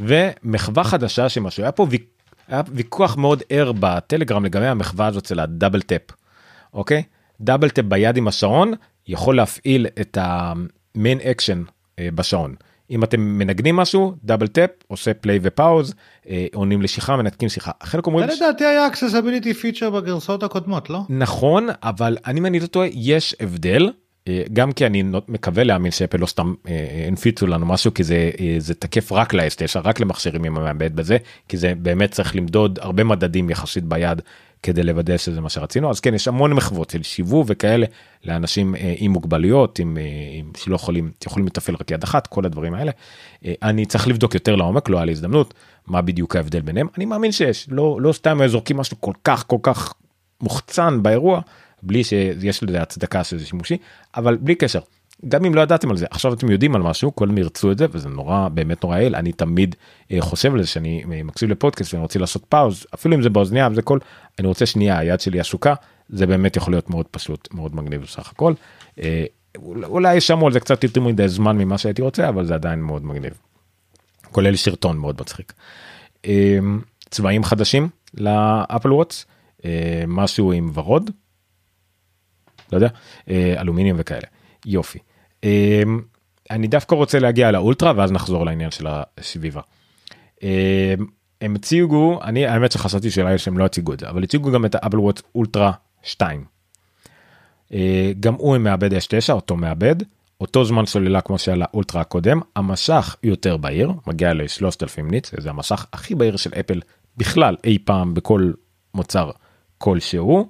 [0.00, 1.86] ומחווה חדשה שמשהו היה פה.
[2.52, 6.02] היה ויכוח מאוד ער בטלגרם לגבי המחווה הזאת של ה double tap.
[6.74, 7.02] אוקיי?
[7.40, 8.72] double tap ביד עם השעון
[9.06, 11.62] יכול להפעיל את ה main action
[12.00, 12.54] בשעון.
[12.90, 15.94] אם אתם מנגנים משהו double tap עושה play ו pause
[16.28, 17.70] אה, עונים לשיחה מנתקים שיחה.
[17.82, 21.00] חלק אומרים זה לדעתי היה accessibility feature בגרסאות הקודמות לא?
[21.08, 23.82] נכון אבל אני אם אני לא טועה יש הבדל.
[23.86, 23.90] אה,
[24.52, 28.54] גם כי אני מקווה להאמין שאפל לא סתם אה, הנפיצו לנו משהו כי זה אה,
[28.58, 31.16] זה תקף רק ל-S9 רק למכשירים עם המעבד בזה
[31.48, 34.22] כי זה באמת צריך למדוד הרבה מדדים יחסית ביד
[34.62, 37.86] כדי לוודא שזה מה שרצינו אז כן יש המון מחוות של שיווק וכאלה
[38.24, 40.02] לאנשים אה, עם מוגבלויות עם, אה,
[40.38, 42.92] עם שלא יכולים יכולים לתפעל רק יד אחת כל הדברים האלה.
[43.44, 45.54] אה, אני צריך לבדוק יותר לעומק לא היה לי הזדמנות
[45.86, 49.58] מה בדיוק ההבדל ביניהם אני מאמין שיש לא לא סתם זורקים משהו כל כך כל
[49.62, 49.94] כך
[50.40, 51.40] מוחצן באירוע
[51.82, 53.76] בלי שיש לזה הצדקה שזה שימושי
[54.16, 54.80] אבל בלי קשר
[55.28, 57.86] גם אם לא ידעתם על זה עכשיו אתם יודעים על משהו מי ירצו את זה
[57.90, 59.74] וזה נורא באמת נורא יעיל אני תמיד
[60.12, 63.30] אה, חושב על זה שאני אה, מקשיב לפודקאסט ואני רוצה לעשות פאוז אפילו אם זה
[63.30, 63.98] באוזניה וזה כל
[64.38, 65.74] אני רוצה שנייה היד שלי עסוקה
[66.08, 68.52] זה באמת יכול להיות מאוד פשוט מאוד מגניב בסך הכל.
[69.00, 69.24] אה,
[69.56, 73.04] אולי- שמו על זה קצת יותר מדי זמן ממה שהייתי רוצה אבל זה עדיין מאוד
[73.04, 73.32] מגניב.
[74.32, 75.52] כולל שרטון מאוד מצחיק.
[77.10, 79.26] צבעים חדשים לאפל וואטס
[80.06, 81.10] משהו עם ורוד.
[82.72, 82.88] לא יודע
[83.30, 84.26] אה, אלומיניום וכאלה
[84.66, 84.98] יופי.
[85.44, 85.82] אה,
[86.50, 89.60] אני דווקא רוצה להגיע לאולטרה ואז נחזור לעניין של הסביבה.
[90.42, 90.94] אה,
[91.40, 94.74] הם הציגו אני האמת שחשבתי שאולי שהם לא הציגו את זה אבל הציגו גם את
[94.74, 96.44] האפל וואטס אולטרה 2.
[97.72, 99.96] אה, גם הוא עם מעבד S9 אותו מעבד
[100.40, 105.86] אותו זמן סוללה כמו שהיה לאולטרה הקודם המשך יותר בהיר מגיע ל-3000 ניץ זה המשך
[105.92, 106.80] הכי בהיר של אפל
[107.16, 108.52] בכלל אי פעם בכל
[108.94, 109.30] מוצר
[109.78, 110.48] כלשהו.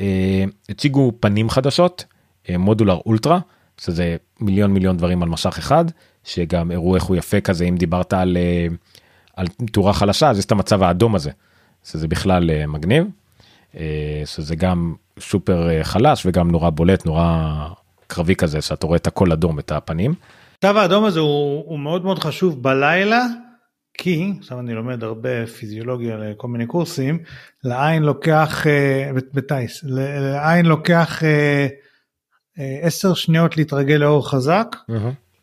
[0.00, 2.04] אה, הציגו פנים חדשות
[2.50, 3.38] אה, מודולר אולטרה
[3.78, 5.84] שזה מיליון מיליון דברים על משך אחד
[6.24, 8.66] שגם הראו איך הוא יפה כזה אם דיברת על אה,
[9.36, 11.30] על תאורה חלשה אז יש את המצב האדום הזה
[11.84, 13.06] שזה בכלל אה, מגניב.
[13.76, 17.48] אה, שזה גם סופר אה, חלש וגם נורא בולט נורא
[18.06, 20.14] קרבי כזה שאתה רואה את הכל אדום את הפנים.
[20.58, 23.26] התו האדום הזה הוא, הוא מאוד מאוד חשוב בלילה
[23.98, 27.18] כי עכשיו אני לומד הרבה פיזיולוגיה לכל מיני קורסים
[27.64, 31.66] לעין לוקח אה, בטיס ל- לעין לוקח אה,
[32.58, 34.76] אה, עשר שניות להתרגל לאור חזק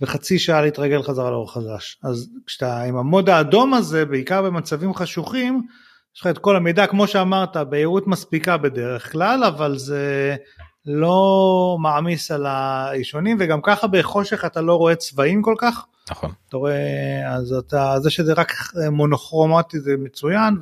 [0.02, 1.98] וחצי שעה להתרגל חזרה לאור חדש.
[2.04, 5.62] אז כשאתה עם המוד האדום הזה בעיקר במצבים חשוכים
[6.16, 10.36] יש לך את כל המידע כמו שאמרת בהירות מספיקה בדרך כלל אבל זה
[10.86, 16.32] לא מעמיס על האישונים וגם ככה בחושך אתה לא רואה צבעים כל כך נכון.
[16.50, 18.54] אתה רואה אז אתה זה שזה רק
[18.92, 20.54] מונוכרומטי זה מצוין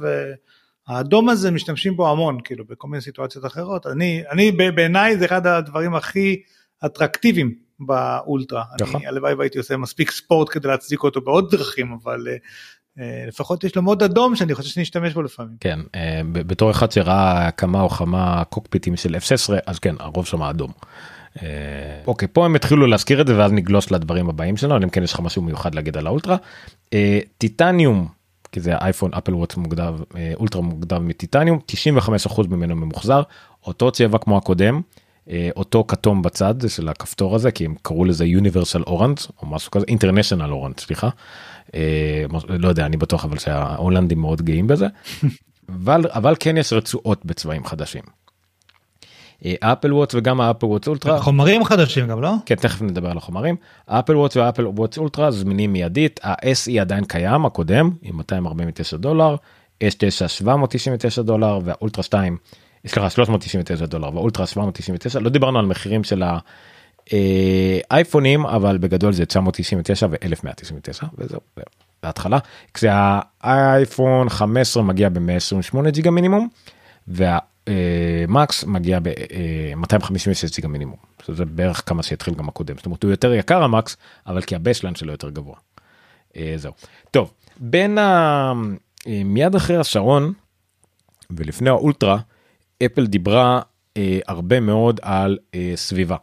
[0.87, 5.47] והאדום הזה משתמשים בו המון כאילו בכל מיני סיטואציות אחרות אני אני בעיניי זה אחד
[5.47, 6.41] הדברים הכי
[6.85, 8.95] אטרקטיביים באולטרה נכון.
[8.95, 12.35] אני הלוואי והייתי עושה מספיק ספורט כדי להצדיק אותו בעוד דרכים אבל אה,
[12.99, 15.55] אה, לפחות יש לו מוד אדום שאני חושב שנשתמש בו לפעמים.
[15.59, 20.43] כן אה, בתור אחד שראה כמה או כמה קוקפיטים של F16 אז כן הרוב שם
[20.43, 20.71] אדום.
[21.41, 21.47] אה,
[22.07, 25.13] אוקיי פה הם התחילו להזכיר את זה ואז נגלוש לדברים הבאים שלנו אם כן יש
[25.13, 26.37] לך משהו מיוחד להגיד על האולטרה.
[26.93, 28.07] אה, טיטניום
[28.51, 31.59] כי זה אייפון אפל וואט מוגדר אה, אולטרה מוגדר מטיטניום
[32.27, 33.21] 95% ממנו ממוחזר
[33.67, 34.81] אותו צבע כמו הקודם.
[35.55, 39.85] אותו כתום בצד של הכפתור הזה כי הם קראו לזה universal orange או משהו כזה
[39.85, 41.09] international orange סליחה.
[42.49, 44.87] לא יודע אני בטוח אבל שההולנדים מאוד גאים בזה.
[45.69, 48.03] אבל אבל כן יש רצועות בצבעים חדשים.
[49.59, 52.33] Apple Watch וגם ה Apple Watch Ultra חומרים חדשים גם לא?
[52.45, 53.55] כן תכף נדבר על החומרים.
[53.87, 56.19] ה Apple Watch וה Apple Watch Ultra זמינים מיידית.
[56.23, 59.35] ה-SE עדיין קיים הקודם עם 249 דולר.
[59.83, 62.37] S9 799 דולר והאולטרה 2
[62.87, 66.23] סליחה 399 דולר והאולטרה 799 לא דיברנו על מחירים של
[67.91, 71.39] האייפונים אבל בגדול זה 999 ו-1199 וזהו זהו,
[72.03, 72.37] בהתחלה.
[72.73, 76.49] כשהאייפון 15 מגיע ב-128 ג'יגה מינימום.
[77.69, 83.33] והמקס מגיע ב-256 ג'יגה מינימום שזה בערך כמה שהתחיל גם הקודם זאת אומרת הוא יותר
[83.33, 83.97] יקר המקס
[84.27, 85.55] אבל כי ה baseline שלו יותר גבוה.
[86.37, 86.73] אה, זהו
[87.11, 88.53] טוב בין ה...
[89.07, 90.33] אה, מיד אחרי השעון
[91.29, 92.17] ולפני האולטרה
[92.85, 93.61] אפל דיברה
[93.97, 96.15] אה, הרבה מאוד על אה, סביבה.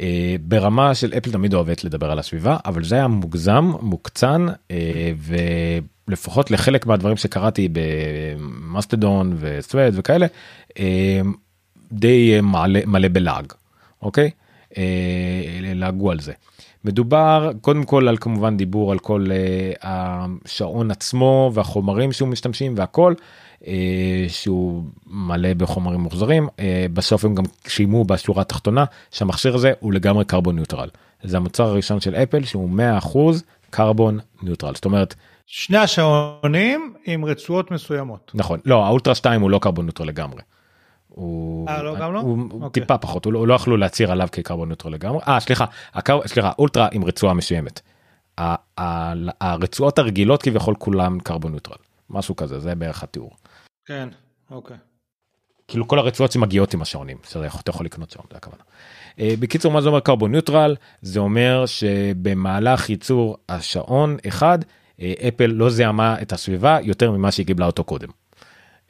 [0.00, 5.12] אה, ברמה של אפל תמיד אוהבת לדבר על הסביבה אבל זה היה מוגזם מוקצן אה,
[6.08, 10.26] ולפחות לחלק מהדברים שקראתי במאסטדון וסווד וכאלה
[10.78, 11.20] אה,
[11.92, 13.52] די מלא, מלא בלעג
[14.02, 14.30] אוקיי
[14.78, 14.82] אה,
[15.74, 16.32] לעגו על זה.
[16.84, 23.14] מדובר קודם כל על כמובן דיבור על כל אה, השעון עצמו והחומרים שהוא משתמשים והכל
[23.18, 23.24] אה,
[24.28, 30.24] שהוא מלא בחומרים מוחזרים אה, בסוף הם גם שילמו בשורה התחתונה שהמכשיר הזה הוא לגמרי
[30.24, 30.88] קרבון ניוטרל
[31.22, 32.70] זה המוצר הראשון של אפל שהוא
[33.02, 33.18] 100%
[33.70, 35.14] carbon neutral זאת אומרת
[35.46, 38.30] שני השעונים עם רצועות מסוימות.
[38.34, 40.42] נכון לא האולטרה 2 הוא לא carbon neutral לגמרי.
[41.08, 42.20] הוא, אה, לא, גם לא?
[42.20, 42.82] הוא אוקיי.
[42.82, 45.64] טיפה פחות הוא לא, לא יכלו להצהיר עליו כ carbon neutral לגמרי אה סליחה
[45.94, 46.20] הקר...
[46.26, 47.80] סליחה אולטרה עם רצועה מסוימת.
[49.40, 51.76] הרצועות הרגילות כביכול כולם carbon neutral
[52.10, 53.30] משהו כזה זה בערך התיאור.
[53.86, 54.08] כן
[54.50, 54.76] אוקיי.
[55.68, 58.62] כאילו כל הרצועות שמגיעות עם השעונים שאתה יכול לקנות שעון זה הכוונה.
[59.18, 64.58] אה, בקיצור מה זה אומר קרבון ניוטרל זה אומר שבמהלך ייצור השעון אחד
[65.00, 68.08] אה, אפל לא זיהמה את הסביבה יותר ממה שהיא קיבלה אותו קודם.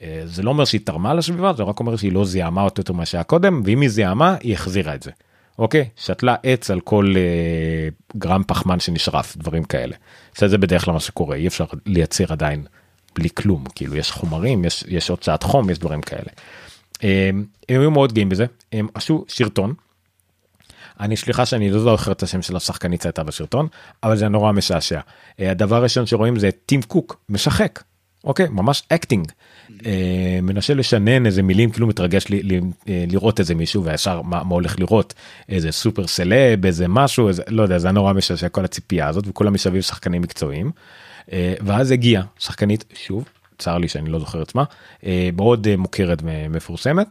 [0.02, 2.93] אה, זה לא אומר שהיא תרמה לסביבה זה רק אומר שהיא לא זיהמה אותו יותר
[2.93, 5.10] ממה שהיה קודם ואם היא זיהמה היא החזירה את זה.
[5.59, 9.97] אוקיי שתלה עץ על כל אה, גרם פחמן שנשרף דברים כאלה.
[10.36, 12.64] זה בדרך כלל מה שקורה אי אפשר לייצר עדיין
[13.18, 16.30] בלי כלום כאילו יש חומרים יש יש הוצאת חום יש דברים כאלה.
[17.05, 17.30] אה,
[17.68, 19.74] הם היו מאוד גאים בזה הם עשו סרטון.
[21.01, 23.68] אני סליחה שאני לא זוכר את השם של השחקנית שהייתה בסרטון
[24.02, 25.01] אבל זה נורא משעשע.
[25.40, 27.82] אה, הדבר הראשון שרואים זה טים קוק משחק
[28.26, 29.32] אוקיי ממש acting
[29.86, 34.44] אה, מנסה לשנן איזה מילים כאילו מתרגש לי, לי, אה, לראות איזה מישהו וישר מה,
[34.44, 35.14] מה הולך לראות
[35.48, 39.52] איזה סופר סלב איזה משהו איזה לא יודע זה נורא משעשע כל הציפייה הזאת וכולם
[39.52, 40.70] מסביב שחקנים מקצועיים.
[41.32, 43.28] אה, ואז הגיעה שחקנית שוב
[43.58, 44.64] צר לי שאני לא זוכר את שמה
[45.32, 47.06] מאוד מוכרת ומפורסמת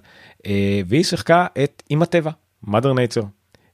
[0.87, 2.31] והיא שיחקה את עם הטבע
[2.67, 3.25] mother nature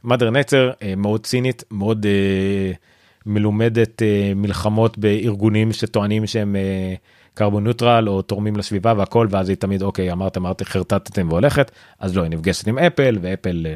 [0.05, 2.05] mother nature מאוד צינית מאוד
[3.26, 4.01] מלומדת
[4.35, 6.55] מלחמות בארגונים שטוענים שהם.
[7.34, 12.18] קרבון נוטרל או תורמים לסביבה והכל ואז היא תמיד אוקיי אמרת אמרתי חרטטתם והולכת אז
[12.18, 13.76] לא היא נפגשת עם אפל ואפל אה,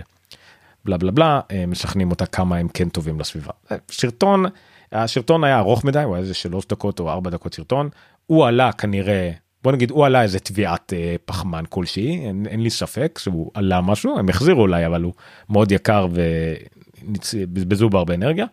[0.86, 3.52] בלה בלה בלה אה, משכנעים אותה כמה הם כן טובים לסביבה.
[3.92, 4.46] שרטון
[4.92, 7.90] השרטון היה ארוך מדי הוא היה איזה שלוש דקות או ארבע דקות שרטון
[8.26, 9.32] הוא עלה כנראה
[9.64, 13.82] בוא נגיד הוא עלה איזה תביעת אה, פחמן כלשהי אין, אין לי ספק שהוא עלה
[13.82, 15.14] משהו הם החזירו אולי אבל הוא
[15.50, 18.46] מאוד יקר ובזבזו בו הרבה אנרגיה.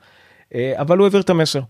[0.54, 1.60] אה, אבל הוא העביר את המסר.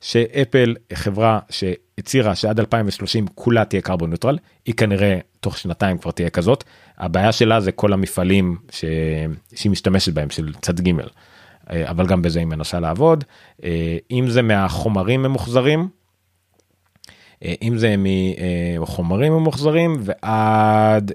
[0.00, 6.30] שאפל חברה שהצהירה שעד 2030 כולה תהיה קרבון נוטרל היא כנראה תוך שנתיים כבר תהיה
[6.30, 6.64] כזאת.
[6.98, 8.84] הבעיה שלה זה כל המפעלים ש...
[9.54, 11.06] שהיא משתמשת בהם של צד ג' אה,
[11.70, 13.24] אבל גם בזה היא מנסה לעבוד
[13.64, 15.88] אה, אם זה מהחומרים ממוחזרים.
[17.44, 17.94] אה, אם זה
[18.80, 21.12] מחומרים ממוחזרים ועד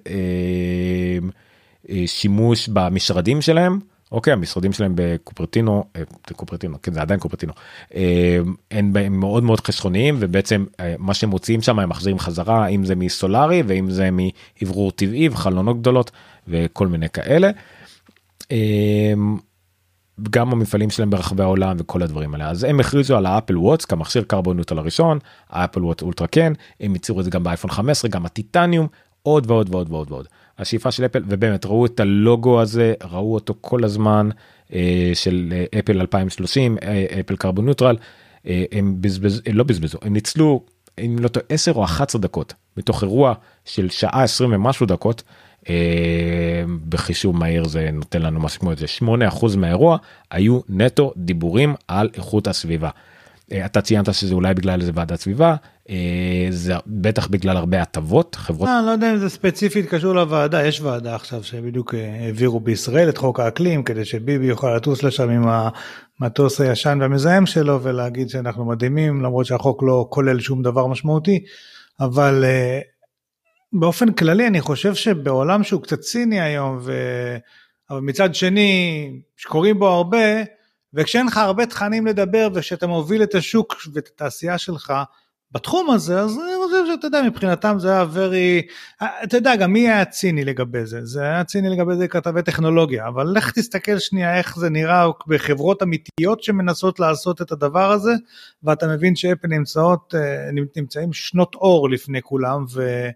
[2.06, 3.80] שימוש במשרדים שלהם
[4.12, 6.02] אוקיי המשרדים שלהם בקופרטינו אה,
[6.36, 7.54] קופרטינו כן זה עדיין קופרטינו
[7.96, 8.38] אה,
[8.72, 12.96] הם מאוד מאוד חסכוניים ובעצם אה, מה שהם מוציאים שם הם מחזירים חזרה אם זה
[12.96, 16.12] מסולארי ואם זה מאוורור טבעי וחלונות גדולות
[16.48, 17.52] וכל מיני כאלה.
[20.30, 23.86] גם המפעלים שלהם ברחבי העולם וכל הדברים האלה אז הם הכריזו על ה Apple Watch
[23.86, 27.72] כמכשיר carbon neutral הראשון ה Apple Watch Ultra כן הם ייצרו את זה גם באייפון
[27.72, 28.88] 15 גם הטיטניום
[29.24, 30.28] עוד ועוד ועוד ועוד ועוד.
[30.60, 34.30] השאיפה של אפל ובאמת ראו את הלוגו הזה ראו אותו כל הזמן
[34.74, 37.98] אה, של אה, אפל 2030 אה, אפל carbon neutral
[38.48, 40.64] אה, הם בזבז לא בזבזו הם ניצלו
[41.06, 43.34] אם לא טועה 10 או 11 דקות מתוך אירוע
[43.66, 45.24] של שעה 20 ומשהו דקות.
[45.70, 49.98] אה, בחישוב מהיר זה נותן לנו משהו כמו איזה 8% מהאירוע
[50.32, 52.90] היו נטו דיבורים על איכות הסביבה.
[53.52, 55.56] אה, אתה ציינת שזה אולי בגלל איזה ועדת סביבה
[55.90, 58.70] אה, זה בטח בגלל הרבה הטבות חברות.
[58.70, 63.18] אני לא יודע אם זה ספציפית קשור לוועדה יש ועדה עכשיו שבדיוק העבירו בישראל את
[63.18, 65.44] חוק האקלים כדי שביבי יוכל לטוס לשם עם
[66.20, 71.44] המטוס הישן והמזהם שלו ולהגיד שאנחנו מדהימים למרות שהחוק לא כולל שום דבר משמעותי
[72.00, 72.44] אבל
[73.74, 76.94] באופן כללי אני חושב שבעולם שהוא קצת ציני היום ו...
[77.90, 80.44] אבל מצד שני שקוראים בו הרבה
[80.94, 84.94] וכשאין לך הרבה תכנים לדבר וכשאתה מוביל את השוק ואת התעשייה שלך
[85.52, 88.72] בתחום הזה אז אני חושב שאתה יודע מבחינתם זה היה very
[89.24, 93.08] אתה יודע גם מי היה ציני לגבי זה זה היה ציני לגבי זה כתבי טכנולוגיה
[93.08, 98.12] אבל לך תסתכל שנייה איך זה נראה בחברות אמיתיות שמנסות לעשות את הדבר הזה
[98.64, 102.66] ואתה מבין שאפל נמצאות אה, נמצאים שנות אור לפני כולם.
[102.74, 103.10] ו...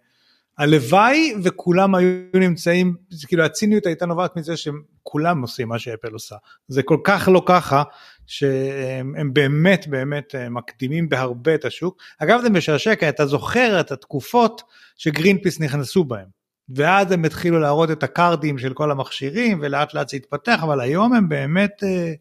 [0.57, 2.95] הלוואי וכולם היו נמצאים,
[3.27, 6.35] כאילו הציניות הייתה נובעת מזה שכולם עושים מה שאפל עושה.
[6.67, 7.83] זה כל כך לא ככה,
[8.27, 12.01] שהם באמת באמת אה, מקדימים בהרבה את השוק.
[12.19, 14.61] אגב זה משעשע כי אתה זוכר את התקופות
[14.97, 16.43] שגרינפיס נכנסו בהם.
[16.69, 21.13] ואז הם התחילו להראות את הקארדים של כל המכשירים ולאט לאט זה התפתח, אבל היום
[21.13, 22.13] הם באמת אה,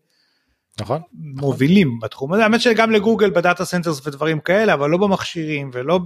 [0.80, 1.00] נכון.
[1.12, 6.00] מובילים בתחום הזה, האמת שגם לגוגל ב data centers ודברים כאלה, אבל לא במכשירים ולא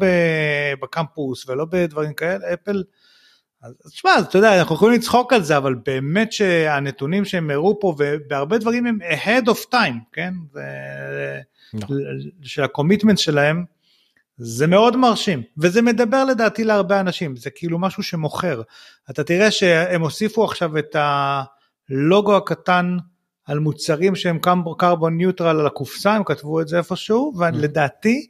[0.82, 2.82] בקמפוס ולא בדברים כאלה, אפל,
[3.62, 7.94] אז תשמע, אתה יודע, אנחנו יכולים לצחוק על זה, אבל באמת שהנתונים שהם הראו פה,
[7.98, 10.34] ובהרבה דברים הם ahead of time, כן?
[10.55, 10.60] ו...
[11.74, 11.97] נכון.
[12.43, 13.64] של ה commitment שלהם,
[14.38, 18.62] זה מאוד מרשים, וזה מדבר לדעתי להרבה אנשים, זה כאילו משהו שמוכר.
[19.10, 22.97] אתה תראה שהם הוסיפו עכשיו את הלוגו הקטן,
[23.47, 24.39] על מוצרים שהם
[24.78, 28.27] קרבון ניוטרל על הקופסה, הם כתבו את זה איפשהו, ולדעתי,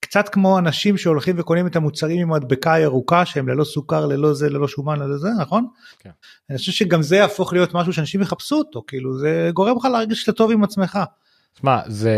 [0.00, 4.50] קצת כמו אנשים שהולכים וקונים את המוצרים עם המדבקה הירוקה שהם ללא סוכר, ללא זה,
[4.50, 5.66] ללא שומן, ללא זה, נכון?
[5.98, 6.10] כן.
[6.50, 10.20] אני חושב שגם זה יהפוך להיות משהו שאנשים יחפשו אותו, כאילו זה גורם לך להרגיש
[10.20, 10.98] שאתה טוב עם עצמך.
[11.60, 12.16] שמע זה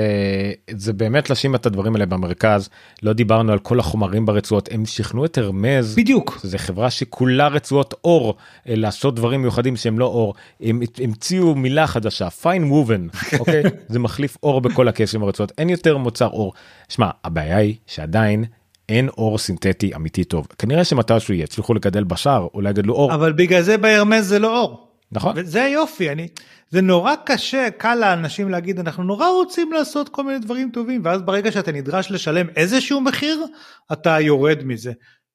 [0.71, 2.69] זה באמת לשים את הדברים האלה במרכז.
[3.03, 4.69] לא דיברנו על כל החומרים ברצועות.
[4.73, 5.95] הם שכנעו את הרמז.
[5.97, 6.41] בדיוק.
[6.43, 8.37] זה חברה שכולה רצועות אור
[8.69, 10.35] אה, לעשות דברים מיוחדים שהם לא אור.
[10.61, 13.07] הם המציאו מילה חדשה פיין וובן
[13.41, 13.63] אוקיי?
[13.89, 15.53] זה מחליף אור בכל הקשר עם הרצועות.
[15.59, 16.53] אין יותר מוצר אור.
[16.89, 18.45] שמע הבעיה היא שעדיין
[18.89, 20.47] אין אור סינתטי אמיתי טוב.
[20.59, 23.15] כנראה שמתישהו יצליחו לגדל בשר אולי יגדלו אור.
[23.15, 24.84] אבל בגלל זה בהרמז זה לא אור.
[25.13, 25.33] נכון.
[25.37, 26.29] וזה היופי אני
[26.71, 31.23] זה נורא קשה קל לאנשים להגיד אנחנו נורא רוצים לעשות כל מיני דברים טובים ואז
[31.23, 33.47] ברגע שאתה נדרש לשלם איזשהו מחיר
[33.93, 34.93] אתה יורד מזה.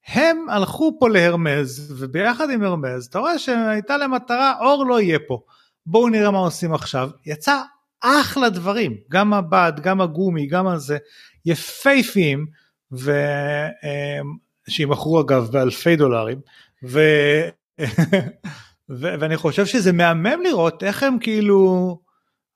[0.07, 5.19] הם הלכו פה להרמז וביחד עם הרמז אתה רואה שהייתה להם מטרה אור לא יהיה
[5.27, 5.41] פה.
[5.85, 7.09] בואו נראה מה עושים עכשיו.
[7.25, 7.61] יצא
[8.01, 10.97] אחלה דברים גם הבד גם הגומי גם הזה
[11.45, 12.45] יפייפיים
[14.67, 16.39] ושימכרו אגב באלפי דולרים
[16.83, 16.99] ו...
[18.89, 21.97] ו- ואני חושב שזה מהמם לראות איך הם כאילו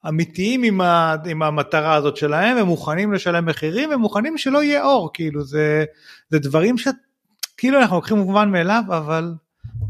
[0.08, 4.84] אמיתיים עם, ה- עם המטרה הזאת שלהם, הם מוכנים לשלם מחירים, הם מוכנים שלא יהיה
[4.86, 5.86] אור, כאילו זה,
[6.30, 9.34] זה דברים שכאילו אנחנו לוקחים מובן מאליו, אבל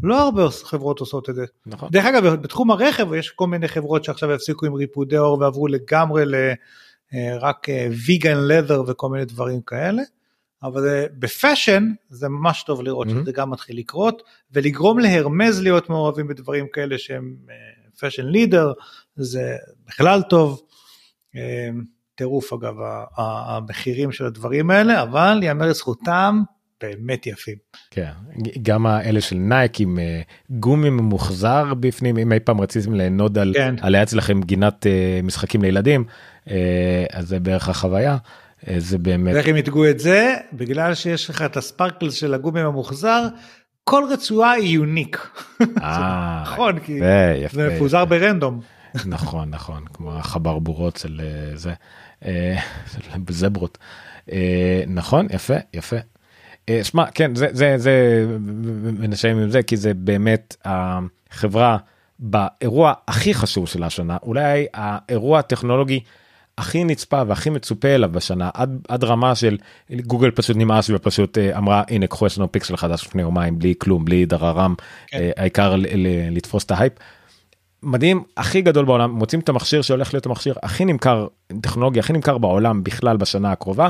[0.03, 1.45] לא הרבה חברות עושות את זה.
[1.65, 1.89] נכון.
[1.91, 6.23] דרך אגב, בתחום הרכב יש כל מיני חברות שעכשיו הפסיקו עם ריפודי עור ועברו לגמרי
[6.25, 7.67] לרק
[8.05, 10.01] vegan leather וכל מיני דברים כאלה.
[10.63, 13.23] אבל ב fashion זה ממש טוב לראות mm-hmm.
[13.23, 17.35] שזה גם מתחיל לקרות ולגרום ל Hermès להיות מעורבים בדברים כאלה שהם
[17.99, 18.71] fashion leader
[19.15, 19.55] זה
[19.87, 20.61] בכלל טוב.
[22.15, 22.73] טירוף אגב
[23.17, 26.41] המחירים של הדברים האלה אבל יאמר לזכותם
[26.81, 27.55] באמת יפים.
[27.91, 28.11] כן,
[28.61, 29.99] גם האלה של נייק עם
[30.49, 33.75] גומי ממוחזר בפנים אם אי פעם רציתם לענוד על, כן.
[33.81, 34.85] על היה אצלכם גינת
[35.23, 36.03] משחקים לילדים
[37.11, 38.17] אז זה בערך החוויה.
[38.77, 39.35] זה באמת.
[39.35, 40.35] ואיך הם ידעו את זה?
[40.53, 43.27] בגלל שיש לך את ה sparkles של הגומי הממוחזר,
[43.83, 45.27] כל רצועה היא unique.
[45.81, 46.99] אה, נכון, כי
[47.51, 48.59] זה מפוזר ברנדום.
[49.05, 51.21] נכון, נכון, כמו החברבורות של
[51.55, 51.73] זה,
[53.29, 53.77] זברות.
[54.87, 55.95] נכון, יפה, יפה.
[56.83, 58.25] שמע, כן, זה, זה, זה,
[58.97, 61.77] ונשארים עם זה, כי זה באמת החברה
[62.19, 65.99] באירוע הכי חשוב של השנה, אולי האירוע הטכנולוגי.
[66.57, 69.57] הכי נצפה והכי מצופה אליו בשנה עד עד רמה של
[70.05, 74.05] גוגל פשוט נמאס ופשוט אמרה הנה קחו יש לנו פיקסל חדש לפני יומיים בלי כלום
[74.05, 74.75] בלי דררם
[75.07, 75.29] כן.
[75.37, 75.75] העיקר
[76.31, 76.93] לתפוס את ההייפ.
[77.83, 81.27] מדהים הכי גדול בעולם מוצאים את המכשיר שהולך להיות המכשיר הכי נמכר
[81.61, 83.89] טכנולוגיה הכי נמכר בעולם בכלל בשנה הקרובה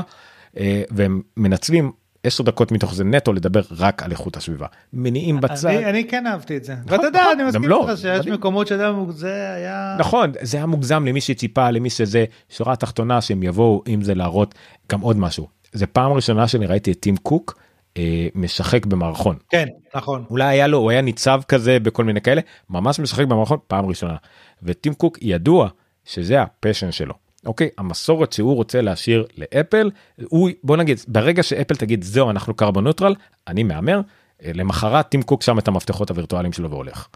[0.90, 1.92] והם מנצלים
[2.24, 4.66] 10 דקות מתוך זה נטו לדבר רק על איכות הסביבה.
[4.92, 5.68] מניעים בצד.
[5.68, 6.74] אני, אני כן אהבתי את זה.
[6.74, 8.34] נכון, ואתה יודע נכון, אני מסכים לא, איתך שיש מדהים.
[8.34, 12.24] מקומות שזה היה נכון זה היה מוגזם למי שציפה למי שזה.
[12.50, 14.54] שורה תחתונה שהם יבואו עם זה להראות
[14.92, 15.48] גם עוד משהו.
[15.72, 17.58] זה פעם ראשונה שאני ראיתי את טים קוק
[17.96, 19.36] אה, משחק במערכון.
[19.50, 20.24] כן נכון.
[20.30, 22.40] אולי היה לו הוא היה ניצב כזה בכל מיני כאלה
[22.70, 24.16] ממש משחק במערכון פעם ראשונה.
[24.62, 25.68] וטים קוק ידוע
[26.04, 29.90] שזה ה passion שלו אוקיי המסורת שהוא רוצה להשאיר לאפל
[30.24, 33.14] הוא בוא נגיד ברגע שאפל תגיד זהו אנחנו carbon neutral
[33.48, 34.00] אני מהמר
[34.44, 37.06] למחרת טים קוק שם את המפתחות הווירטואליים שלו והולך.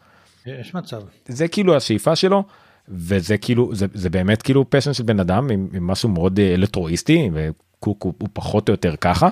[0.47, 2.45] יש מצב זה כאילו השאיפה שלו
[2.89, 7.31] וזה כאילו זה, זה באמת כאילו passion של בן אדם עם, עם משהו מאוד אלטרואיסטי
[7.33, 9.29] וקוק הוא, הוא פחות או יותר ככה.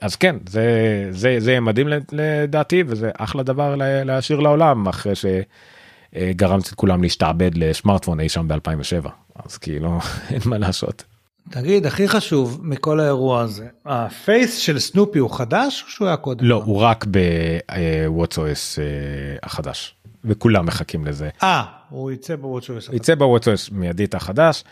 [0.00, 0.64] אז כן זה
[1.10, 8.20] זה זה מדהים לדעתי וזה אחלה דבר להשאיר לעולם אחרי שגרם את כולם להשתעבד לשמארטפון
[8.20, 9.08] אי שם ב2007
[9.44, 9.98] אז כאילו
[10.30, 11.04] אין מה לעשות.
[11.50, 16.44] תגיד הכי חשוב מכל האירוע הזה הפייס של סנופי הוא חדש או שהוא היה קודם?
[16.44, 18.78] לא הוא רק בוואטסוס
[19.42, 19.94] החדש
[20.24, 21.28] וכולם מחכים לזה.
[21.42, 22.88] אה הוא יצא בוואטסוס.
[22.92, 24.64] יצא בוואטסוס מיידית החדש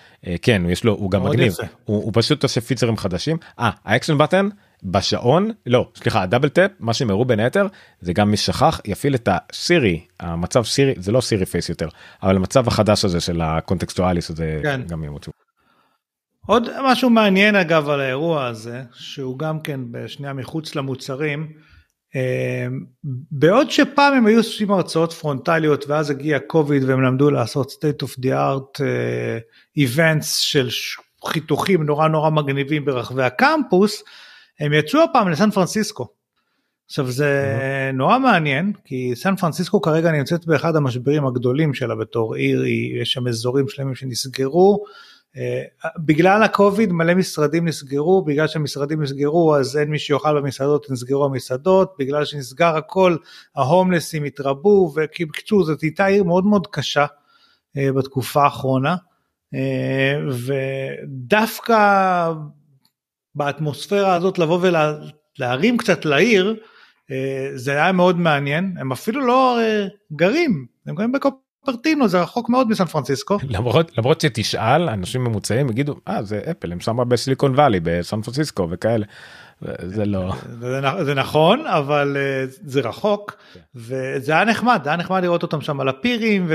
[0.42, 1.52] כן יש לו הוא גם מגניב
[1.84, 4.48] הוא, הוא פשוט עושה פיצרים חדשים אה האקשן בטן
[4.82, 7.66] בשעון לא סליחה הדאבל טאפ מה שהם הראו בין היתר
[8.00, 11.88] זה גם מי שכח יפעיל את הסירי המצב סירי זה לא סירי פייס יותר
[12.22, 14.80] אבל המצב החדש הזה של הקונטקסטואליס הזה כן.
[14.88, 15.30] גם ימוצו.
[16.46, 21.52] עוד משהו מעניין אגב על האירוע הזה שהוא גם כן בשנייה מחוץ למוצרים
[23.30, 28.20] בעוד שפעם הם היו עושים הרצאות פרונטליות ואז הגיע קוביד והם למדו לעשות state of
[28.20, 28.80] the art
[29.78, 30.68] events של
[31.26, 34.02] חיתוכים נורא נורא מגניבים ברחבי הקמפוס
[34.60, 36.09] הם יצאו הפעם לסן פרנסיסקו.
[36.86, 37.55] עכשיו זה
[37.90, 37.97] mm-hmm.
[37.97, 42.64] נורא מעניין כי סן פרנסיסקו כרגע נמצאת באחד המשברים הגדולים שלה בתור עיר,
[43.02, 44.85] יש שם אזורים שלמים שנסגרו.
[45.35, 45.39] Uh,
[45.98, 51.94] בגלל הקוביד מלא משרדים נסגרו, בגלל שהמשרדים נסגרו אז אין מי שיאכל במסעדות, נסגרו המסעדות,
[51.98, 53.16] בגלל שנסגר הכל
[53.56, 58.97] ההומלסים התרבו ובקיצור זאת הייתה עיר מאוד מאוד קשה uh, בתקופה האחרונה
[59.55, 59.59] uh,
[61.05, 62.32] ודווקא
[63.34, 64.59] באטמוספירה הזאת לבוא
[65.38, 66.56] ולהרים קצת לעיר,
[67.10, 71.12] אה, זה היה מאוד מעניין, הם אפילו לא אה, גרים, הם גרים
[71.68, 73.38] קופרטינו זה רחוק מאוד מסן פרנסיסקו.
[73.56, 78.68] למרות למרות שתשאל אנשים ממוצעים יגידו אה זה אפל הם שמה בסיליקון וואלי בסן פרנסיסקו
[78.70, 79.06] וכאלה.
[79.82, 83.60] זה לא זה, זה נכון אבל אה, זה רחוק כן.
[83.74, 86.46] וזה היה נחמד היה נחמד לראות אותם שם על הפירים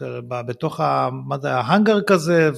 [0.00, 1.08] ובתוך ה...
[1.26, 2.50] מה זה ההאנגר כזה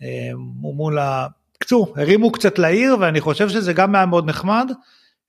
[0.00, 1.26] ומול ה...
[1.58, 4.70] קצור הרימו קצת לעיר ואני חושב שזה גם היה מאוד נחמד.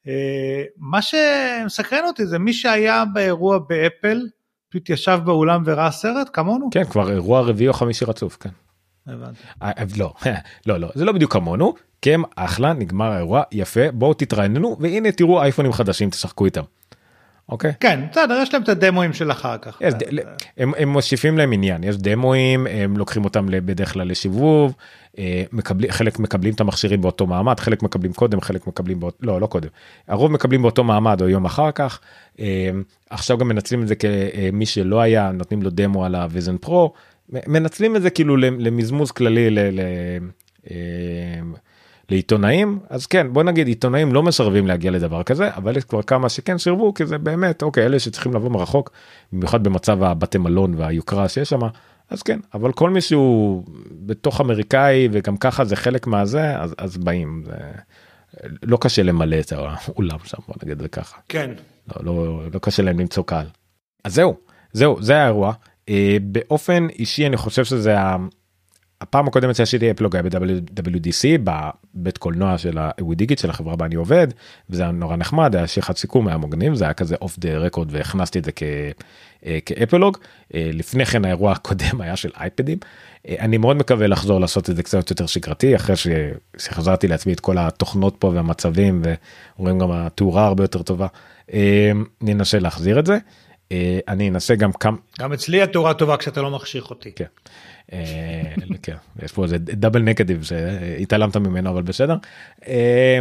[0.08, 4.22] אה, מה שמסקרן אותי זה מי שהיה באירוע באפל
[4.70, 6.70] פשוט ישב באולם וראה סרט כמונו.
[6.72, 8.50] כן כבר אירוע רביעי או חמישי רצוף כן.
[9.08, 9.40] הבנתי.
[9.62, 10.14] אה, אה, לא
[10.68, 11.74] לא לא זה לא בדיוק כמונו
[12.14, 16.62] הם אחלה נגמר האירוע יפה בואו תתראיינו והנה תראו אייפונים חדשים תשחקו איתם.
[17.50, 17.72] אוקיי.
[17.80, 19.82] כן בסדר יש להם את הדמוים של אחר כך.
[19.82, 20.04] ד-
[20.58, 24.74] הם, הם מוסיפים להם עניין יש דמוים הם לוקחים אותם ל- בדרך כלל לשיבוב
[25.20, 29.42] אה, מקבלים חלק מקבלים את המכשירים באותו מעמד חלק מקבלים קודם חלק מקבלים באות, לא
[29.42, 29.68] לא קודם
[30.08, 32.00] הרוב מקבלים באותו מעמד או יום אחר כך
[32.40, 32.70] אה,
[33.10, 36.94] עכשיו גם מנצלים את זה כמי שלא היה נותנים לו דמו על הוויזן פרו
[37.30, 39.80] מנצלים את זה כאילו למ- למזמוז כללי ל, ל,
[40.72, 40.76] אה,
[42.10, 46.30] לעיתונאים אז כן בוא נגיד עיתונאים לא מסרבים להגיע לדבר כזה אבל יש כבר כמה
[46.30, 48.92] שכן סירבו כי זה באמת אוקיי אלה שצריכים לבוא מרחוק
[49.34, 51.60] במיוחד במצב הבתי מלון והיוקרה שיש שם
[52.10, 56.98] אז כן אבל כל מי שהוא בתוך אמריקאי וגם ככה זה חלק מהזה אז, אז
[56.98, 57.54] באים זה
[58.64, 61.52] לא קשה למלא את האולם שם בוא נגיד זה ככה כן.
[61.96, 63.46] לא, לא, לא קשה להם למצוא קהל.
[64.04, 64.38] אז זהו,
[64.74, 65.54] זהו, זה האירוע.
[65.90, 67.96] אה, באופן אישי אני חושב שזה.
[69.02, 74.28] הפעם הקודמת שעשיתי אפלוג היה ב-WDC בבית קולנוע של הווידיגיט של החברה בה אני עובד
[74.70, 77.88] וזה היה נורא נחמד היה שיחת סיכום היה מגניב זה היה כזה אוף דה רקורד
[77.92, 78.64] והכנסתי את זה כ,
[79.46, 80.18] אה, כאפלוג
[80.56, 82.78] אה, לפני כן האירוע הקודם היה של אייפדים
[83.28, 86.08] אה, אני מאוד מקווה לחזור לעשות את זה קצת יותר שגרתי אחרי ש,
[86.58, 89.02] שחזרתי לעצמי את כל התוכנות פה והמצבים
[89.58, 91.08] ורואים גם התאורה הרבה יותר טובה
[92.22, 93.18] ננסה להחזיר את זה
[94.08, 97.12] אני אנסה גם כמה גם אצלי התאורה טובה כשאתה לא מחשיך אותי.
[97.12, 97.26] כן.
[97.94, 98.54] אה,
[98.84, 102.16] כן, יש פה איזה דאבל נגטיב שהתעלמת ממנו אבל בסדר.
[102.68, 103.20] אה,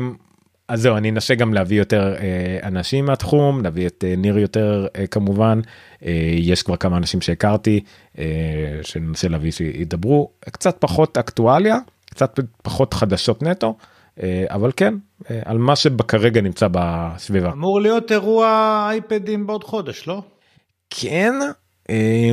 [0.68, 5.60] אז זהו אני אנסה גם להביא יותר אה, אנשים מהתחום להביא את ניר יותר כמובן
[6.38, 7.80] יש כבר כמה אנשים שהכרתי
[8.82, 11.78] שננסה להביא שידברו קצת פחות אקטואליה
[12.10, 13.76] קצת פחות חדשות נטו
[14.48, 14.94] אבל כן
[15.44, 17.52] על מה שבכרגע נמצא בסביבה.
[17.52, 20.22] אמור להיות אירוע אייפדים בעוד חודש לא?
[20.90, 21.32] כן.
[21.90, 22.30] אה,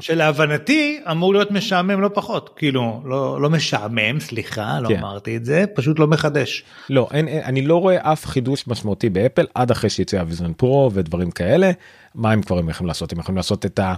[0.00, 4.98] שלהבנתי אמור להיות משעמם לא פחות כאילו לא לא משעמם סליחה לא כן.
[4.98, 6.64] אמרתי את זה פשוט לא מחדש.
[6.90, 10.90] לא אין, אין אני לא רואה אף חידוש משמעותי באפל עד אחרי שיצא הוויזן פרו
[10.94, 11.70] ודברים כאלה
[12.14, 13.94] מה הם כבר הם יכולים לעשות הם יכולים לעשות את ה-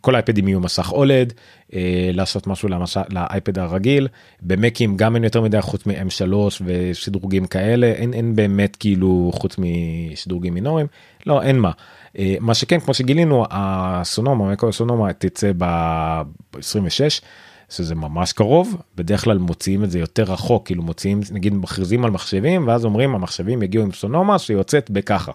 [0.00, 1.32] כל האייפדים יהיו מסך אולד
[1.74, 4.08] אה, לעשות משהו למסע, לאייפד הרגיל
[4.42, 10.54] במקים גם אין יותר מדי חוץ מ-M3 ושדרוגים כאלה אין אין באמת כאילו חוץ משדרוגים
[10.54, 10.86] מינוריים
[11.26, 11.70] לא אין מה.
[12.18, 17.22] אה, מה שכן כמו שגילינו הסונומה מקו הסונומה תצא ב-26
[17.70, 22.10] שזה ממש קרוב בדרך כלל מוציאים את זה יותר רחוק כאילו מוציאים נגיד מכריזים על
[22.10, 25.32] מחשבים ואז אומרים המחשבים יגיעו עם סונומה שיוצאת בככה.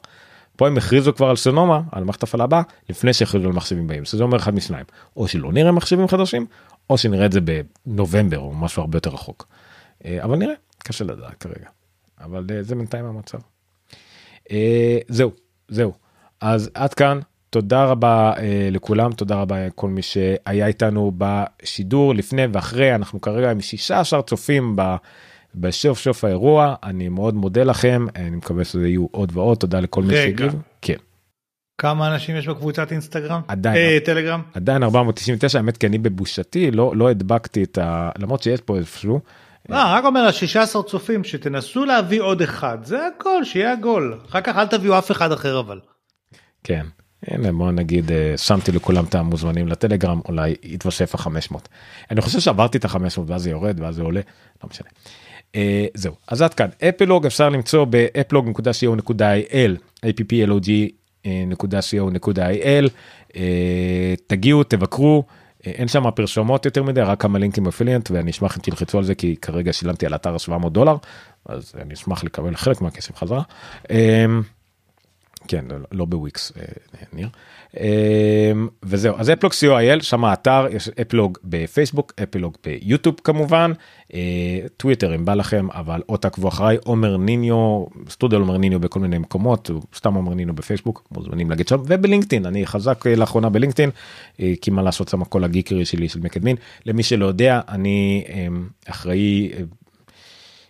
[0.57, 4.05] פה הם הכריזו כבר על סונומה על מערכת הפעלה הבאה לפני שהכריזו על מחשבים באים
[4.05, 4.85] שזה אומר אחד משניים
[5.17, 6.45] או שלא נראה מחשבים חדשים
[6.89, 7.39] או שנראה את זה
[7.85, 9.47] בנובמבר או משהו הרבה יותר רחוק.
[10.05, 11.69] אה, אבל נראה קשה לדעת כרגע
[12.21, 13.37] אבל אה, זה בינתיים המצב.
[15.09, 15.31] זהו
[15.67, 15.93] זהו
[16.41, 22.41] אז עד כאן תודה רבה אה, לכולם תודה רבה לכל מי שהיה איתנו בשידור לפני
[22.51, 24.95] ואחרי אנחנו כרגע עם 16 צופים ב...
[25.55, 30.03] בסוף סוף האירוע אני מאוד מודה לכם אני מקווה שזה יהיו עוד ועוד תודה לכל
[30.03, 30.21] מי רגע.
[30.21, 30.61] שהגיב.
[30.81, 30.95] כן
[31.77, 33.41] כמה אנשים יש בקבוצת אינסטגרם?
[33.47, 33.75] עדיין.
[33.77, 34.41] אה, טלגרם?
[34.53, 38.09] עדיין 499 האמת כי אני בבושתי לא לא הדבקתי את ה...
[38.19, 39.19] למרות שיש פה איזשהו.
[39.69, 44.57] לא, רק אומר ל-16 צופים שתנסו להביא עוד אחד זה הכל שיהיה עגול אחר כך
[44.57, 45.79] אל תביאו אף אחד אחר אבל.
[46.65, 46.85] כן.
[47.27, 51.55] הנה בוא נגיד אה, שמתי לכולם את המוזמנים לטלגרם אולי יתווסף ה-500.
[52.11, 54.21] אני חושב שעברתי את ה-500 ואז זה יורד ואז זה עולה
[54.63, 54.87] לא משנה.
[55.55, 59.71] אה, זהו אז עד כאן אפלוג אפשר למצוא באפלוג.co.il
[60.05, 62.89] applog.co.il
[63.35, 65.23] אה, תגיעו תבקרו.
[65.67, 69.03] אה, אין שם פרשומות יותר מדי רק כמה לינקים אפיליאנט ואני אשמח אם תלחצו על
[69.03, 70.95] זה כי כרגע שילמתי על אתר 700 דולר
[71.45, 73.41] אז אני אשמח לקבל חלק מהכסף חזרה.
[73.91, 74.25] אה,
[75.47, 76.63] כן לא, לא בוויקס אה,
[77.13, 77.29] ניר.
[77.79, 78.51] אה,
[78.83, 83.71] וזהו אז אפלוג co.il שם האתר יש אפלוג בפייסבוק אפלוג ביוטיוב כמובן.
[84.13, 84.19] אה,
[84.77, 89.17] טוויטר אם בא לכם אבל או תעקבו אחריי עומר ניניו סטודיו עומר ניניו בכל מיני
[89.17, 93.89] מקומות סתם עומר ניניו בפייסבוק מוזמנים להגיד שם ובלינקדאין אני חזק אה, לאחרונה בלינקדאין.
[94.39, 96.55] אה, כי מה לעשות שם כל הגיקרי שלי של מקדמין.
[96.85, 98.47] למי שלא יודע אני אה,
[98.85, 99.51] אחראי.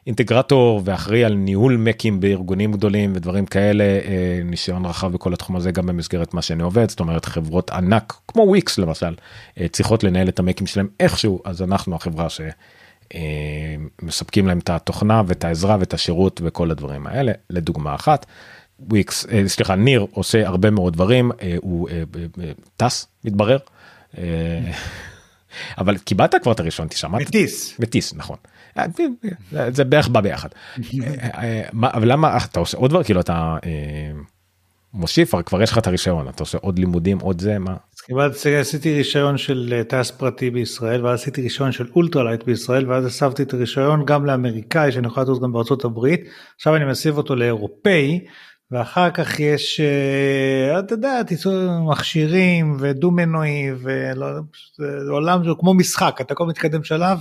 [0.06, 5.56] אה, אינטגרטור ואחראי על ניהול מקים בארגונים גדולים ודברים כאלה אה, ניסיון רחב בכל התחום
[5.56, 9.16] הזה גם במסגרת מה שאני עובד זאת אומרת חברות ענק כמו וויקס למשל
[9.60, 12.28] אה, צריכות לנהל את המקים שלהם איכשהו אז אנחנו החברה
[14.04, 18.26] שמספקים להם את התוכנה ואת העזרה ואת השירות וכל הדברים האלה לדוגמה אחת.
[18.80, 21.90] וויקס סליחה ניר עושה הרבה מאוד דברים הוא
[22.78, 23.58] טס מתברר.
[25.78, 28.38] אבל קיבלת כבר את הראשון תשמע מטיס מטיס נכון
[29.70, 30.50] זה בערך בא ביחד.
[31.84, 33.04] אבל למה אתה עושה עוד דבר?
[33.04, 33.56] כאילו אתה
[34.94, 37.76] מוסיף כבר יש לך את הרישיון אתה עושה עוד לימודים עוד זה מה.
[38.60, 43.54] עשיתי רישיון של טייס פרטי בישראל ואז עשיתי רישיון של ultralight בישראל ואז הסבתי את
[43.54, 46.22] הרישיון גם לאמריקאי שאני יכול לטוס גם בארצות הברית.
[46.56, 48.20] עכשיו אני מסב אותו לאירופאי
[48.72, 51.52] ואחר כך יש, אה, אתה יודע, תיסעו
[51.92, 54.28] מכשירים ודו מנועי ולא,
[55.10, 57.20] עולם שהוא כמו משחק, אתה כל מתקדם שלב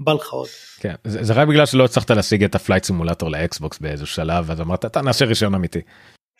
[0.00, 0.48] ובא לך עוד.
[0.80, 4.06] כן, זה, זה רק בגלל שלא הצלחת להשיג את ה Flight Simulator ל Xbox באיזה
[4.06, 5.80] שלב, אז אמרת, אתה נעשה רישיון אמיתי.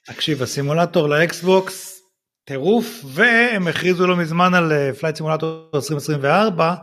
[0.06, 2.02] תקשיב, הסימולטור ל Xbox,
[2.44, 6.74] טירוף, והם הכריזו לא מזמן על Flight Simulator 2024.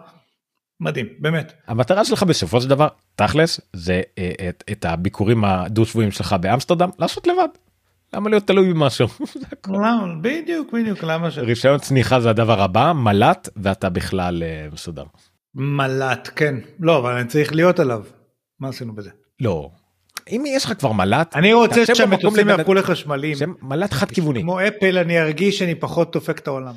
[0.80, 6.12] מדהים באמת המטרה שלך בסופו של דבר תכלס זה אה, את, את הביקורים הדו שבועיים
[6.12, 7.48] שלך באמסטרדם לעשות לבד.
[8.14, 9.08] למה להיות תלוי במשהו?
[10.22, 11.38] בדיוק בדיוק למה ש...
[11.38, 15.04] רישיון צניחה זה הדבר הבא מל"ט ואתה בכלל uh, מסודר.
[15.56, 18.04] מל"ט כן לא אבל אני צריך להיות עליו
[18.60, 19.10] מה עשינו בזה?
[19.40, 19.70] לא.
[20.30, 24.98] אם יש לך כבר מל"ט אני רוצה שהמטוסים יהפכו לחשמליים מל"ט חד כיווני כמו אפל
[24.98, 26.74] אני ארגיש שאני פחות דופק את העולם.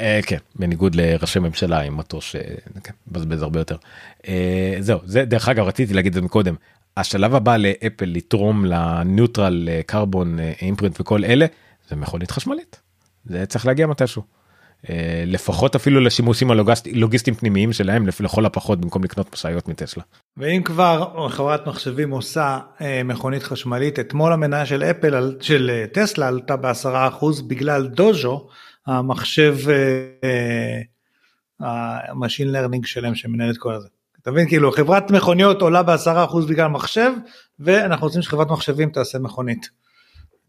[0.00, 3.76] אה, כן בניגוד לראשי ממשלה עם מטוס שמבזבז הרבה יותר
[4.28, 6.54] אה, זהו זה דרך אגב רציתי להגיד את זה מקודם
[6.96, 11.46] השלב הבא לאפל לתרום ל neutral carbon imprint וכל אלה
[11.88, 12.80] זה מכונית חשמלית
[13.24, 14.37] זה צריך להגיע מתישהו.
[14.90, 20.02] אה, לפחות אפילו לשימושים הלוגיסטיים פנימיים שלהם לכל הפחות במקום לקנות משאיות מטסלה.
[20.36, 22.58] ואם כבר חברת מחשבים עושה
[23.04, 28.48] מכונית חשמלית אתמול המניה של אפל של טסלה עלתה בעשרה אחוז בגלל דוז'ו
[28.88, 29.56] המחשב
[31.60, 33.88] ה machine אה, learning שלם שמנהל את כל הזה.
[34.22, 37.10] אתה מבין כאילו חברת מכוניות עולה בעשרה אחוז בגלל מחשב
[37.58, 39.70] ואנחנו רוצים שחברת מחשבים תעשה מכונית.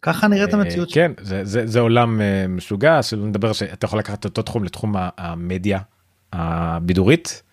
[0.02, 0.90] ככה נראית אה, המציאות.
[0.94, 4.96] כן זה, זה, זה עולם אה, משוגע שלא נדבר שאתה יכול לקחת אותו תחום לתחום
[5.18, 5.80] המדיה
[6.34, 7.44] הבידורית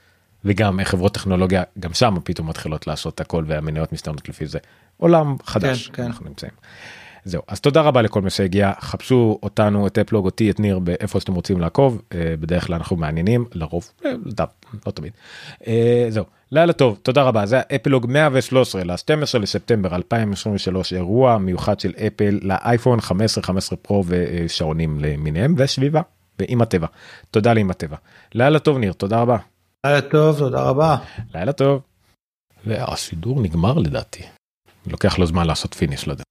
[0.45, 4.59] וגם חברות טכנולוגיה גם שם פתאום מתחילות לעשות הכל והמניות מסתנות לפי זה
[4.97, 6.03] עולם חדש כן, כן.
[6.03, 6.53] אנחנו נמצאים.
[7.27, 11.21] זהו אז תודה רבה לכל מי שהגיע חפשו אותנו את אפלוג אותי את ניר באיפה
[11.21, 14.13] שאתם רוצים לעקוב אה, בדרך כלל אנחנו מעניינים לרוב אה,
[14.87, 15.13] לא תמיד
[15.67, 21.93] אה, זהו לילה טוב תודה רבה זה אפלוג 113 ל-12 לספטמבר 2023 אירוע מיוחד של
[22.07, 26.01] אפל לאייפון 15 15 פרו ושעונים למיניהם וסביבה
[26.39, 26.87] ועם הטבע
[27.31, 27.97] תודה לאם הטבע
[28.35, 29.37] לילה טוב ניר תודה רבה.
[29.87, 30.97] לילה טוב תודה רבה.
[31.35, 31.83] לילה טוב.
[32.67, 34.23] והסידור נגמר לדעתי.
[34.87, 36.27] לוקח לו זמן לעשות finish לדעת.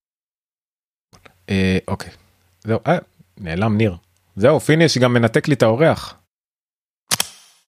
[1.49, 2.11] אה, אוקיי.
[2.63, 2.97] זהו, אה,
[3.37, 3.95] נעלם ניר.
[4.35, 6.17] זהו, פיניש גם מנתק לי את האורח.